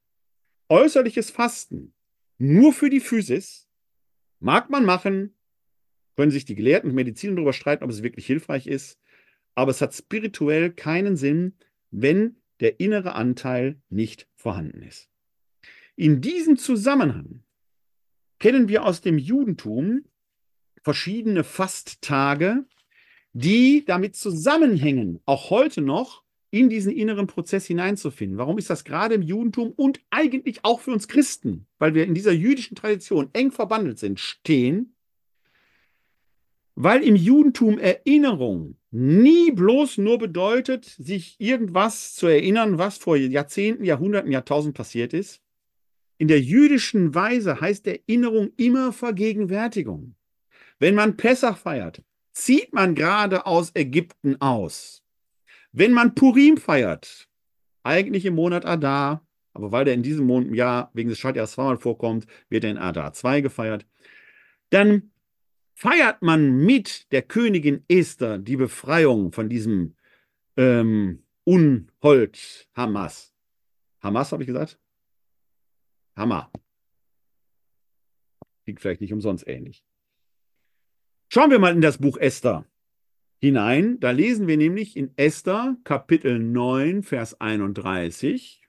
Äußerliches 0.68 1.30
Fasten 1.30 1.94
nur 2.38 2.72
für 2.72 2.90
die 2.90 3.00
Physis 3.00 3.68
mag 4.40 4.70
man 4.70 4.84
machen, 4.84 5.36
können 6.16 6.30
sich 6.30 6.44
die 6.44 6.54
Gelehrten 6.54 6.90
und 6.90 6.96
Mediziner 6.96 7.36
darüber 7.36 7.52
streiten, 7.52 7.84
ob 7.84 7.90
es 7.90 8.02
wirklich 8.02 8.26
hilfreich 8.26 8.66
ist, 8.66 8.98
aber 9.54 9.70
es 9.70 9.80
hat 9.80 9.94
spirituell 9.94 10.72
keinen 10.72 11.16
Sinn, 11.16 11.56
wenn 11.90 12.36
der 12.60 12.80
innere 12.80 13.14
Anteil 13.14 13.80
nicht 13.88 14.28
vorhanden 14.34 14.82
ist. 14.82 15.08
In 15.94 16.20
diesem 16.20 16.56
Zusammenhang 16.56 17.42
kennen 18.38 18.68
wir 18.68 18.84
aus 18.84 19.00
dem 19.02 19.18
Judentum 19.18 20.04
verschiedene 20.82 21.44
Fasttage, 21.44 22.64
die 23.32 23.84
damit 23.84 24.16
zusammenhängen, 24.16 25.20
auch 25.24 25.50
heute 25.50 25.80
noch 25.80 26.22
in 26.50 26.68
diesen 26.68 26.92
inneren 26.92 27.26
Prozess 27.26 27.64
hineinzufinden. 27.66 28.36
Warum 28.36 28.58
ist 28.58 28.68
das 28.68 28.84
gerade 28.84 29.14
im 29.14 29.22
Judentum 29.22 29.72
und 29.74 30.00
eigentlich 30.10 30.60
auch 30.64 30.80
für 30.80 30.90
uns 30.92 31.08
Christen, 31.08 31.66
weil 31.78 31.94
wir 31.94 32.04
in 32.04 32.14
dieser 32.14 32.32
jüdischen 32.32 32.76
Tradition 32.76 33.30
eng 33.32 33.50
verbandelt 33.50 33.98
sind, 33.98 34.20
stehen? 34.20 34.94
Weil 36.74 37.02
im 37.02 37.16
Judentum 37.16 37.78
Erinnerung 37.78 38.76
nie 38.90 39.50
bloß 39.50 39.98
nur 39.98 40.18
bedeutet, 40.18 40.84
sich 40.84 41.36
irgendwas 41.38 42.14
zu 42.14 42.26
erinnern, 42.26 42.76
was 42.76 42.98
vor 42.98 43.16
Jahrzehnten, 43.16 43.84
Jahrhunderten, 43.84 44.30
Jahrtausenden 44.30 44.74
passiert 44.74 45.14
ist. 45.14 45.40
In 46.18 46.28
der 46.28 46.40
jüdischen 46.40 47.14
Weise 47.14 47.60
heißt 47.60 47.86
Erinnerung 47.86 48.50
immer 48.56 48.92
Vergegenwärtigung. 48.92 50.14
Wenn 50.78 50.94
man 50.94 51.16
Pessach 51.16 51.56
feiert, 51.56 52.02
zieht 52.32 52.72
man 52.72 52.94
gerade 52.94 53.46
aus 53.46 53.72
Ägypten 53.74 54.40
aus. 54.40 55.02
Wenn 55.72 55.92
man 55.92 56.14
Purim 56.14 56.56
feiert, 56.56 57.28
eigentlich 57.82 58.26
im 58.26 58.34
Monat 58.34 58.64
Adar, 58.64 59.26
aber 59.52 59.72
weil 59.72 59.84
der 59.84 59.94
in 59.94 60.02
diesem 60.02 60.26
Monat, 60.26 60.54
Jahr 60.54 60.90
wegen 60.94 61.08
des 61.08 61.18
Schaltjahres 61.18 61.52
zweimal 61.52 61.78
vorkommt, 61.78 62.26
wird 62.48 62.64
er 62.64 62.70
in 62.70 62.78
Adar 62.78 63.12
2 63.12 63.40
gefeiert, 63.40 63.86
dann 64.70 65.10
feiert 65.74 66.22
man 66.22 66.64
mit 66.64 67.10
der 67.12 67.22
Königin 67.22 67.84
Esther 67.88 68.38
die 68.38 68.56
Befreiung 68.56 69.32
von 69.32 69.48
diesem 69.48 69.96
ähm, 70.56 71.22
Unhold 71.44 72.68
Hamas. 72.74 73.34
Hamas 74.00 74.32
habe 74.32 74.42
ich 74.42 74.46
gesagt? 74.46 74.78
Hammer. 76.16 76.50
Klingt 78.64 78.80
vielleicht 78.80 79.00
nicht 79.00 79.12
umsonst 79.12 79.46
ähnlich. 79.46 79.84
Schauen 81.34 81.50
wir 81.50 81.58
mal 81.58 81.72
in 81.74 81.80
das 81.80 81.96
Buch 81.96 82.18
Esther 82.18 82.66
hinein. 83.40 83.98
Da 84.00 84.10
lesen 84.10 84.48
wir 84.48 84.58
nämlich 84.58 84.98
in 84.98 85.12
Esther 85.16 85.78
Kapitel 85.82 86.38
9, 86.38 87.02
Vers 87.02 87.40
31 87.40 88.60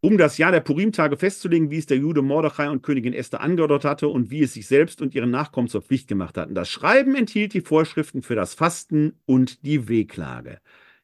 um 0.00 0.18
das 0.18 0.36
Jahr 0.36 0.50
der 0.50 0.58
Purim-Tage 0.58 1.16
festzulegen, 1.16 1.70
wie 1.70 1.78
es 1.78 1.86
der 1.86 1.98
Jude 1.98 2.22
Mordechai 2.22 2.68
und 2.70 2.82
Königin 2.82 3.12
Esther 3.12 3.40
angeordnet 3.40 3.84
hatte 3.84 4.08
und 4.08 4.32
wie 4.32 4.42
es 4.42 4.54
sich 4.54 4.66
selbst 4.66 5.00
und 5.00 5.14
ihren 5.14 5.30
Nachkommen 5.30 5.68
zur 5.68 5.82
Pflicht 5.82 6.08
gemacht 6.08 6.36
hatten. 6.36 6.56
Das 6.56 6.68
Schreiben 6.68 7.14
enthielt 7.14 7.54
die 7.54 7.60
Vorschriften 7.60 8.22
für 8.22 8.34
das 8.34 8.54
Fasten 8.54 9.20
und 9.24 9.64
die 9.64 9.88
Wehklage. 9.88 10.58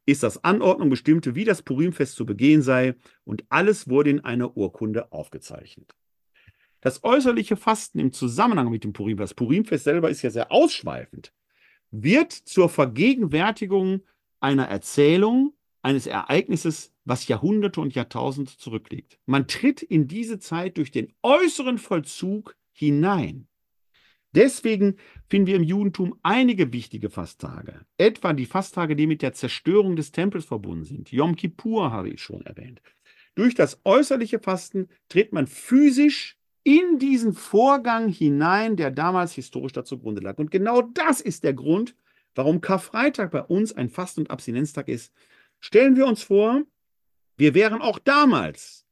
Ist 0.05 0.25
das 0.25 0.43
Anordnung 0.43 0.91
bestimmte, 0.91 1.37
wie 1.37 1.45
das 1.45 1.63
Purimfest 1.63 2.17
zu 2.17 2.27
begehen 2.27 2.61
sei, 2.61 2.97
und 3.23 3.45
alles 3.51 3.89
wurde 3.89 4.11
in 4.11 4.25
einer 4.25 4.57
Urkunde 4.57 5.13
aufgezeichnet. 5.13 5.95
Das 6.81 7.03
äußerliche 7.03 7.57
Fasten 7.57 7.99
im 7.99 8.13
Zusammenhang 8.13 8.71
mit 8.71 8.85
dem 8.85 8.93
Purimfest, 8.93 9.33
das 9.33 9.35
Purimfest 9.35 9.85
selber 9.85 10.11
ist 10.11 10.23
ja 10.23 10.31
sehr 10.31 10.53
ausschweifend, 10.53 11.33
wird 11.91 12.33
zur 12.33 12.69
Vergegenwärtigung 12.69 14.03
einer 14.41 14.69
Erzählung, 14.69 15.55
eines 15.83 16.07
Ereignisses, 16.07 16.93
was 17.05 17.29
Jahrhunderte 17.29 17.81
und 17.81 17.95
Jahrtausende 17.95 18.53
zurückliegt. 18.57 19.19
Man 19.27 19.47
tritt 19.47 19.83
in 19.83 20.09
diese 20.09 20.39
Zeit 20.39 20.77
durch 20.77 20.91
den 20.91 21.13
äußeren 21.23 21.79
Vollzug 21.79 22.57
hinein. 22.73 23.49
Deswegen 24.33 24.97
finden 25.29 25.47
wir 25.47 25.57
im 25.57 25.63
Judentum 25.63 26.19
einige 26.23 26.73
wichtige 26.73 27.09
Fasttage, 27.09 27.87
etwa 27.97 28.35
die 28.35 28.47
Fasttage, 28.47 28.95
die 28.95 29.07
mit 29.07 29.23
der 29.23 29.33
Zerstörung 29.33 29.97
des 29.97 30.13
Tempels 30.13 30.45
verbunden 30.45 30.85
sind. 30.85 31.11
Yom 31.11 31.35
Kippur 31.35 31.91
habe 31.91 32.11
ich 32.11 32.23
schon 32.23 32.43
erwähnt. 32.43 32.83
Durch 33.35 33.55
das 33.55 33.81
äußerliche 33.85 34.39
Fasten 34.39 34.89
tritt 35.09 35.33
man 35.33 35.47
physisch 35.47 36.38
in 36.69 36.99
diesen 36.99 37.33
Vorgang 37.33 38.11
hinein, 38.11 38.77
der 38.77 38.91
damals 38.91 39.33
historisch 39.33 39.73
dazu 39.73 39.99
Grunde 39.99 40.21
lag. 40.21 40.37
Und 40.37 40.51
genau 40.51 40.83
das 40.83 41.23
ist 41.23 41.43
der 41.43 41.55
Grund, 41.55 41.97
warum 42.35 42.61
Karfreitag 42.61 43.31
bei 43.31 43.43
uns 43.43 43.73
ein 43.73 43.89
Fast- 43.89 44.19
und 44.19 44.31
Abstinenztag 44.31 44.89
ist. 44.89 45.15
Stellen 45.61 45.97
wir 45.97 46.05
uns 46.07 46.23
vor, 46.23 46.63
wir 47.39 47.55
wären 47.55 47.81
auch 47.81 47.99
damals 47.99 48.85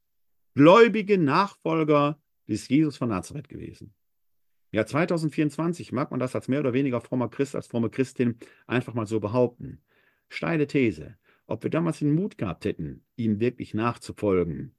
gläubige 0.54 1.18
Nachfolger 1.18 2.18
des 2.48 2.66
Jesus 2.66 2.96
von 2.96 3.10
Nazareth 3.10 3.50
gewesen. 3.50 3.92
Im 4.70 4.78
Jahr 4.78 4.86
2024 4.86 5.92
mag 5.92 6.10
man 6.10 6.18
das 6.18 6.34
als 6.34 6.48
mehr 6.48 6.60
oder 6.60 6.72
weniger 6.72 7.02
frommer 7.02 7.28
Christ, 7.28 7.54
als 7.54 7.66
fromme 7.66 7.90
Christin 7.90 8.38
einfach 8.66 8.94
mal 8.94 9.06
so 9.06 9.20
behaupten. 9.20 9.82
Steile 10.30 10.66
These. 10.66 11.18
Ob 11.46 11.62
wir 11.62 11.70
damals 11.70 11.98
den 11.98 12.14
Mut 12.14 12.38
gehabt 12.38 12.64
hätten, 12.64 13.04
ihm 13.16 13.38
wirklich 13.38 13.74
nachzufolgen. 13.74 14.74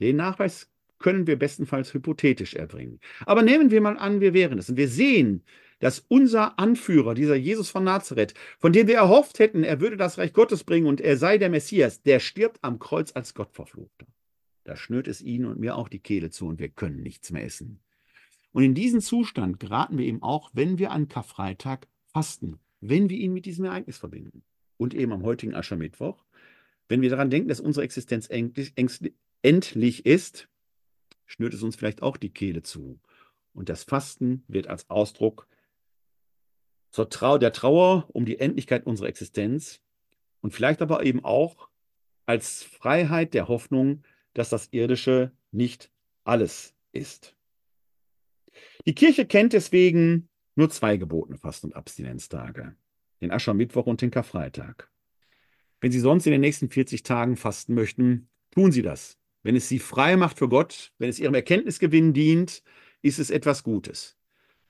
Den 0.00 0.16
Nachweis 0.16 0.71
können 1.02 1.26
wir 1.26 1.38
bestenfalls 1.38 1.92
hypothetisch 1.92 2.54
erbringen. 2.54 3.00
Aber 3.26 3.42
nehmen 3.42 3.70
wir 3.70 3.82
mal 3.82 3.98
an, 3.98 4.22
wir 4.22 4.32
wären 4.32 4.58
es. 4.58 4.70
Und 4.70 4.78
wir 4.78 4.88
sehen, 4.88 5.42
dass 5.78 5.98
unser 6.08 6.58
Anführer, 6.58 7.12
dieser 7.12 7.34
Jesus 7.34 7.68
von 7.68 7.84
Nazareth, 7.84 8.34
von 8.58 8.72
dem 8.72 8.86
wir 8.86 8.94
erhofft 8.94 9.40
hätten, 9.40 9.64
er 9.64 9.80
würde 9.80 9.96
das 9.96 10.16
Reich 10.16 10.32
Gottes 10.32 10.64
bringen 10.64 10.86
und 10.86 11.00
er 11.00 11.16
sei 11.16 11.36
der 11.38 11.50
Messias, 11.50 12.02
der 12.02 12.20
stirbt 12.20 12.58
am 12.62 12.78
Kreuz 12.78 13.12
als 13.14 13.34
Gottverfluchter. 13.34 14.06
Da 14.64 14.76
schnürt 14.76 15.08
es 15.08 15.20
Ihnen 15.20 15.46
und 15.46 15.58
mir 15.58 15.76
auch 15.76 15.88
die 15.88 15.98
Kehle 15.98 16.30
zu 16.30 16.46
und 16.46 16.60
wir 16.60 16.68
können 16.68 17.02
nichts 17.02 17.32
mehr 17.32 17.44
essen. 17.44 17.80
Und 18.52 18.62
in 18.62 18.74
diesen 18.74 19.00
Zustand 19.00 19.58
geraten 19.58 19.98
wir 19.98 20.06
eben 20.06 20.22
auch, 20.22 20.50
wenn 20.52 20.78
wir 20.78 20.92
an 20.92 21.08
Karfreitag 21.08 21.88
fasten, 22.12 22.60
wenn 22.80 23.10
wir 23.10 23.16
ihn 23.16 23.32
mit 23.32 23.44
diesem 23.44 23.64
Ereignis 23.64 23.98
verbinden. 23.98 24.44
Und 24.76 24.94
eben 24.94 25.12
am 25.12 25.24
heutigen 25.24 25.54
Aschermittwoch, 25.54 26.24
wenn 26.88 27.02
wir 27.02 27.10
daran 27.10 27.30
denken, 27.30 27.48
dass 27.48 27.60
unsere 27.60 27.84
Existenz 27.84 28.28
endlich 28.30 30.06
ist, 30.06 30.48
schnürt 31.32 31.54
es 31.54 31.62
uns 31.62 31.76
vielleicht 31.76 32.02
auch 32.02 32.18
die 32.18 32.28
Kehle 32.28 32.62
zu. 32.62 33.00
Und 33.54 33.70
das 33.70 33.84
Fasten 33.84 34.44
wird 34.48 34.66
als 34.66 34.88
Ausdruck 34.90 35.48
zur 36.90 37.08
Trau 37.08 37.38
der 37.38 37.54
Trauer 37.54 38.06
um 38.12 38.26
die 38.26 38.38
Endlichkeit 38.38 38.86
unserer 38.86 39.08
Existenz 39.08 39.80
und 40.42 40.52
vielleicht 40.52 40.82
aber 40.82 41.04
eben 41.06 41.24
auch 41.24 41.68
als 42.26 42.62
Freiheit 42.62 43.32
der 43.32 43.48
Hoffnung, 43.48 44.04
dass 44.34 44.50
das 44.50 44.68
Irdische 44.72 45.32
nicht 45.50 45.90
alles 46.24 46.74
ist. 46.92 47.34
Die 48.84 48.94
Kirche 48.94 49.24
kennt 49.24 49.54
deswegen 49.54 50.28
nur 50.54 50.68
zwei 50.68 50.98
gebotene 50.98 51.38
Fast- 51.38 51.64
und 51.64 51.74
Abstinenztage, 51.74 52.76
den 53.22 53.30
Aschermittwoch 53.30 53.86
und 53.86 54.02
den 54.02 54.10
Karfreitag. 54.10 54.90
Wenn 55.80 55.92
Sie 55.92 56.00
sonst 56.00 56.26
in 56.26 56.32
den 56.32 56.42
nächsten 56.42 56.68
40 56.68 57.02
Tagen 57.02 57.36
fasten 57.36 57.72
möchten, 57.72 58.28
tun 58.50 58.70
Sie 58.70 58.82
das. 58.82 59.18
Wenn 59.42 59.56
es 59.56 59.68
Sie 59.68 59.78
frei 59.78 60.16
macht 60.16 60.38
für 60.38 60.48
Gott, 60.48 60.92
wenn 60.98 61.10
es 61.10 61.18
Ihrem 61.18 61.34
Erkenntnisgewinn 61.34 62.12
dient, 62.12 62.62
ist 63.02 63.18
es 63.18 63.30
etwas 63.30 63.62
Gutes. 63.62 64.16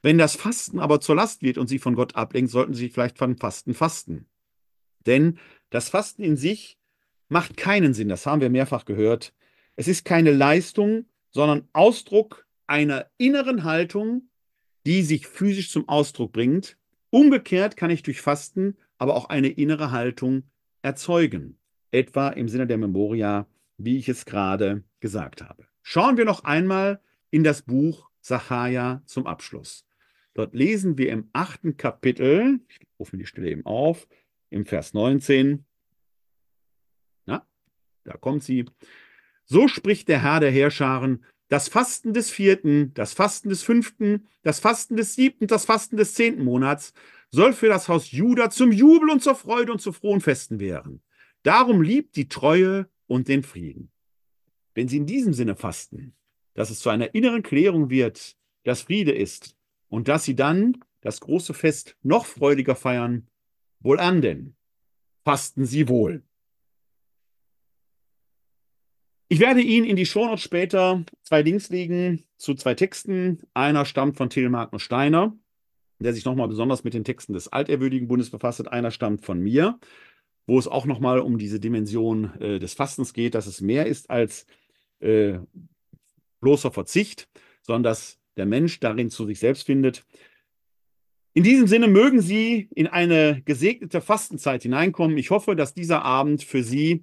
Wenn 0.03 0.19
das 0.19 0.35
Fasten 0.35 0.81
aber 0.81 1.01
zur 1.01 1.15
Last 1.15 1.43
wird 1.43 1.59
und 1.59 1.69
sie 1.69 1.79
von 1.79 1.95
Gott 1.95 2.17
ablenkt, 2.17 2.51
sollten 2.51 2.75
sie 2.75 2.89
vielleicht 2.89 3.19
von 3.19 3.37
Fasten 3.37 3.73
fasten. 3.73 4.27
Denn 5.07 5.39
das 5.71 5.89
Fasten 5.89 6.23
in 6.23 6.37
sich 6.37 6.79
macht 7.29 7.57
keinen 7.57 7.95
Sinn, 7.95 8.09
das 8.09 8.27
haben 8.27 8.41
wir 8.41 8.51
mehrfach 8.51 8.85
gehört. 8.85 9.33
Es 9.77 9.89
ist 9.89 10.05
keine 10.05 10.33
Leistung, 10.33 11.07
sondern 11.31 11.69
Ausdruck 11.73 12.47
einer 12.67 13.07
inneren 13.17 13.65
Haltung, 13.65 14.29
die 14.87 15.03
sich 15.03 15.27
physisch 15.27 15.71
zum 15.71 15.89
Ausdruck 15.89 16.33
bringt. 16.33 16.77
Umgekehrt 17.11 17.77
kann 17.77 17.91
ich 17.91 18.03
durch 18.03 18.21
Fasten 18.21 18.77
aber 18.99 19.17
auch 19.17 19.29
eine 19.29 19.49
innere 19.49 19.93
Haltung 19.93 20.45
erzeugen, 20.83 21.59
etwa 21.91 22.29
im 22.29 22.49
Sinne 22.49 22.67
der 22.67 22.79
Memoria, 22.79 23.47
wie 23.85 23.99
ich 23.99 24.09
es 24.09 24.25
gerade 24.25 24.85
gesagt 25.01 25.43
habe. 25.43 25.67
Schauen 25.83 26.17
wir 26.17 26.25
noch 26.25 26.45
einmal 26.45 27.01
in 27.31 27.45
das 27.45 27.63
Buch 27.63 28.11
Sacharja 28.21 29.03
zum 29.07 29.27
Abschluss. 29.27 29.85
Dort 30.35 30.55
lesen 30.55 30.97
wir 30.97 31.11
im 31.11 31.29
achten 31.33 31.77
Kapitel, 31.77 32.61
ich 32.69 32.81
rufe 32.99 33.17
die 33.17 33.27
Stelle 33.27 33.51
eben 33.51 33.67
auf, 33.67 34.07
im 34.51 34.65
Vers 34.65 34.95
19. 34.95 35.65
Na, 37.27 37.47
da 38.05 38.17
kommt 38.17 38.43
sie. 38.43 38.67
So 39.45 39.69
spricht 39.69 40.09
der 40.09 40.23
Herr 40.23 40.41
der 40.41 40.51
Heerscharen, 40.51 41.25
das 41.49 41.69
Fasten 41.69 42.15
des 42.15 42.31
vierten, 42.31 42.95
das 42.95 43.13
Fasten 43.13 43.51
des 43.51 43.63
fünften, 43.63 44.27
das 44.43 44.61
Fasten 44.61 44.97
des 44.97 45.15
siebten, 45.15 45.49
das 45.49 45.67
Fasten 45.67 45.97
des 45.99 46.15
zehnten 46.15 46.45
Monats 46.45 46.95
soll 47.31 47.53
für 47.53 47.69
das 47.69 47.89
Haus 47.89 48.11
Juda 48.11 48.51
zum 48.51 48.73
Jubel 48.73 49.11
und 49.11 49.23
zur 49.23 49.35
Freude 49.35 49.73
und 49.73 49.81
zu 49.81 49.93
frohen 49.93 50.21
Festen 50.21 50.61
werden. 50.61 51.03
Darum 51.43 51.83
liebt 51.83 52.17
die 52.17 52.29
Treue 52.29 52.89
und 53.13 53.29
den 53.29 53.43
Frieden. 53.43 53.93
Wenn 54.73 54.89
Sie 54.89 54.97
in 54.97 55.05
diesem 55.05 55.35
Sinne 55.35 55.55
fasten, 55.55 56.15
dass 56.55 56.71
es 56.71 56.81
zu 56.81 56.89
einer 56.89 57.15
inneren 57.15 57.43
Klärung 57.43 57.91
wird, 57.91 58.39
dass 58.65 58.81
Friede 58.81 59.13
ist 59.13 59.55
und 59.89 60.09
dass 60.09 60.25
Sie 60.25 60.35
dann 60.35 60.79
das 61.03 61.21
große 61.21 61.53
Fest 61.53 61.99
noch 62.03 62.25
freudiger 62.25 62.75
feiern, 62.75 63.29
wohlan 63.81 64.23
denn, 64.23 64.57
fasten 65.25 65.67
Sie 65.67 65.89
wohl. 65.89 66.23
Ich 69.29 69.41
werde 69.41 69.61
Ihnen 69.61 69.87
in 69.87 69.97
die 69.97 70.07
Shownotes 70.07 70.43
später 70.43 71.05
zwei 71.23 71.43
Links 71.43 71.69
legen 71.69 72.25
zu 72.39 72.55
zwei 72.55 72.73
Texten. 72.73 73.43
Einer 73.53 73.85
stammt 73.85 74.17
von 74.17 74.31
Magnus 74.51 74.81
Steiner, 74.81 75.37
der 75.99 76.15
sich 76.15 76.25
nochmal 76.25 76.49
besonders 76.49 76.83
mit 76.83 76.95
den 76.95 77.05
Texten 77.05 77.35
des 77.35 77.49
Alterwürdigen 77.49 78.09
Bundes 78.09 78.31
befasst 78.31 78.59
hat. 78.61 78.73
Einer 78.73 78.91
stammt 78.91 79.23
von 79.23 79.39
mir, 79.39 79.79
wo 80.47 80.59
es 80.59 80.69
auch 80.69 80.87
nochmal 80.87 81.21
um 81.21 81.39
diese 81.39 81.61
Dimension 81.61 82.33
äh, 82.41 82.59
des 82.59 82.75
Fastens 82.75 83.13
geht, 83.13 83.35
dass 83.35 83.47
es 83.47 83.61
mehr 83.61 83.87
ist 83.87 84.11
als 84.11 84.47
äh, 85.01 85.39
bloßer 86.41 86.71
Verzicht, 86.71 87.29
sondern 87.63 87.85
dass 87.85 88.19
der 88.37 88.47
Mensch 88.47 88.81
darin 88.81 89.11
zu 89.11 89.27
sich 89.27 89.39
selbst 89.39 89.65
findet. 89.67 90.05
In 91.35 91.45
diesem 91.45 91.67
Sinne 91.67 91.89
mögen 91.89 92.21
Sie 92.21 92.69
in 92.75 92.87
eine 92.87 93.43
gesegnete 93.45 94.01
Fastenzeit 94.01 94.63
hineinkommen. 94.63 95.17
Ich 95.17 95.31
hoffe, 95.31 95.57
dass 95.57 95.73
dieser 95.73 96.05
Abend 96.05 96.43
für 96.43 96.63
Sie 96.63 97.03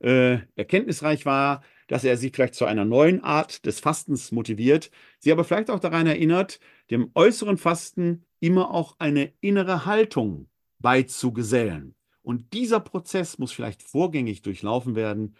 äh, 0.00 0.38
erkenntnisreich 0.56 1.24
war, 1.24 1.62
dass 1.90 2.04
er 2.04 2.16
sie 2.16 2.30
vielleicht 2.30 2.54
zu 2.54 2.66
einer 2.66 2.84
neuen 2.84 3.22
Art 3.24 3.66
des 3.66 3.80
Fastens 3.80 4.30
motiviert, 4.30 4.92
sie 5.18 5.32
aber 5.32 5.42
vielleicht 5.42 5.70
auch 5.70 5.80
daran 5.80 6.06
erinnert, 6.06 6.60
dem 6.90 7.10
äußeren 7.14 7.58
Fasten 7.58 8.24
immer 8.38 8.72
auch 8.72 8.94
eine 9.00 9.32
innere 9.40 9.86
Haltung 9.86 10.48
beizugesellen. 10.78 11.96
Und 12.22 12.52
dieser 12.52 12.80
Prozess 12.80 13.38
muss 13.38 13.52
vielleicht 13.52 13.82
vorgängig 13.82 14.42
durchlaufen 14.42 14.94
werden. 14.94 15.34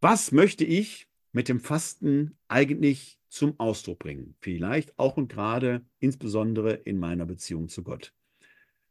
Was 0.00 0.32
möchte 0.32 0.64
ich 0.64 1.08
mit 1.32 1.48
dem 1.48 1.60
Fasten 1.60 2.36
eigentlich 2.48 3.18
zum 3.28 3.58
Ausdruck 3.58 3.98
bringen? 3.98 4.36
Vielleicht 4.40 4.98
auch 4.98 5.16
und 5.16 5.28
gerade 5.28 5.84
insbesondere 5.98 6.74
in 6.74 6.98
meiner 6.98 7.26
Beziehung 7.26 7.68
zu 7.68 7.82
Gott. 7.82 8.12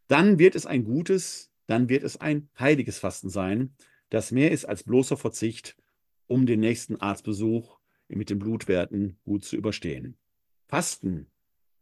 Dann 0.07 0.37
wird 0.39 0.55
es 0.55 0.65
ein 0.65 0.83
gutes, 0.83 1.51
dann 1.67 1.89
wird 1.89 2.03
es 2.03 2.17
ein 2.17 2.49
heiliges 2.59 2.99
Fasten 2.99 3.29
sein, 3.29 3.73
das 4.09 4.31
mehr 4.31 4.51
ist 4.51 4.65
als 4.65 4.83
bloßer 4.83 5.17
Verzicht, 5.17 5.75
um 6.27 6.45
den 6.45 6.59
nächsten 6.59 6.97
Arztbesuch 6.97 7.79
mit 8.07 8.29
den 8.29 8.39
Blutwerten 8.39 9.17
gut 9.23 9.43
zu 9.43 9.55
überstehen. 9.55 10.17
Fasten 10.67 11.27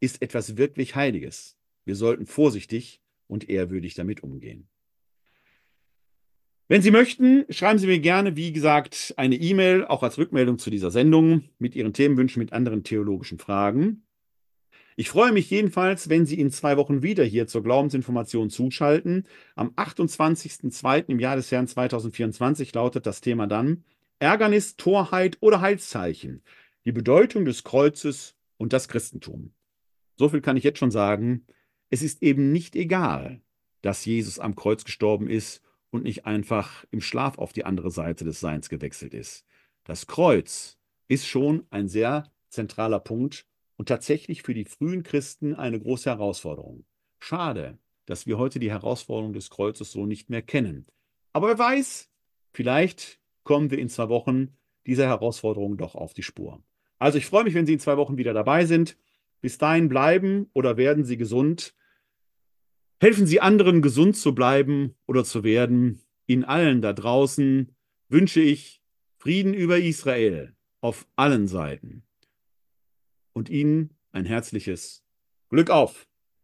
ist 0.00 0.22
etwas 0.22 0.56
wirklich 0.56 0.94
Heiliges. 0.94 1.56
Wir 1.84 1.96
sollten 1.96 2.26
vorsichtig 2.26 3.02
und 3.26 3.48
ehrwürdig 3.48 3.94
damit 3.94 4.22
umgehen. 4.22 4.68
Wenn 6.68 6.80
Sie 6.80 6.90
möchten, 6.90 7.44
schreiben 7.50 7.78
Sie 7.78 7.86
mir 7.86 7.98
gerne, 7.98 8.36
wie 8.36 8.52
gesagt, 8.52 9.14
eine 9.16 9.34
E-Mail, 9.36 9.84
auch 9.84 10.02
als 10.02 10.16
Rückmeldung 10.16 10.58
zu 10.58 10.70
dieser 10.70 10.90
Sendung, 10.90 11.44
mit 11.58 11.74
Ihren 11.74 11.92
Themenwünschen, 11.92 12.40
mit 12.40 12.52
anderen 12.52 12.84
theologischen 12.84 13.38
Fragen. 13.38 14.04
Ich 14.94 15.08
freue 15.08 15.32
mich 15.32 15.50
jedenfalls, 15.50 16.08
wenn 16.08 16.26
Sie 16.26 16.38
in 16.38 16.50
zwei 16.50 16.76
Wochen 16.76 17.02
wieder 17.02 17.24
hier 17.24 17.46
zur 17.46 17.62
Glaubensinformation 17.62 18.50
zuschalten. 18.50 19.24
Am 19.54 19.70
28.02. 19.70 21.08
im 21.08 21.18
Jahr 21.18 21.36
des 21.36 21.50
Herrn 21.50 21.66
2024 21.66 22.74
lautet 22.74 23.06
das 23.06 23.20
Thema 23.20 23.46
dann 23.46 23.84
Ärgernis, 24.18 24.76
Torheit 24.76 25.38
oder 25.40 25.60
Heilszeichen. 25.60 26.42
Die 26.84 26.92
Bedeutung 26.92 27.44
des 27.44 27.64
Kreuzes 27.64 28.36
und 28.58 28.72
das 28.72 28.86
Christentum. 28.86 29.52
So 30.16 30.28
viel 30.28 30.40
kann 30.40 30.56
ich 30.56 30.64
jetzt 30.64 30.78
schon 30.78 30.90
sagen. 30.90 31.46
Es 31.90 32.02
ist 32.02 32.22
eben 32.22 32.52
nicht 32.52 32.76
egal, 32.76 33.40
dass 33.80 34.04
Jesus 34.04 34.38
am 34.38 34.54
Kreuz 34.54 34.84
gestorben 34.84 35.28
ist 35.28 35.62
und 35.92 36.02
nicht 36.02 36.26
einfach 36.26 36.84
im 36.90 37.00
Schlaf 37.00 37.38
auf 37.38 37.52
die 37.52 37.64
andere 37.64 37.90
Seite 37.90 38.24
des 38.24 38.40
Seins 38.40 38.68
gewechselt 38.68 39.14
ist. 39.14 39.44
Das 39.84 40.06
Kreuz 40.06 40.78
ist 41.06 41.26
schon 41.26 41.66
ein 41.70 41.86
sehr 41.86 42.32
zentraler 42.48 42.98
Punkt 42.98 43.46
und 43.76 43.88
tatsächlich 43.88 44.42
für 44.42 44.54
die 44.54 44.64
frühen 44.64 45.02
Christen 45.02 45.54
eine 45.54 45.78
große 45.78 46.08
Herausforderung. 46.10 46.84
Schade, 47.20 47.78
dass 48.06 48.26
wir 48.26 48.38
heute 48.38 48.58
die 48.58 48.70
Herausforderung 48.70 49.34
des 49.34 49.50
Kreuzes 49.50 49.92
so 49.92 50.06
nicht 50.06 50.30
mehr 50.30 50.42
kennen. 50.42 50.86
Aber 51.32 51.48
wer 51.48 51.58
weiß, 51.58 52.08
vielleicht 52.52 53.20
kommen 53.44 53.70
wir 53.70 53.78
in 53.78 53.88
zwei 53.88 54.08
Wochen 54.08 54.56
dieser 54.86 55.06
Herausforderung 55.06 55.76
doch 55.76 55.94
auf 55.94 56.14
die 56.14 56.22
Spur. 56.22 56.62
Also 56.98 57.18
ich 57.18 57.26
freue 57.26 57.44
mich, 57.44 57.54
wenn 57.54 57.66
Sie 57.66 57.74
in 57.74 57.80
zwei 57.80 57.96
Wochen 57.96 58.16
wieder 58.16 58.32
dabei 58.32 58.64
sind. 58.64 58.96
Bis 59.40 59.58
dahin 59.58 59.88
bleiben 59.88 60.48
oder 60.54 60.76
werden 60.76 61.04
Sie 61.04 61.16
gesund. 61.16 61.74
Helfen 63.02 63.26
Sie 63.26 63.40
anderen, 63.40 63.82
gesund 63.82 64.16
zu 64.16 64.32
bleiben 64.32 64.94
oder 65.08 65.24
zu 65.24 65.42
werden. 65.42 66.00
Ihnen 66.28 66.44
allen 66.44 66.80
da 66.82 66.92
draußen 66.92 67.74
wünsche 68.08 68.40
ich 68.40 68.80
Frieden 69.18 69.54
über 69.54 69.80
Israel 69.80 70.54
auf 70.80 71.08
allen 71.16 71.48
Seiten 71.48 72.04
und 73.32 73.48
Ihnen 73.48 73.90
ein 74.12 74.24
herzliches 74.24 75.04
Glück 75.48 75.68
auf! 75.68 76.06